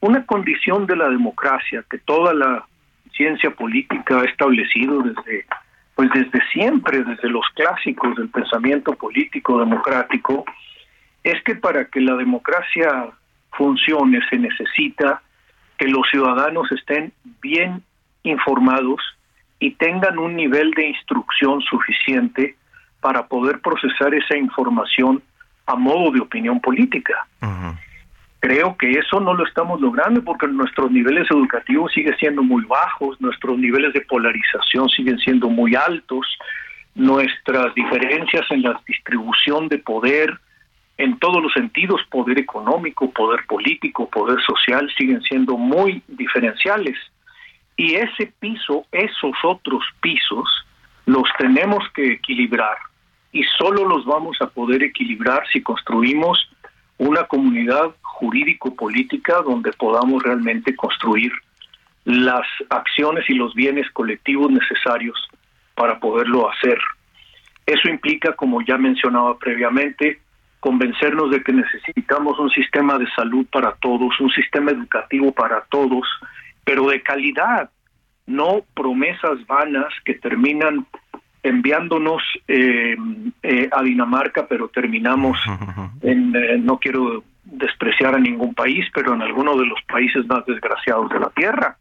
una 0.00 0.24
condición 0.26 0.86
de 0.86 0.96
la 0.96 1.08
democracia 1.08 1.84
que 1.90 1.98
toda 1.98 2.34
la 2.34 2.66
ciencia 3.12 3.50
política 3.50 4.20
ha 4.20 4.24
establecido 4.24 5.02
desde 5.02 5.46
pues 5.94 6.10
desde 6.14 6.40
siempre, 6.52 7.02
desde 7.02 7.28
los 7.28 7.44
clásicos 7.56 8.14
del 8.14 8.28
pensamiento 8.28 8.92
político 8.92 9.58
democrático, 9.58 10.44
es 11.24 11.42
que 11.42 11.56
para 11.56 11.86
que 11.86 12.00
la 12.00 12.14
democracia 12.14 13.08
funcione 13.50 14.20
se 14.30 14.38
necesita 14.38 15.20
que 15.76 15.88
los 15.88 16.08
ciudadanos 16.08 16.70
estén 16.70 17.12
bien 17.42 17.82
informados 18.22 19.00
y 19.60 19.72
tengan 19.72 20.18
un 20.18 20.36
nivel 20.36 20.70
de 20.72 20.88
instrucción 20.88 21.60
suficiente 21.62 22.56
para 23.00 23.26
poder 23.26 23.60
procesar 23.60 24.14
esa 24.14 24.36
información 24.36 25.22
a 25.66 25.74
modo 25.76 26.10
de 26.10 26.20
opinión 26.20 26.60
política. 26.60 27.26
Creo 28.40 28.76
que 28.76 28.92
eso 28.92 29.20
no 29.20 29.34
lo 29.34 29.44
estamos 29.44 29.80
logrando 29.80 30.22
porque 30.22 30.46
nuestros 30.46 30.90
niveles 30.92 31.28
educativos 31.30 31.92
siguen 31.92 32.16
siendo 32.18 32.42
muy 32.42 32.64
bajos, 32.64 33.20
nuestros 33.20 33.58
niveles 33.58 33.92
de 33.92 34.00
polarización 34.02 34.88
siguen 34.88 35.18
siendo 35.18 35.48
muy 35.50 35.74
altos, 35.74 36.26
nuestras 36.94 37.74
diferencias 37.74 38.44
en 38.50 38.62
la 38.62 38.80
distribución 38.86 39.68
de 39.68 39.78
poder, 39.78 40.38
en 40.98 41.18
todos 41.18 41.42
los 41.42 41.52
sentidos, 41.52 42.00
poder 42.10 42.38
económico, 42.38 43.10
poder 43.10 43.44
político, 43.46 44.08
poder 44.08 44.40
social, 44.42 44.88
siguen 44.96 45.20
siendo 45.22 45.56
muy 45.56 46.02
diferenciales. 46.06 46.96
Y 47.78 47.94
ese 47.94 48.26
piso, 48.40 48.84
esos 48.92 49.36
otros 49.44 49.84
pisos, 50.02 50.46
los 51.06 51.26
tenemos 51.38 51.82
que 51.94 52.12
equilibrar 52.12 52.76
y 53.32 53.44
solo 53.56 53.86
los 53.86 54.04
vamos 54.04 54.36
a 54.40 54.48
poder 54.48 54.82
equilibrar 54.82 55.44
si 55.52 55.62
construimos 55.62 56.50
una 56.98 57.24
comunidad 57.24 57.94
jurídico-política 58.02 59.42
donde 59.42 59.72
podamos 59.72 60.22
realmente 60.24 60.74
construir 60.74 61.32
las 62.04 62.46
acciones 62.68 63.24
y 63.30 63.34
los 63.34 63.54
bienes 63.54 63.88
colectivos 63.92 64.50
necesarios 64.50 65.16
para 65.76 66.00
poderlo 66.00 66.50
hacer. 66.50 66.78
Eso 67.64 67.88
implica, 67.88 68.32
como 68.32 68.60
ya 68.62 68.76
mencionaba 68.76 69.38
previamente, 69.38 70.20
convencernos 70.58 71.30
de 71.30 71.44
que 71.44 71.52
necesitamos 71.52 72.38
un 72.40 72.50
sistema 72.50 72.98
de 72.98 73.08
salud 73.12 73.46
para 73.52 73.72
todos, 73.76 74.18
un 74.18 74.30
sistema 74.30 74.72
educativo 74.72 75.30
para 75.30 75.60
todos, 75.70 76.08
pero 76.68 76.86
de 76.88 77.00
calidad, 77.00 77.70
no 78.26 78.60
promesas 78.74 79.46
vanas 79.46 79.90
que 80.04 80.12
terminan 80.16 80.86
enviándonos 81.42 82.22
eh, 82.46 82.94
eh, 83.42 83.70
a 83.72 83.82
Dinamarca, 83.82 84.46
pero 84.46 84.68
terminamos 84.68 85.38
en, 86.02 86.36
eh, 86.36 86.58
no 86.58 86.76
quiero 86.76 87.24
despreciar 87.42 88.16
a 88.16 88.18
ningún 88.18 88.52
país, 88.52 88.84
pero 88.92 89.14
en 89.14 89.22
alguno 89.22 89.56
de 89.56 89.64
los 89.64 89.80
países 89.90 90.26
más 90.26 90.44
desgraciados 90.44 91.08
de 91.08 91.20
la 91.20 91.30
Tierra, 91.30 91.78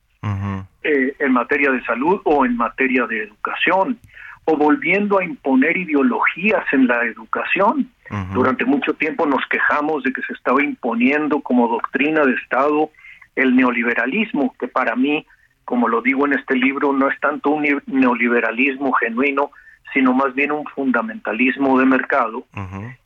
en 0.84 1.34
materia 1.34 1.70
de 1.70 1.84
salud 1.84 2.22
o 2.24 2.46
en 2.46 2.56
materia 2.56 3.06
de 3.08 3.24
educación, 3.24 4.00
o 4.46 4.56
volviendo 4.56 5.20
a 5.20 5.26
imponer 5.26 5.76
ideologías 5.76 6.64
en 6.72 6.88
la 6.88 7.04
educación. 7.04 7.90
Durante 8.34 8.64
mucho 8.64 8.94
tiempo 8.94 9.26
nos 9.26 9.46
quejamos 9.50 10.04
de 10.04 10.14
que 10.14 10.22
se 10.22 10.32
estaba 10.32 10.64
imponiendo 10.64 11.42
como 11.42 11.68
doctrina 11.68 12.24
de 12.24 12.36
Estado 12.36 12.90
el 13.38 13.56
neoliberalismo, 13.56 14.54
que 14.60 14.68
para 14.68 14.96
mí, 14.96 15.26
como 15.64 15.88
lo 15.88 16.02
digo 16.02 16.26
en 16.26 16.34
este 16.34 16.56
libro, 16.56 16.92
no 16.92 17.10
es 17.10 17.18
tanto 17.20 17.52
un 17.52 17.82
neoliberalismo 17.86 18.92
genuino, 18.94 19.52
sino 19.94 20.14
más 20.14 20.34
bien 20.34 20.52
un 20.52 20.66
fundamentalismo 20.66 21.80
de 21.80 21.86
mercado. 21.86 22.46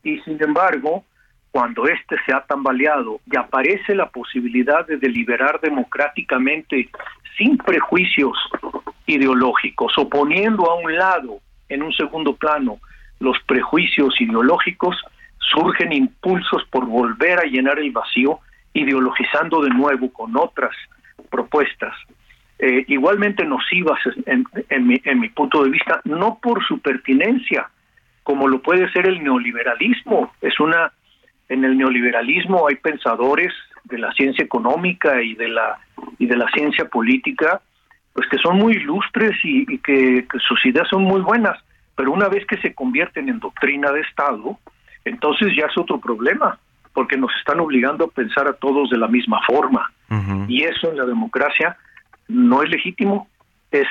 Y 0.04 0.20
sin 0.22 0.42
embargo, 0.42 1.04
cuando 1.52 1.86
éste 1.86 2.16
se 2.26 2.34
ha 2.34 2.42
tambaleado 2.42 3.20
y 3.30 3.38
aparece 3.38 3.94
la 3.94 4.10
posibilidad 4.10 4.88
de 4.88 4.98
deliberar 4.98 5.60
democráticamente 5.60 6.90
sin 7.38 7.58
prejuicios 7.58 8.38
ideológicos, 9.06 9.94
o 9.98 10.08
poniendo 10.08 10.72
a 10.72 10.76
un 10.76 10.96
lado, 10.96 11.40
en 11.68 11.84
un 11.84 11.92
segundo 11.92 12.36
plano, 12.36 12.80
los 13.20 13.38
prejuicios 13.46 14.20
ideológicos, 14.22 14.96
surgen 15.38 15.92
impulsos 15.92 16.64
por 16.70 16.86
volver 16.86 17.40
a 17.40 17.44
llenar 17.44 17.80
el 17.80 17.92
vacío, 17.92 18.40
ideologizando 18.74 19.62
de 19.62 19.70
nuevo 19.70 20.12
con 20.12 20.36
otras 20.38 20.76
propuestas 21.30 21.94
eh, 22.60 22.86
igualmente 22.90 23.44
nocivas 23.44 24.00
en, 24.28 24.46
mi, 24.86 25.02
en 25.04 25.20
mi 25.20 25.30
punto 25.30 25.64
de 25.64 25.72
vista, 25.72 26.00
no 26.04 26.38
por 26.40 26.64
su 26.64 26.80
pertinencia, 26.80 27.68
como 28.22 28.48
lo 28.48 28.62
puede 28.62 28.88
ser 28.92 29.08
el 29.08 29.24
neoliberalismo. 29.24 30.32
Es 30.42 30.60
una 30.60 30.94
en 31.50 31.66
el 31.66 31.76
neoliberalismo 31.76 32.68
hay 32.68 32.76
pensadores 32.76 33.52
de 33.86 33.98
la 33.98 34.12
ciencia 34.14 34.46
económica 34.46 35.24
y 35.24 35.34
de 35.34 35.48
la 35.48 35.80
y 36.20 36.28
de 36.28 36.38
la 36.38 36.48
ciencia 36.52 36.86
política, 36.86 37.62
pues 38.14 38.30
que 38.30 38.38
son 38.38 38.58
muy 38.58 38.74
ilustres 38.74 39.32
y, 39.44 39.78
que, 39.80 40.28
sus 40.48 40.64
ideas 40.66 40.88
son 40.88 41.04
muy 41.04 41.22
buenas, 41.22 41.58
pero 41.96 42.12
una 42.12 42.30
vez 42.30 42.46
que 42.46 42.58
se 42.58 42.76
convierten 42.76 43.28
en 43.28 43.40
doctrina 43.40 43.92
de 43.92 44.02
Estado, 44.02 44.60
entonces 45.04 45.56
ya 45.58 45.66
es 45.66 45.78
otro 45.78 46.00
problema, 46.00 46.60
porque 46.94 47.18
nos 47.18 47.32
están 47.38 47.60
obligando 47.60 48.06
a 48.06 48.10
pensar 48.10 48.48
a 48.48 48.54
todos 48.54 48.90
de 48.90 48.98
la 48.98 49.08
misma 49.08 49.42
forma. 49.46 49.92
Y 50.48 50.64
eso 50.64 50.90
en 50.90 50.98
la 50.98 51.06
democracia 51.06 51.78
no 52.28 52.62
es 52.64 52.70
legítimo, 52.70 53.30
es 53.72 53.88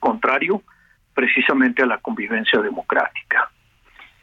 contrario 0.00 0.62
precisamente 1.12 1.82
a 1.82 1.86
la 1.86 1.98
convivencia 1.98 2.60
democrática. 2.60 3.50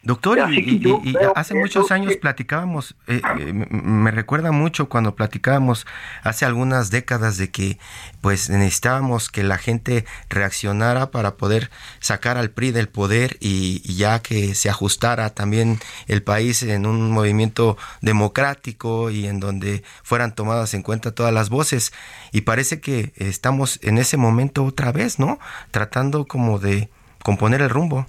Doctor, 0.05 0.37
y, 0.53 1.15
hace 1.33 1.55
muchos 1.55 1.89
años 1.89 2.15
platicábamos, 2.17 2.95
eh, 3.07 3.21
eh, 3.39 3.53
me 3.53 4.11
recuerda 4.11 4.51
mucho 4.51 4.87
cuando 4.87 5.15
platicábamos 5.15 5.87
hace 6.21 6.45
algunas 6.45 6.91
décadas 6.91 7.39
de 7.39 7.49
que 7.49 7.79
pues 8.21 8.51
necesitábamos 8.51 9.31
que 9.31 9.41
la 9.41 9.57
gente 9.57 10.05
reaccionara 10.29 11.09
para 11.09 11.37
poder 11.37 11.71
sacar 12.01 12.37
al 12.37 12.51
PRI 12.51 12.71
del 12.71 12.87
poder 12.87 13.37
y, 13.39 13.81
ya 13.95 14.19
que 14.19 14.53
se 14.53 14.69
ajustara 14.69 15.31
también 15.31 15.79
el 16.05 16.21
país 16.21 16.61
en 16.61 16.85
un 16.85 17.09
movimiento 17.09 17.75
democrático 18.01 19.09
y 19.09 19.25
en 19.25 19.39
donde 19.39 19.83
fueran 20.03 20.35
tomadas 20.35 20.75
en 20.75 20.83
cuenta 20.83 21.15
todas 21.15 21.33
las 21.33 21.49
voces. 21.49 21.91
Y 22.31 22.41
parece 22.41 22.79
que 22.79 23.11
estamos 23.15 23.79
en 23.81 23.97
ese 23.97 24.17
momento 24.17 24.65
otra 24.65 24.91
vez, 24.91 25.17
¿no? 25.17 25.39
Tratando 25.71 26.25
como 26.25 26.59
de 26.59 26.89
componer 27.23 27.63
el 27.63 27.71
rumbo. 27.71 28.05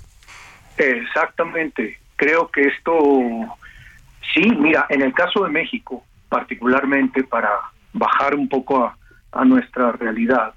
Exactamente. 0.79 1.99
Creo 2.17 2.49
que 2.49 2.63
esto, 2.63 2.99
sí, 4.35 4.51
mira, 4.59 4.87
en 4.89 5.03
el 5.03 5.13
caso 5.13 5.45
de 5.45 5.51
México, 5.51 6.05
particularmente 6.29 7.25
para 7.25 7.51
bajar 7.93 8.35
un 8.35 8.49
poco 8.49 8.85
a, 9.33 9.45
nuestra 9.45 9.93
realidad, 9.93 10.55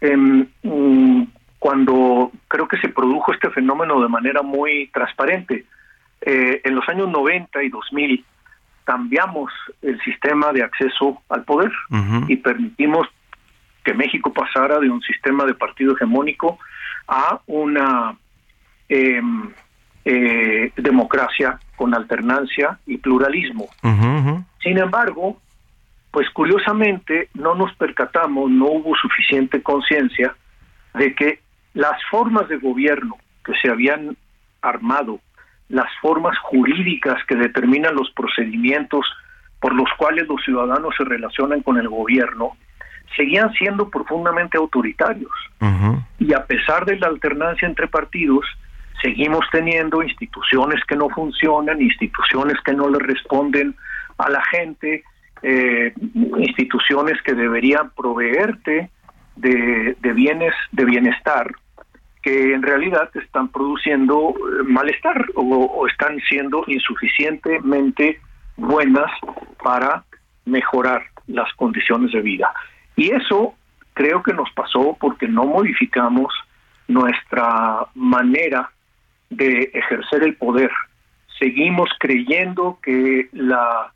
em, 0.00 0.46
mm, 0.62 1.24
cuando 1.58 2.32
creo 2.48 2.66
que 2.66 2.78
se 2.78 2.88
produjo 2.88 3.32
este 3.32 3.50
fenómeno 3.50 4.00
de 4.00 4.08
manera 4.08 4.40
muy 4.40 4.88
transparente, 4.92 5.66
eh, 6.22 6.62
en 6.64 6.74
los 6.74 6.88
años 6.88 7.10
90 7.10 7.62
y 7.62 7.68
2000 7.68 8.24
cambiamos 8.84 9.52
el 9.82 10.00
sistema 10.00 10.52
de 10.52 10.62
acceso 10.62 11.20
al 11.28 11.44
poder 11.44 11.72
y 12.28 12.36
permitimos 12.36 13.08
que 13.84 13.92
México 13.94 14.32
pasara 14.32 14.78
de 14.78 14.88
un 14.88 15.02
sistema 15.02 15.44
de 15.44 15.54
partido 15.54 15.94
hegemónico 15.94 16.58
a 17.08 17.40
una 17.46 18.16
eh, 18.88 19.20
eh, 20.04 20.72
democracia 20.76 21.58
con 21.76 21.94
alternancia 21.94 22.78
y 22.86 22.98
pluralismo. 22.98 23.66
Sin 24.62 24.78
embargo, 24.78 25.38
pues 26.10 26.30
curiosamente 26.30 27.28
no 27.34 27.54
nos 27.54 27.74
percatamos, 27.74 28.50
no 28.50 28.66
hubo 28.66 28.94
suficiente 28.96 29.62
conciencia 29.62 30.34
de 30.94 31.14
que 31.14 31.40
las 31.74 32.02
formas 32.10 32.48
de 32.48 32.56
gobierno 32.56 33.16
que 33.44 33.52
se 33.60 33.68
habían 33.68 34.16
armado, 34.62 35.20
las 35.68 35.90
formas 36.00 36.38
jurídicas 36.38 37.22
que 37.26 37.36
determinan 37.36 37.94
los 37.94 38.10
procedimientos 38.12 39.04
por 39.60 39.74
los 39.74 39.88
cuales 39.98 40.26
los 40.28 40.42
ciudadanos 40.42 40.94
se 40.96 41.04
relacionan 41.04 41.62
con 41.62 41.78
el 41.78 41.88
gobierno, 41.88 42.56
seguían 43.16 43.52
siendo 43.54 43.90
profundamente 43.90 44.56
autoritarios. 44.56 45.32
Y 46.18 46.32
a 46.32 46.44
pesar 46.46 46.84
de 46.84 46.98
la 46.98 47.08
alternancia 47.08 47.66
entre 47.66 47.88
partidos, 47.88 48.46
seguimos 49.06 49.44
teniendo 49.52 50.02
instituciones 50.02 50.82
que 50.88 50.96
no 50.96 51.08
funcionan, 51.10 51.80
instituciones 51.80 52.56
que 52.64 52.72
no 52.72 52.88
le 52.88 52.98
responden 52.98 53.76
a 54.18 54.28
la 54.28 54.42
gente, 54.46 55.04
eh, 55.42 55.94
instituciones 56.38 57.22
que 57.22 57.34
deberían 57.34 57.90
proveerte 57.90 58.90
de, 59.36 59.94
bienes 60.02 60.54
de 60.72 60.84
bienestar 60.84 61.52
que 62.20 62.52
en 62.52 62.62
realidad 62.62 63.08
están 63.14 63.46
produciendo 63.48 64.30
eh, 64.30 64.64
malestar 64.64 65.24
o, 65.36 65.86
están 65.86 66.18
siendo 66.28 66.64
insuficientemente 66.66 68.18
buenas 68.56 69.12
para 69.62 70.02
mejorar 70.46 71.04
las 71.28 71.52
condiciones 71.52 72.10
de 72.10 72.22
vida. 72.22 72.52
Y 72.96 73.12
eso 73.12 73.54
creo 73.94 74.20
que 74.24 74.32
nos 74.32 74.50
pasó 74.50 74.96
porque 74.98 75.28
no 75.28 75.44
modificamos 75.44 76.34
nuestra 76.88 77.86
manera 77.94 78.72
de 79.30 79.70
ejercer 79.74 80.22
el 80.22 80.36
poder. 80.36 80.70
Seguimos 81.38 81.90
creyendo 81.98 82.78
que 82.82 83.28
la 83.32 83.92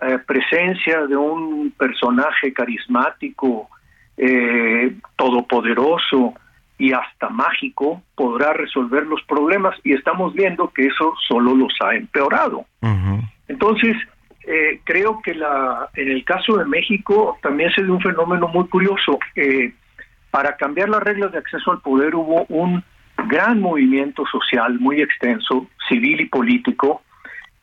eh, 0.00 0.18
presencia 0.26 1.06
de 1.06 1.16
un 1.16 1.72
personaje 1.76 2.52
carismático, 2.52 3.68
eh, 4.16 4.94
todopoderoso 5.16 6.34
y 6.78 6.92
hasta 6.92 7.28
mágico 7.28 8.02
podrá 8.14 8.52
resolver 8.52 9.04
los 9.06 9.20
problemas 9.24 9.74
y 9.82 9.94
estamos 9.94 10.34
viendo 10.34 10.68
que 10.68 10.86
eso 10.86 11.14
solo 11.26 11.54
los 11.54 11.72
ha 11.80 11.96
empeorado. 11.96 12.64
Entonces, 13.48 13.96
eh, 14.46 14.80
creo 14.84 15.20
que 15.20 15.34
la, 15.34 15.88
en 15.94 16.10
el 16.12 16.24
caso 16.24 16.56
de 16.56 16.64
México 16.64 17.36
también 17.42 17.70
se 17.72 17.82
dio 17.82 17.94
un 17.94 18.00
fenómeno 18.00 18.46
muy 18.48 18.68
curioso. 18.68 19.18
para 20.30 20.56
cambiar 20.56 20.90
las 20.90 21.02
reglas 21.02 21.32
de 21.32 21.38
acceso 21.38 21.72
al 21.72 21.80
poder 21.80 22.14
hubo 22.14 22.44
un 22.50 22.84
gran 23.26 23.60
movimiento 23.60 24.24
social 24.26 24.78
muy 24.78 25.00
extenso, 25.00 25.66
civil 25.88 26.20
y 26.20 26.26
político, 26.26 27.02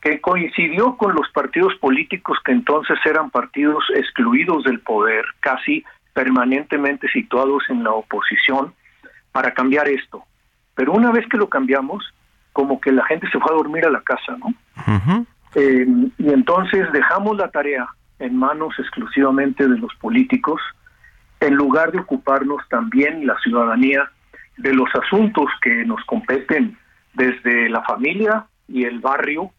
que 0.00 0.20
coincidió 0.20 0.96
con 0.96 1.14
los 1.14 1.28
partidos 1.30 1.74
políticos 1.76 2.38
que 2.44 2.52
entonces 2.52 2.98
eran 3.04 3.30
partidos 3.30 3.84
excluidos 3.94 4.64
del 4.64 4.80
poder, 4.80 5.24
casi 5.40 5.84
permanentemente 6.12 7.08
situados 7.08 7.64
en 7.68 7.82
la 7.82 7.90
oposición, 7.92 8.72
para 9.32 9.52
cambiar 9.52 9.88
esto. 9.88 10.24
Pero 10.74 10.92
una 10.92 11.10
vez 11.10 11.26
que 11.28 11.36
lo 11.36 11.48
cambiamos, 11.48 12.04
como 12.52 12.80
que 12.80 12.92
la 12.92 13.04
gente 13.06 13.28
se 13.30 13.38
fue 13.38 13.52
a 13.52 13.56
dormir 13.56 13.84
a 13.84 13.90
la 13.90 14.00
casa, 14.00 14.36
¿no? 14.38 14.54
Eh, 15.54 15.86
y 16.18 16.28
entonces 16.28 16.90
dejamos 16.92 17.36
la 17.36 17.50
tarea 17.50 17.86
en 18.18 18.36
manos 18.36 18.74
exclusivamente 18.78 19.66
de 19.66 19.78
los 19.78 19.94
políticos, 19.96 20.60
en 21.40 21.54
lugar 21.54 21.92
de 21.92 22.00
ocuparnos 22.00 22.62
también 22.68 23.26
la 23.26 23.38
ciudadanía 23.40 24.10
de 24.56 24.74
los 24.74 24.88
asuntos 24.94 25.46
que 25.60 25.84
nos 25.84 26.02
competen 26.04 26.76
desde 27.14 27.68
la 27.68 27.82
familia 27.82 28.46
y 28.68 28.84
el 28.84 29.00
barrio, 29.00 29.52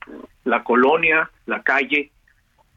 la 0.43 0.63
colonia, 0.63 1.29
la 1.45 1.61
calle, 1.63 2.11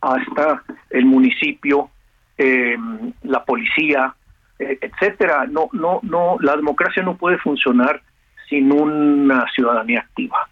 hasta 0.00 0.62
el 0.90 1.04
municipio, 1.04 1.90
em, 2.38 3.12
la 3.22 3.44
policía, 3.44 4.14
eh, 4.58 4.78
etcétera. 4.80 5.46
No, 5.46 5.68
no, 5.72 6.00
no, 6.02 6.36
la 6.40 6.56
democracia 6.56 7.02
no 7.02 7.16
puede 7.16 7.38
funcionar 7.38 8.02
sin 8.48 8.72
una 8.72 9.46
ciudadanía 9.54 10.00
activa. 10.00 10.48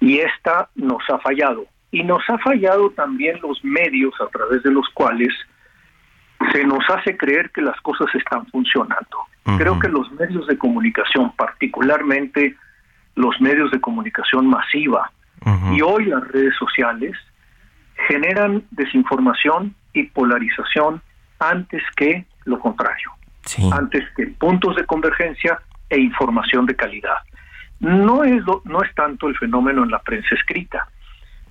Y 0.00 0.18
esta 0.18 0.68
nos 0.74 1.02
ha 1.10 1.18
fallado. 1.18 1.66
Y 1.90 2.02
nos 2.02 2.22
ha 2.28 2.38
fallado 2.38 2.90
también 2.90 3.38
los 3.40 3.62
medios 3.64 4.14
a 4.20 4.26
través 4.26 4.62
de 4.62 4.70
los 4.70 4.88
cuales 4.90 5.34
se 6.52 6.64
nos 6.64 6.88
hace 6.90 7.16
creer 7.16 7.50
que 7.50 7.60
las 7.60 7.78
cosas 7.80 8.06
están 8.14 8.46
funcionando. 8.46 9.26
Creo 9.56 9.78
que 9.78 9.88
los 9.88 10.10
medios 10.12 10.46
de 10.46 10.58
comunicación, 10.58 11.32
particularmente 11.32 12.54
los 13.14 13.40
medios 13.40 13.70
de 13.70 13.80
comunicación 13.80 14.46
masiva 14.46 15.10
y 15.72 15.80
hoy 15.80 16.04
las 16.06 16.26
redes 16.28 16.54
sociales, 16.56 17.16
generan 18.06 18.62
desinformación 18.70 19.74
y 19.92 20.04
polarización 20.04 21.00
antes 21.40 21.82
que 21.96 22.26
lo 22.44 22.58
contrario, 22.58 23.10
antes 23.72 24.04
que 24.16 24.26
puntos 24.26 24.76
de 24.76 24.84
convergencia 24.84 25.58
e 25.88 25.98
información 25.98 26.66
de 26.66 26.76
calidad. 26.76 27.18
No 27.80 28.24
es, 28.24 28.42
no 28.64 28.82
es 28.82 28.94
tanto 28.94 29.28
el 29.28 29.36
fenómeno 29.38 29.84
en 29.84 29.90
la 29.90 30.00
prensa 30.00 30.34
escrita. 30.34 30.88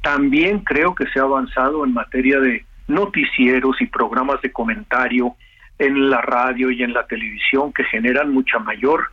También 0.01 0.59
creo 0.59 0.93
que 0.93 1.07
se 1.07 1.19
ha 1.19 1.23
avanzado 1.23 1.83
en 1.83 1.93
materia 1.93 2.39
de 2.39 2.65
noticieros 2.87 3.81
y 3.81 3.87
programas 3.87 4.41
de 4.41 4.51
comentario 4.51 5.35
en 5.79 6.09
la 6.09 6.21
radio 6.21 6.71
y 6.71 6.83
en 6.83 6.93
la 6.93 7.05
televisión 7.05 7.71
que 7.73 7.83
generan 7.83 8.31
mucha 8.31 8.59
mayor 8.59 9.11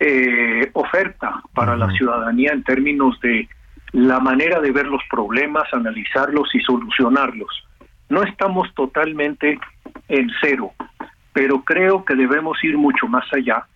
eh, 0.00 0.70
oferta 0.74 1.42
para 1.54 1.76
la 1.76 1.90
ciudadanía 1.90 2.52
en 2.52 2.62
términos 2.62 3.18
de 3.20 3.48
la 3.92 4.20
manera 4.20 4.60
de 4.60 4.70
ver 4.70 4.86
los 4.86 5.02
problemas, 5.10 5.64
analizarlos 5.72 6.54
y 6.54 6.60
solucionarlos. 6.60 7.48
No 8.08 8.22
estamos 8.22 8.72
totalmente 8.74 9.58
en 10.08 10.30
cero, 10.40 10.72
pero 11.32 11.62
creo 11.62 12.04
que 12.04 12.14
debemos 12.14 12.62
ir 12.62 12.76
mucho 12.76 13.06
más 13.06 13.24
allá 13.32 13.66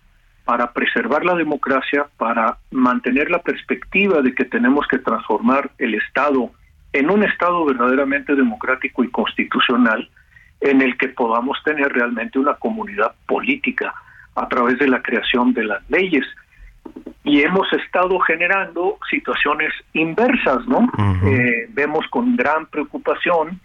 para 0.45 0.71
preservar 0.71 1.25
la 1.25 1.35
democracia, 1.35 2.05
para 2.17 2.57
mantener 2.71 3.31
la 3.31 3.39
perspectiva 3.39 4.21
de 4.21 4.35
que 4.35 4.45
tenemos 4.45 4.87
que 4.87 4.99
transformar 4.99 5.71
el 5.77 5.95
Estado 5.95 6.51
en 6.93 7.09
un 7.09 7.23
Estado 7.23 7.65
verdaderamente 7.65 8.35
democrático 8.35 9.03
y 9.03 9.09
constitucional, 9.09 10.07
en 10.61 10.81
el 10.81 10.95
que 10.97 11.09
podamos 11.09 11.57
tener 11.63 11.91
realmente 11.91 12.39
una 12.39 12.53
comunidad 12.53 13.13
política 13.25 13.93
a 14.35 14.47
través 14.47 14.79
de 14.79 14.87
la 14.87 15.01
creación 15.01 15.53
de 15.53 15.65
las 15.65 15.89
leyes. 15.89 16.25
Y 17.23 17.41
hemos 17.41 17.71
estado 17.73 18.19
generando 18.19 18.97
situaciones 19.09 19.73
inversas, 19.93 20.65
¿no? 20.67 20.89
Eh, 21.25 21.67
vemos 21.69 22.05
con 22.09 22.35
gran 22.35 22.65
preocupación 22.67 23.59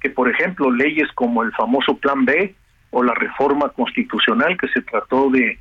que, 0.00 0.10
por 0.10 0.28
ejemplo, 0.28 0.70
leyes 0.70 1.10
como 1.14 1.42
el 1.42 1.52
famoso 1.52 1.96
Plan 1.96 2.24
B 2.24 2.54
o 2.90 3.02
la 3.02 3.14
reforma 3.14 3.70
constitucional 3.70 4.56
que 4.56 4.68
se 4.68 4.82
trató 4.82 5.30
de, 5.30 5.58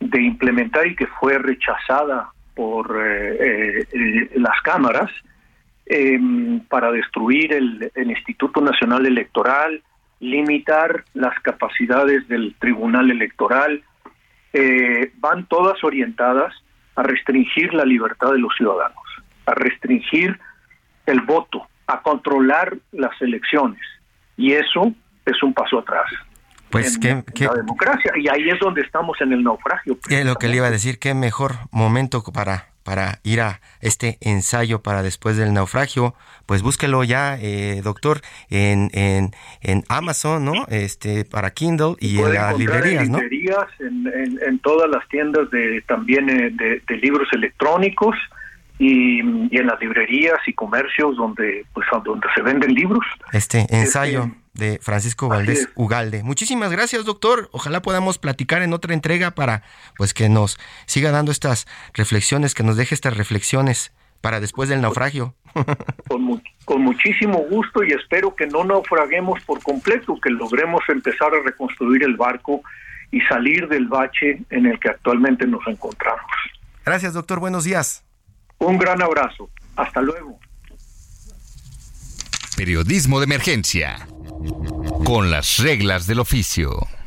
de 0.00 0.22
implementar 0.22 0.86
y 0.86 0.96
que 0.96 1.06
fue 1.06 1.38
rechazada 1.38 2.30
por 2.54 2.96
eh, 3.04 3.86
eh, 3.92 4.30
las 4.36 4.60
cámaras 4.62 5.10
em, 5.88 6.60
para 6.60 6.92
destruir 6.92 7.52
el, 7.52 7.90
el 7.94 8.10
Instituto 8.10 8.60
Nacional 8.60 9.06
Electoral, 9.06 9.82
limitar 10.20 11.04
las 11.14 11.38
capacidades 11.40 12.26
del 12.28 12.54
Tribunal 12.58 13.10
Electoral, 13.10 13.82
eh, 14.52 15.12
van 15.18 15.46
todas 15.46 15.82
orientadas 15.84 16.54
a 16.96 17.02
restringir 17.02 17.72
la 17.74 17.84
libertad 17.84 18.32
de 18.32 18.38
los 18.38 18.54
ciudadanos, 18.56 19.04
a 19.46 19.54
restringir 19.54 20.38
el 21.06 21.20
voto, 21.20 21.66
a 21.86 22.00
controlar 22.02 22.76
las 22.92 23.20
elecciones. 23.20 23.80
Y 24.36 24.52
eso 24.52 24.92
es 25.24 25.42
un 25.42 25.54
paso 25.54 25.78
atrás. 25.78 26.06
Pues 26.70 26.98
que 26.98 27.22
la 27.38 27.54
democracia 27.54 28.12
y 28.16 28.28
ahí 28.28 28.50
es 28.50 28.58
donde 28.58 28.82
estamos 28.82 29.18
en 29.22 29.32
el 29.32 29.42
naufragio. 29.42 29.98
Es 30.10 30.26
lo 30.26 30.34
que 30.34 30.48
le 30.48 30.56
iba 30.56 30.66
a 30.66 30.70
decir, 30.70 30.98
qué 30.98 31.14
mejor 31.14 31.52
momento 31.70 32.22
para 32.22 32.68
para 32.88 33.18
ir 33.22 33.42
a 33.42 33.60
este 33.82 34.16
ensayo 34.22 34.80
para 34.80 35.02
después 35.02 35.36
del 35.36 35.52
naufragio, 35.52 36.14
pues 36.46 36.62
búsquelo 36.62 37.04
ya, 37.04 37.36
eh, 37.38 37.82
doctor, 37.84 38.22
en, 38.48 38.88
en, 38.94 39.32
en, 39.60 39.84
Amazon, 39.90 40.46
¿no? 40.46 40.64
Este, 40.68 41.26
para 41.26 41.50
Kindle 41.50 41.96
y 42.00 42.18
en 42.18 42.32
las 42.32 42.58
librerías, 42.58 43.10
¿no? 43.10 43.18
En 43.18 43.28
librerías, 43.28 43.66
en, 43.80 44.40
en, 44.40 44.58
todas 44.60 44.88
las 44.88 45.06
tiendas 45.08 45.50
de 45.50 45.82
también 45.82 46.30
eh, 46.30 46.50
de, 46.88 46.96
libros 46.96 47.28
electrónicos 47.32 48.16
y, 48.78 49.20
y, 49.20 49.58
en 49.58 49.66
las 49.66 49.78
librerías 49.82 50.38
y 50.46 50.54
comercios 50.54 51.14
donde, 51.14 51.66
pues, 51.74 51.86
donde 52.06 52.26
se 52.34 52.40
venden 52.40 52.72
libros. 52.72 53.04
Este 53.34 53.66
ensayo. 53.68 54.22
Este, 54.22 54.47
de 54.58 54.78
Francisco 54.82 55.28
Valdés 55.28 55.68
Ugalde. 55.76 56.22
Muchísimas 56.22 56.70
gracias, 56.70 57.04
doctor. 57.06 57.48
Ojalá 57.52 57.80
podamos 57.80 58.18
platicar 58.18 58.60
en 58.60 58.74
otra 58.74 58.92
entrega 58.92 59.30
para 59.30 59.62
pues 59.96 60.12
que 60.12 60.28
nos 60.28 60.58
siga 60.84 61.10
dando 61.10 61.32
estas 61.32 61.66
reflexiones, 61.94 62.54
que 62.54 62.64
nos 62.64 62.76
deje 62.76 62.94
estas 62.94 63.16
reflexiones 63.16 63.92
para 64.20 64.40
después 64.40 64.68
del 64.68 64.82
naufragio. 64.82 65.34
Con, 66.08 66.42
con 66.64 66.82
muchísimo 66.82 67.38
gusto 67.50 67.82
y 67.82 67.92
espero 67.92 68.34
que 68.34 68.46
no 68.46 68.62
naufraguemos 68.64 69.42
por 69.44 69.62
completo, 69.62 70.18
que 70.20 70.30
logremos 70.30 70.82
empezar 70.88 71.32
a 71.34 71.42
reconstruir 71.42 72.04
el 72.04 72.16
barco 72.16 72.62
y 73.10 73.20
salir 73.22 73.68
del 73.68 73.88
bache 73.88 74.42
en 74.50 74.66
el 74.66 74.78
que 74.78 74.90
actualmente 74.90 75.46
nos 75.46 75.66
encontramos. 75.66 76.26
Gracias, 76.84 77.14
doctor. 77.14 77.40
Buenos 77.40 77.64
días. 77.64 78.04
Un 78.58 78.78
gran 78.78 79.00
abrazo. 79.02 79.48
Hasta 79.76 80.00
luego. 80.00 80.38
Periodismo 82.58 83.20
de 83.20 83.24
emergencia 83.26 84.08
con 85.04 85.30
las 85.30 85.58
reglas 85.58 86.08
del 86.08 86.18
oficio. 86.18 86.97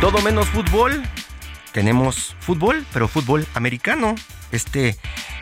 Todo 0.00 0.22
menos 0.22 0.48
fútbol. 0.48 1.02
Tenemos 1.72 2.34
fútbol, 2.40 2.86
pero 2.94 3.08
fútbol 3.08 3.46
americano. 3.52 4.14
Este 4.50 4.96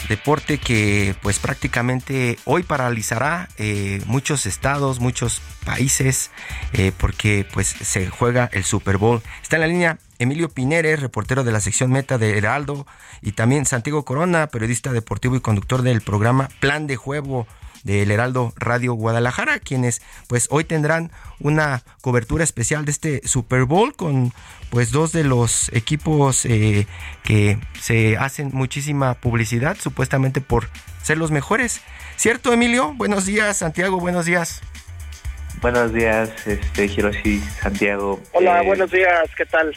deporte 0.09 0.59
que 0.59 1.15
pues 1.23 1.39
prácticamente 1.39 2.37
hoy 2.47 2.65
paralizará 2.65 3.49
eh, 3.59 4.03
muchos 4.07 4.45
estados, 4.45 4.99
muchos 4.99 5.41
países, 5.65 6.33
eh, 6.73 6.91
porque 6.99 7.47
pues 7.55 7.69
se 7.69 8.09
juega 8.09 8.51
el 8.53 8.65
Super 8.65 8.99
Bowl. 8.99 9.23
Está 9.41 9.55
en 9.55 9.61
la 9.61 9.69
línea 9.69 9.99
Emilio 10.19 10.49
Pinere, 10.49 10.97
reportero 10.97 11.45
de 11.45 11.53
la 11.53 11.61
sección 11.61 11.93
Meta 11.93 12.19
de 12.19 12.37
Heraldo, 12.37 12.89
y 13.23 13.33
también 13.33 13.67
Santiago 13.67 14.05
Corona, 14.05 14.49
periodista 14.49 14.93
deportivo 14.93 15.37
y 15.37 15.41
conductor 15.41 15.83
del 15.83 16.01
programa 16.01 16.49
Plan 16.59 16.89
de 16.89 16.97
Juego 16.97 17.47
del 17.87 18.11
Heraldo 18.11 18.53
Radio 18.57 18.95
Guadalajara, 18.95 19.61
quienes 19.61 20.03
pues 20.27 20.49
hoy 20.51 20.65
tendrán 20.65 21.13
una 21.39 21.85
cobertura 22.01 22.43
especial 22.43 22.85
de 22.85 22.91
este 22.91 23.21
Super 23.27 23.65
Bowl 23.65 23.95
con 23.95 24.33
pues 24.71 24.91
dos 24.91 25.13
de 25.13 25.23
los 25.23 25.71
equipos 25.73 26.45
eh, 26.47 26.87
que 27.23 27.59
se 27.81 28.17
hacen 28.17 28.51
muchísima 28.53 29.15
publicidad 29.15 29.77
supuestamente 29.81 30.41
por 30.41 30.69
ser 31.03 31.17
los 31.17 31.31
mejores. 31.31 31.81
¿Cierto, 32.17 32.53
Emilio? 32.53 32.93
Buenos 32.95 33.25
días, 33.25 33.59
Santiago, 33.59 34.01
buenos 34.01 34.27
días. 34.27 34.63
Buenos 35.63 35.93
días, 35.93 36.31
este 36.47 36.87
Hiroshi, 36.87 37.39
Santiago. 37.63 38.21
Hola, 38.33 38.63
eh, 38.63 38.67
buenos 38.67 38.91
días, 38.91 39.31
¿qué 39.37 39.47
tal? 39.47 39.77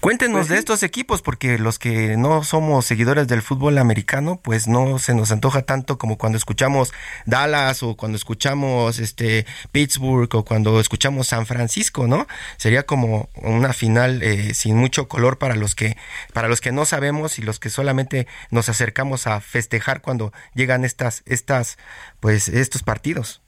Cuéntenos 0.00 0.38
pues 0.38 0.48
de 0.50 0.58
estos 0.58 0.84
equipos, 0.84 1.22
porque 1.22 1.58
los 1.58 1.80
que 1.80 2.16
no 2.16 2.44
somos 2.44 2.84
seguidores 2.84 3.26
del 3.26 3.42
fútbol 3.42 3.78
americano, 3.78 4.38
pues 4.40 4.68
no 4.68 5.00
se 5.00 5.12
nos 5.12 5.32
antoja 5.32 5.62
tanto 5.62 5.98
como 5.98 6.16
cuando 6.16 6.38
escuchamos 6.38 6.92
Dallas 7.26 7.82
o 7.82 7.96
cuando 7.96 8.14
escuchamos 8.14 9.00
este 9.00 9.44
Pittsburgh 9.72 10.32
o 10.36 10.44
cuando 10.44 10.78
escuchamos 10.78 11.26
San 11.26 11.46
Francisco, 11.46 12.06
¿no? 12.06 12.28
Sería 12.58 12.86
como 12.86 13.28
una 13.34 13.72
final 13.72 14.22
eh, 14.22 14.54
sin 14.54 14.76
mucho 14.76 15.08
color 15.08 15.38
para 15.38 15.56
los 15.56 15.74
que 15.74 15.96
para 16.32 16.46
los 16.46 16.60
que 16.60 16.70
no 16.70 16.84
sabemos 16.84 17.40
y 17.40 17.42
los 17.42 17.58
que 17.58 17.68
solamente 17.68 18.28
nos 18.52 18.68
acercamos 18.68 19.26
a 19.26 19.40
festejar 19.40 20.00
cuando 20.00 20.32
llegan 20.54 20.84
estas 20.84 21.24
estas 21.26 21.76
pues 22.20 22.46
estos 22.48 22.84
partidos. 22.84 23.42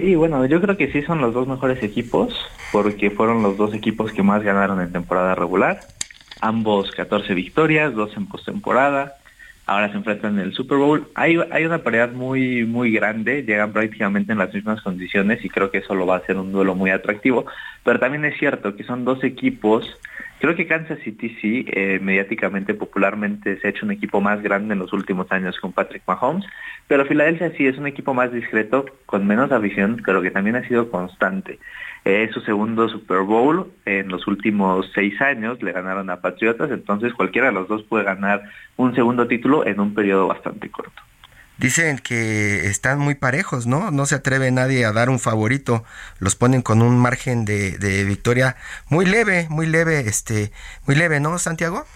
Sí, 0.00 0.14
bueno, 0.14 0.44
yo 0.44 0.60
creo 0.60 0.76
que 0.76 0.92
sí 0.92 1.00
son 1.02 1.22
los 1.22 1.32
dos 1.32 1.48
mejores 1.48 1.82
equipos, 1.82 2.34
porque 2.70 3.10
fueron 3.10 3.42
los 3.42 3.56
dos 3.56 3.72
equipos 3.72 4.12
que 4.12 4.22
más 4.22 4.42
ganaron 4.42 4.80
en 4.82 4.92
temporada 4.92 5.34
regular. 5.34 5.84
Ambos 6.42 6.90
14 6.92 7.32
victorias, 7.32 7.94
dos 7.94 8.14
en 8.14 8.26
postemporada. 8.26 9.14
Ahora 9.64 9.90
se 9.90 9.96
enfrentan 9.96 10.34
en 10.38 10.44
el 10.44 10.52
Super 10.52 10.76
Bowl. 10.76 11.08
Hay, 11.14 11.38
hay 11.50 11.64
una 11.64 11.78
paridad 11.78 12.12
muy, 12.12 12.64
muy 12.66 12.92
grande, 12.92 13.42
llegan 13.42 13.72
prácticamente 13.72 14.32
en 14.32 14.38
las 14.38 14.52
mismas 14.52 14.82
condiciones 14.82 15.42
y 15.42 15.48
creo 15.48 15.70
que 15.70 15.78
eso 15.78 15.94
lo 15.94 16.06
va 16.06 16.16
a 16.16 16.18
hacer 16.18 16.36
un 16.36 16.52
duelo 16.52 16.74
muy 16.74 16.90
atractivo. 16.90 17.46
Pero 17.82 17.98
también 17.98 18.26
es 18.26 18.38
cierto 18.38 18.76
que 18.76 18.84
son 18.84 19.06
dos 19.06 19.24
equipos 19.24 19.98
Creo 20.38 20.54
que 20.54 20.66
Kansas 20.66 20.98
City 21.02 21.34
sí, 21.40 21.64
eh, 21.68 21.98
mediáticamente, 22.00 22.74
popularmente, 22.74 23.58
se 23.58 23.66
ha 23.66 23.70
hecho 23.70 23.86
un 23.86 23.92
equipo 23.92 24.20
más 24.20 24.42
grande 24.42 24.74
en 24.74 24.80
los 24.80 24.92
últimos 24.92 25.30
años 25.32 25.58
con 25.58 25.72
Patrick 25.72 26.02
Mahomes, 26.06 26.44
pero 26.86 27.06
Filadelfia 27.06 27.52
sí 27.56 27.66
es 27.66 27.78
un 27.78 27.86
equipo 27.86 28.12
más 28.12 28.30
discreto, 28.32 28.84
con 29.06 29.26
menos 29.26 29.50
afición, 29.50 30.02
pero 30.04 30.20
que 30.20 30.30
también 30.30 30.56
ha 30.56 30.68
sido 30.68 30.90
constante. 30.90 31.58
es 32.04 32.30
su 32.32 32.40
segundo 32.42 32.88
Super 32.88 33.20
Bowl 33.20 33.72
en 33.86 34.08
los 34.08 34.26
últimos 34.26 34.90
seis 34.94 35.20
años, 35.22 35.62
le 35.62 35.72
ganaron 35.72 36.10
a 36.10 36.20
Patriotas, 36.20 36.70
entonces 36.70 37.14
cualquiera 37.14 37.48
de 37.48 37.54
los 37.54 37.66
dos 37.66 37.82
puede 37.84 38.04
ganar 38.04 38.42
un 38.76 38.94
segundo 38.94 39.26
título 39.26 39.66
en 39.66 39.80
un 39.80 39.94
periodo 39.94 40.28
bastante 40.28 40.68
corto. 40.70 41.02
Dicen 41.58 41.98
que 41.98 42.66
están 42.66 42.98
muy 42.98 43.14
parejos, 43.14 43.66
¿no? 43.66 43.90
No 43.90 44.04
se 44.04 44.16
atreve 44.16 44.50
nadie 44.50 44.84
a 44.84 44.92
dar 44.92 45.08
un 45.08 45.18
favorito. 45.18 45.84
Los 46.18 46.36
ponen 46.36 46.60
con 46.60 46.82
un 46.82 46.98
margen 46.98 47.46
de, 47.46 48.04
victoria 48.04 48.56
muy 48.90 49.06
leve, 49.06 49.46
muy 49.48 49.66
leve, 49.66 50.00
este, 50.00 50.52
muy 50.86 50.96
leve, 50.96 51.18
¿no, 51.18 51.38
Santiago? 51.38 51.86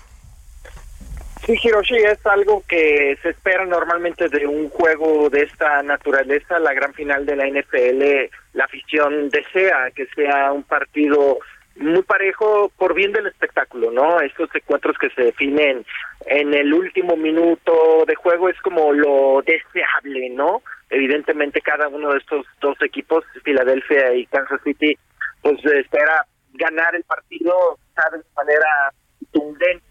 Sí, 1.44 1.58
Hiroshi, 1.62 1.96
es 1.96 2.24
algo 2.26 2.62
que 2.68 3.18
se 3.22 3.30
espera 3.30 3.66
normalmente 3.66 4.28
de 4.28 4.46
un 4.46 4.70
juego 4.70 5.28
de 5.28 5.42
esta 5.42 5.82
naturaleza, 5.82 6.58
la 6.58 6.72
gran 6.72 6.94
final 6.94 7.26
de 7.26 7.36
la 7.36 7.46
NFL. 7.46 8.30
La 8.54 8.64
afición 8.64 9.28
desea 9.28 9.90
que 9.94 10.06
sea 10.14 10.52
un 10.52 10.62
partido 10.62 11.38
muy 11.80 12.02
parejo 12.02 12.70
por 12.76 12.94
bien 12.94 13.12
del 13.12 13.26
espectáculo, 13.26 13.90
¿no? 13.90 14.20
Estos 14.20 14.50
encuentros 14.54 14.96
que 14.98 15.10
se 15.10 15.22
definen 15.22 15.84
en 16.26 16.54
el 16.54 16.72
último 16.74 17.16
minuto 17.16 18.04
de 18.06 18.14
juego 18.14 18.48
es 18.48 18.60
como 18.60 18.92
lo 18.92 19.42
deseable, 19.42 20.30
¿no? 20.30 20.62
Evidentemente 20.90 21.60
cada 21.62 21.88
uno 21.88 22.12
de 22.12 22.18
estos 22.18 22.46
dos 22.60 22.76
equipos, 22.82 23.24
Filadelfia 23.44 24.12
y 24.14 24.26
Kansas 24.26 24.60
City, 24.62 24.98
pues 25.42 25.64
espera 25.64 26.26
ganar 26.52 26.94
el 26.94 27.04
partido, 27.04 27.78
de 28.12 28.22
manera 28.36 28.92
tundente, 29.32 29.82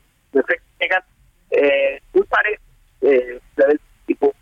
eh, 1.52 2.00
muy 2.14 2.24
parejo, 2.26 2.64
eh, 3.02 3.40
tipo 4.06 4.34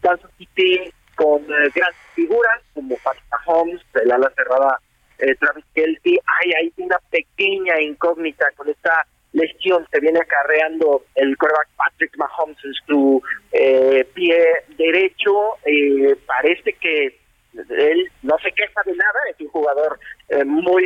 Kansas 0.00 0.30
City 0.38 0.92
con 1.14 1.42
eh, 1.42 1.70
grandes 1.74 2.00
figuras 2.14 2.62
como 2.72 2.96
Patrick 3.04 3.24
Mahomes, 3.30 3.82
el 4.02 4.10
ala 4.12 4.32
cerrada 4.34 4.80
eh, 5.20 5.34
Travis 5.36 5.64
Kelsey, 5.74 6.18
hay 6.26 6.52
ahí 6.52 6.72
una 6.78 6.98
pequeña 7.10 7.80
incógnita 7.80 8.46
con 8.56 8.68
esta 8.68 9.06
lesión 9.32 9.86
se 9.92 10.00
viene 10.00 10.20
acarreando 10.20 11.04
el 11.14 11.36
quarterback 11.36 11.68
Patrick 11.76 12.16
Mahomes 12.16 12.56
en 12.64 12.72
su 12.86 13.22
eh, 13.52 14.04
pie 14.14 14.44
derecho. 14.76 15.56
Eh, 15.64 16.16
parece 16.26 16.72
que 16.74 17.18
él 17.54 18.10
no 18.22 18.36
se 18.42 18.52
queja 18.52 18.80
de 18.84 18.94
nada, 18.94 19.20
es 19.30 19.40
un 19.40 19.48
jugador 19.48 19.98
eh, 20.28 20.44
muy 20.44 20.84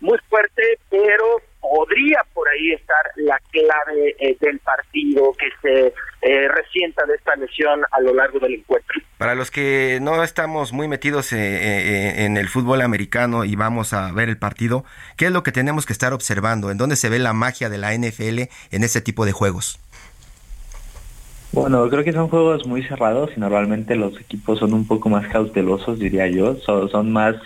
muy 0.00 0.18
fuerte, 0.28 0.78
pero 0.90 1.40
podría 1.62 2.18
por 2.34 2.46
ahí 2.48 2.72
estar 2.72 2.98
la 3.16 3.40
clave 3.50 4.16
eh, 4.18 4.36
del 4.40 4.58
partido 4.58 5.32
que 5.38 5.46
se 5.62 5.94
eh, 6.20 6.48
resienta 6.48 7.06
de 7.06 7.14
esta 7.14 7.36
lesión 7.36 7.80
a 7.90 8.00
lo 8.00 8.12
largo 8.12 8.40
del 8.40 8.54
encuentro. 8.54 9.00
Para 9.16 9.34
los 9.34 9.50
que 9.50 9.98
no 10.02 10.22
estamos 10.22 10.72
muy 10.72 10.88
metidos 10.88 11.32
eh, 11.32 12.24
en 12.24 12.36
el 12.36 12.48
fútbol 12.48 12.82
americano 12.82 13.44
y 13.44 13.54
vamos 13.54 13.92
a 13.92 14.12
ver 14.12 14.28
el 14.28 14.36
partido, 14.36 14.84
¿qué 15.16 15.26
es 15.26 15.32
lo 15.32 15.44
que 15.44 15.52
tenemos 15.52 15.86
que 15.86 15.92
estar 15.92 16.12
observando? 16.12 16.70
¿En 16.70 16.78
dónde 16.78 16.96
se 16.96 17.08
ve 17.08 17.20
la 17.20 17.32
magia 17.32 17.70
de 17.70 17.78
la 17.78 17.94
NFL 17.94 18.50
en 18.72 18.84
este 18.84 19.00
tipo 19.00 19.24
de 19.24 19.32
juegos? 19.32 19.78
Bueno, 21.52 21.88
creo 21.90 22.02
que 22.02 22.12
son 22.12 22.28
juegos 22.28 22.66
muy 22.66 22.82
cerrados 22.82 23.30
y 23.36 23.40
normalmente 23.40 23.94
los 23.94 24.18
equipos 24.18 24.58
son 24.58 24.72
un 24.72 24.86
poco 24.86 25.08
más 25.08 25.28
cautelosos, 25.28 25.98
diría 25.98 26.26
yo. 26.26 26.56
Son, 26.56 26.88
son 26.88 27.12
más 27.12 27.36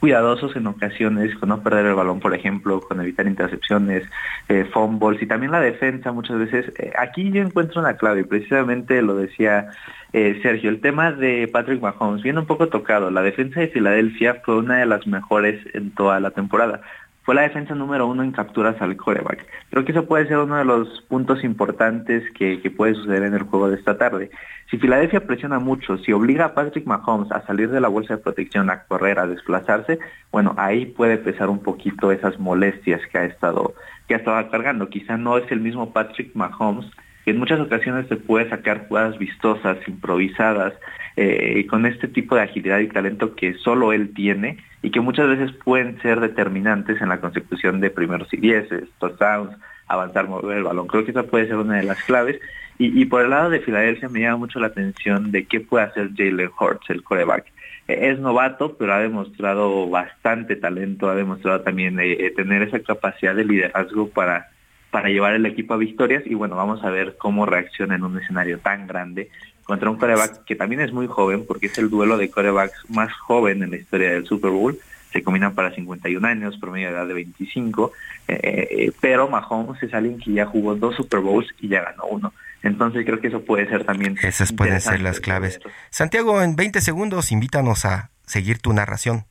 cuidadosos 0.00 0.54
en 0.56 0.66
ocasiones 0.66 1.34
con 1.36 1.48
no 1.48 1.62
perder 1.62 1.86
el 1.86 1.94
balón, 1.94 2.20
por 2.20 2.34
ejemplo, 2.34 2.80
con 2.80 3.00
evitar 3.00 3.26
intercepciones, 3.26 4.04
eh, 4.48 4.64
fumbles 4.72 5.20
y 5.22 5.26
también 5.26 5.52
la 5.52 5.60
defensa 5.60 6.12
muchas 6.12 6.38
veces. 6.38 6.72
Eh, 6.78 6.92
aquí 6.98 7.30
yo 7.30 7.42
encuentro 7.42 7.80
una 7.80 7.96
clave, 7.96 8.24
precisamente 8.24 9.02
lo 9.02 9.14
decía 9.14 9.68
eh, 10.12 10.38
Sergio, 10.42 10.70
el 10.70 10.80
tema 10.80 11.12
de 11.12 11.48
Patrick 11.52 11.80
Mahomes 11.80 12.22
viene 12.22 12.38
un 12.38 12.46
poco 12.46 12.68
tocado. 12.68 13.10
La 13.10 13.22
defensa 13.22 13.60
de 13.60 13.68
Filadelfia 13.68 14.40
fue 14.44 14.56
una 14.56 14.78
de 14.78 14.86
las 14.86 15.06
mejores 15.06 15.60
en 15.74 15.90
toda 15.90 16.20
la 16.20 16.30
temporada 16.30 16.80
fue 17.28 17.34
la 17.34 17.42
defensa 17.42 17.74
número 17.74 18.06
uno 18.06 18.22
en 18.22 18.32
capturas 18.32 18.80
al 18.80 18.96
coreback. 18.96 19.44
Creo 19.68 19.84
que 19.84 19.92
eso 19.92 20.06
puede 20.06 20.26
ser 20.28 20.38
uno 20.38 20.56
de 20.56 20.64
los 20.64 21.02
puntos 21.10 21.44
importantes 21.44 22.24
que, 22.32 22.58
que, 22.62 22.70
puede 22.70 22.94
suceder 22.94 23.22
en 23.22 23.34
el 23.34 23.42
juego 23.42 23.68
de 23.68 23.76
esta 23.76 23.98
tarde. 23.98 24.30
Si 24.70 24.78
Filadelfia 24.78 25.26
presiona 25.26 25.58
mucho, 25.58 25.98
si 25.98 26.10
obliga 26.10 26.46
a 26.46 26.54
Patrick 26.54 26.86
Mahomes 26.86 27.30
a 27.30 27.44
salir 27.44 27.68
de 27.68 27.82
la 27.82 27.88
bolsa 27.88 28.16
de 28.16 28.22
protección, 28.22 28.70
a 28.70 28.84
correr, 28.84 29.18
a 29.18 29.26
desplazarse, 29.26 29.98
bueno, 30.32 30.54
ahí 30.56 30.86
puede 30.86 31.18
pesar 31.18 31.50
un 31.50 31.58
poquito 31.58 32.12
esas 32.12 32.38
molestias 32.38 33.02
que 33.12 33.18
ha 33.18 33.24
estado, 33.26 33.74
que 34.06 34.14
ha 34.14 34.16
estado 34.16 34.50
cargando. 34.50 34.88
Quizá 34.88 35.18
no 35.18 35.36
es 35.36 35.52
el 35.52 35.60
mismo 35.60 35.92
Patrick 35.92 36.34
Mahomes 36.34 36.86
que 37.26 37.32
en 37.32 37.38
muchas 37.40 37.60
ocasiones 37.60 38.06
se 38.08 38.16
puede 38.16 38.48
sacar 38.48 38.88
jugadas 38.88 39.18
vistosas, 39.18 39.76
improvisadas, 39.86 40.72
eh, 41.20 41.66
con 41.66 41.84
este 41.84 42.06
tipo 42.06 42.36
de 42.36 42.42
agilidad 42.42 42.78
y 42.78 42.86
talento 42.86 43.34
que 43.34 43.54
solo 43.54 43.92
él 43.92 44.14
tiene 44.14 44.58
y 44.82 44.92
que 44.92 45.00
muchas 45.00 45.26
veces 45.26 45.50
pueden 45.64 46.00
ser 46.00 46.20
determinantes 46.20 47.02
en 47.02 47.08
la 47.08 47.20
consecución 47.20 47.80
de 47.80 47.90
primeros 47.90 48.32
y 48.32 48.36
dieces, 48.36 48.84
touchdowns, 49.00 49.56
avanzar, 49.88 50.28
mover 50.28 50.58
el 50.58 50.62
balón. 50.62 50.86
Creo 50.86 51.04
que 51.04 51.10
esa 51.10 51.24
puede 51.24 51.48
ser 51.48 51.56
una 51.56 51.78
de 51.78 51.82
las 51.82 52.00
claves. 52.04 52.40
Y, 52.78 53.04
por 53.06 53.22
el 53.22 53.30
lado 53.30 53.50
de 53.50 53.58
Filadelfia 53.58 54.08
me 54.08 54.20
llama 54.20 54.36
mucho 54.36 54.60
la 54.60 54.68
atención 54.68 55.32
de 55.32 55.46
qué 55.46 55.58
puede 55.58 55.86
hacer 55.86 56.10
Jalen 56.16 56.50
Hurts, 56.56 56.88
el 56.90 57.02
coreback. 57.02 57.46
Eh, 57.88 58.10
es 58.12 58.20
novato, 58.20 58.76
pero 58.78 58.94
ha 58.94 59.00
demostrado 59.00 59.90
bastante 59.90 60.54
talento, 60.54 61.10
ha 61.10 61.16
demostrado 61.16 61.62
también 61.62 61.98
eh, 61.98 62.32
tener 62.36 62.62
esa 62.62 62.78
capacidad 62.78 63.34
de 63.34 63.44
liderazgo 63.44 64.08
para 64.10 64.46
para 64.90 65.10
llevar 65.10 65.34
el 65.34 65.44
equipo 65.44 65.74
a 65.74 65.76
victorias 65.76 66.22
y 66.26 66.34
bueno, 66.34 66.56
vamos 66.56 66.82
a 66.82 66.90
ver 66.90 67.16
cómo 67.18 67.44
reacciona 67.44 67.96
en 67.96 68.04
un 68.04 68.18
escenario 68.18 68.58
tan 68.58 68.86
grande 68.86 69.28
contra 69.68 69.90
un 69.90 69.98
coreback 69.98 70.44
que 70.44 70.56
también 70.56 70.80
es 70.80 70.94
muy 70.94 71.06
joven 71.06 71.44
porque 71.46 71.66
es 71.66 71.76
el 71.76 71.90
duelo 71.90 72.16
de 72.16 72.30
corebacks 72.30 72.88
más 72.88 73.12
joven 73.12 73.62
en 73.62 73.70
la 73.70 73.76
historia 73.76 74.12
del 74.12 74.24
Super 74.24 74.50
Bowl. 74.50 74.78
Se 75.12 75.22
combinan 75.22 75.54
para 75.54 75.74
51 75.74 76.26
años, 76.26 76.56
promedio 76.58 76.88
de 76.88 76.94
edad 76.94 77.06
de 77.06 77.12
25, 77.12 77.92
eh, 78.28 78.38
eh, 78.42 78.92
pero 78.98 79.28
Mahomes 79.28 79.82
es 79.82 79.92
alguien 79.92 80.18
que 80.18 80.32
ya 80.32 80.46
jugó 80.46 80.74
dos 80.74 80.96
Super 80.96 81.20
Bowls 81.20 81.48
y 81.60 81.68
ya 81.68 81.82
ganó 81.82 82.06
uno. 82.06 82.32
Entonces 82.62 83.04
creo 83.04 83.20
que 83.20 83.28
eso 83.28 83.44
puede 83.44 83.68
ser 83.68 83.84
también. 83.84 84.16
Esas 84.22 84.54
pueden 84.54 84.80
ser 84.80 85.02
las 85.02 85.20
claves. 85.20 85.60
Santiago, 85.90 86.40
en 86.40 86.56
20 86.56 86.80
segundos, 86.80 87.30
invítanos 87.30 87.84
a 87.84 88.10
seguir 88.24 88.60
tu 88.60 88.72
narración. 88.72 89.26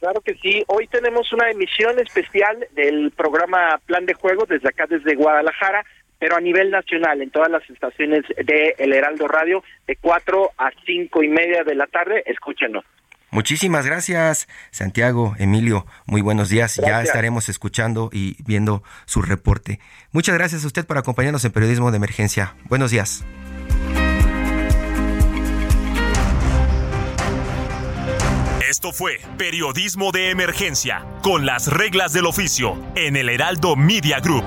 Claro 0.00 0.22
que 0.22 0.36
sí. 0.36 0.64
Hoy 0.68 0.86
tenemos 0.88 1.30
una 1.34 1.50
emisión 1.50 1.98
especial 1.98 2.66
del 2.74 3.10
programa 3.10 3.78
Plan 3.84 4.06
de 4.06 4.14
Juego 4.14 4.46
desde 4.48 4.70
acá, 4.70 4.86
desde 4.88 5.14
Guadalajara, 5.14 5.84
pero 6.24 6.38
a 6.38 6.40
nivel 6.40 6.70
nacional, 6.70 7.20
en 7.20 7.28
todas 7.28 7.50
las 7.50 7.68
estaciones 7.68 8.24
de 8.46 8.74
El 8.78 8.94
Heraldo 8.94 9.28
Radio, 9.28 9.62
de 9.86 9.94
4 9.96 10.52
a 10.56 10.70
cinco 10.86 11.22
y 11.22 11.28
media 11.28 11.64
de 11.64 11.74
la 11.74 11.86
tarde. 11.86 12.22
Escúchenos. 12.24 12.82
Muchísimas 13.30 13.84
gracias, 13.84 14.48
Santiago, 14.70 15.34
Emilio. 15.38 15.84
Muy 16.06 16.22
buenos 16.22 16.48
días. 16.48 16.80
Ya 16.82 17.02
estaremos 17.02 17.50
escuchando 17.50 18.08
y 18.10 18.42
viendo 18.42 18.82
su 19.04 19.20
reporte. 19.20 19.80
Muchas 20.12 20.34
gracias 20.34 20.64
a 20.64 20.66
usted 20.66 20.86
por 20.86 20.96
acompañarnos 20.96 21.44
en 21.44 21.52
Periodismo 21.52 21.90
de 21.90 21.98
Emergencia. 21.98 22.54
Buenos 22.70 22.90
días. 22.90 23.22
Esto 28.66 28.92
fue 28.92 29.18
Periodismo 29.36 30.10
de 30.10 30.30
Emergencia, 30.30 31.04
con 31.22 31.44
las 31.44 31.66
reglas 31.66 32.14
del 32.14 32.24
oficio, 32.24 32.82
en 32.96 33.16
el 33.16 33.28
Heraldo 33.28 33.76
Media 33.76 34.20
Group. 34.20 34.46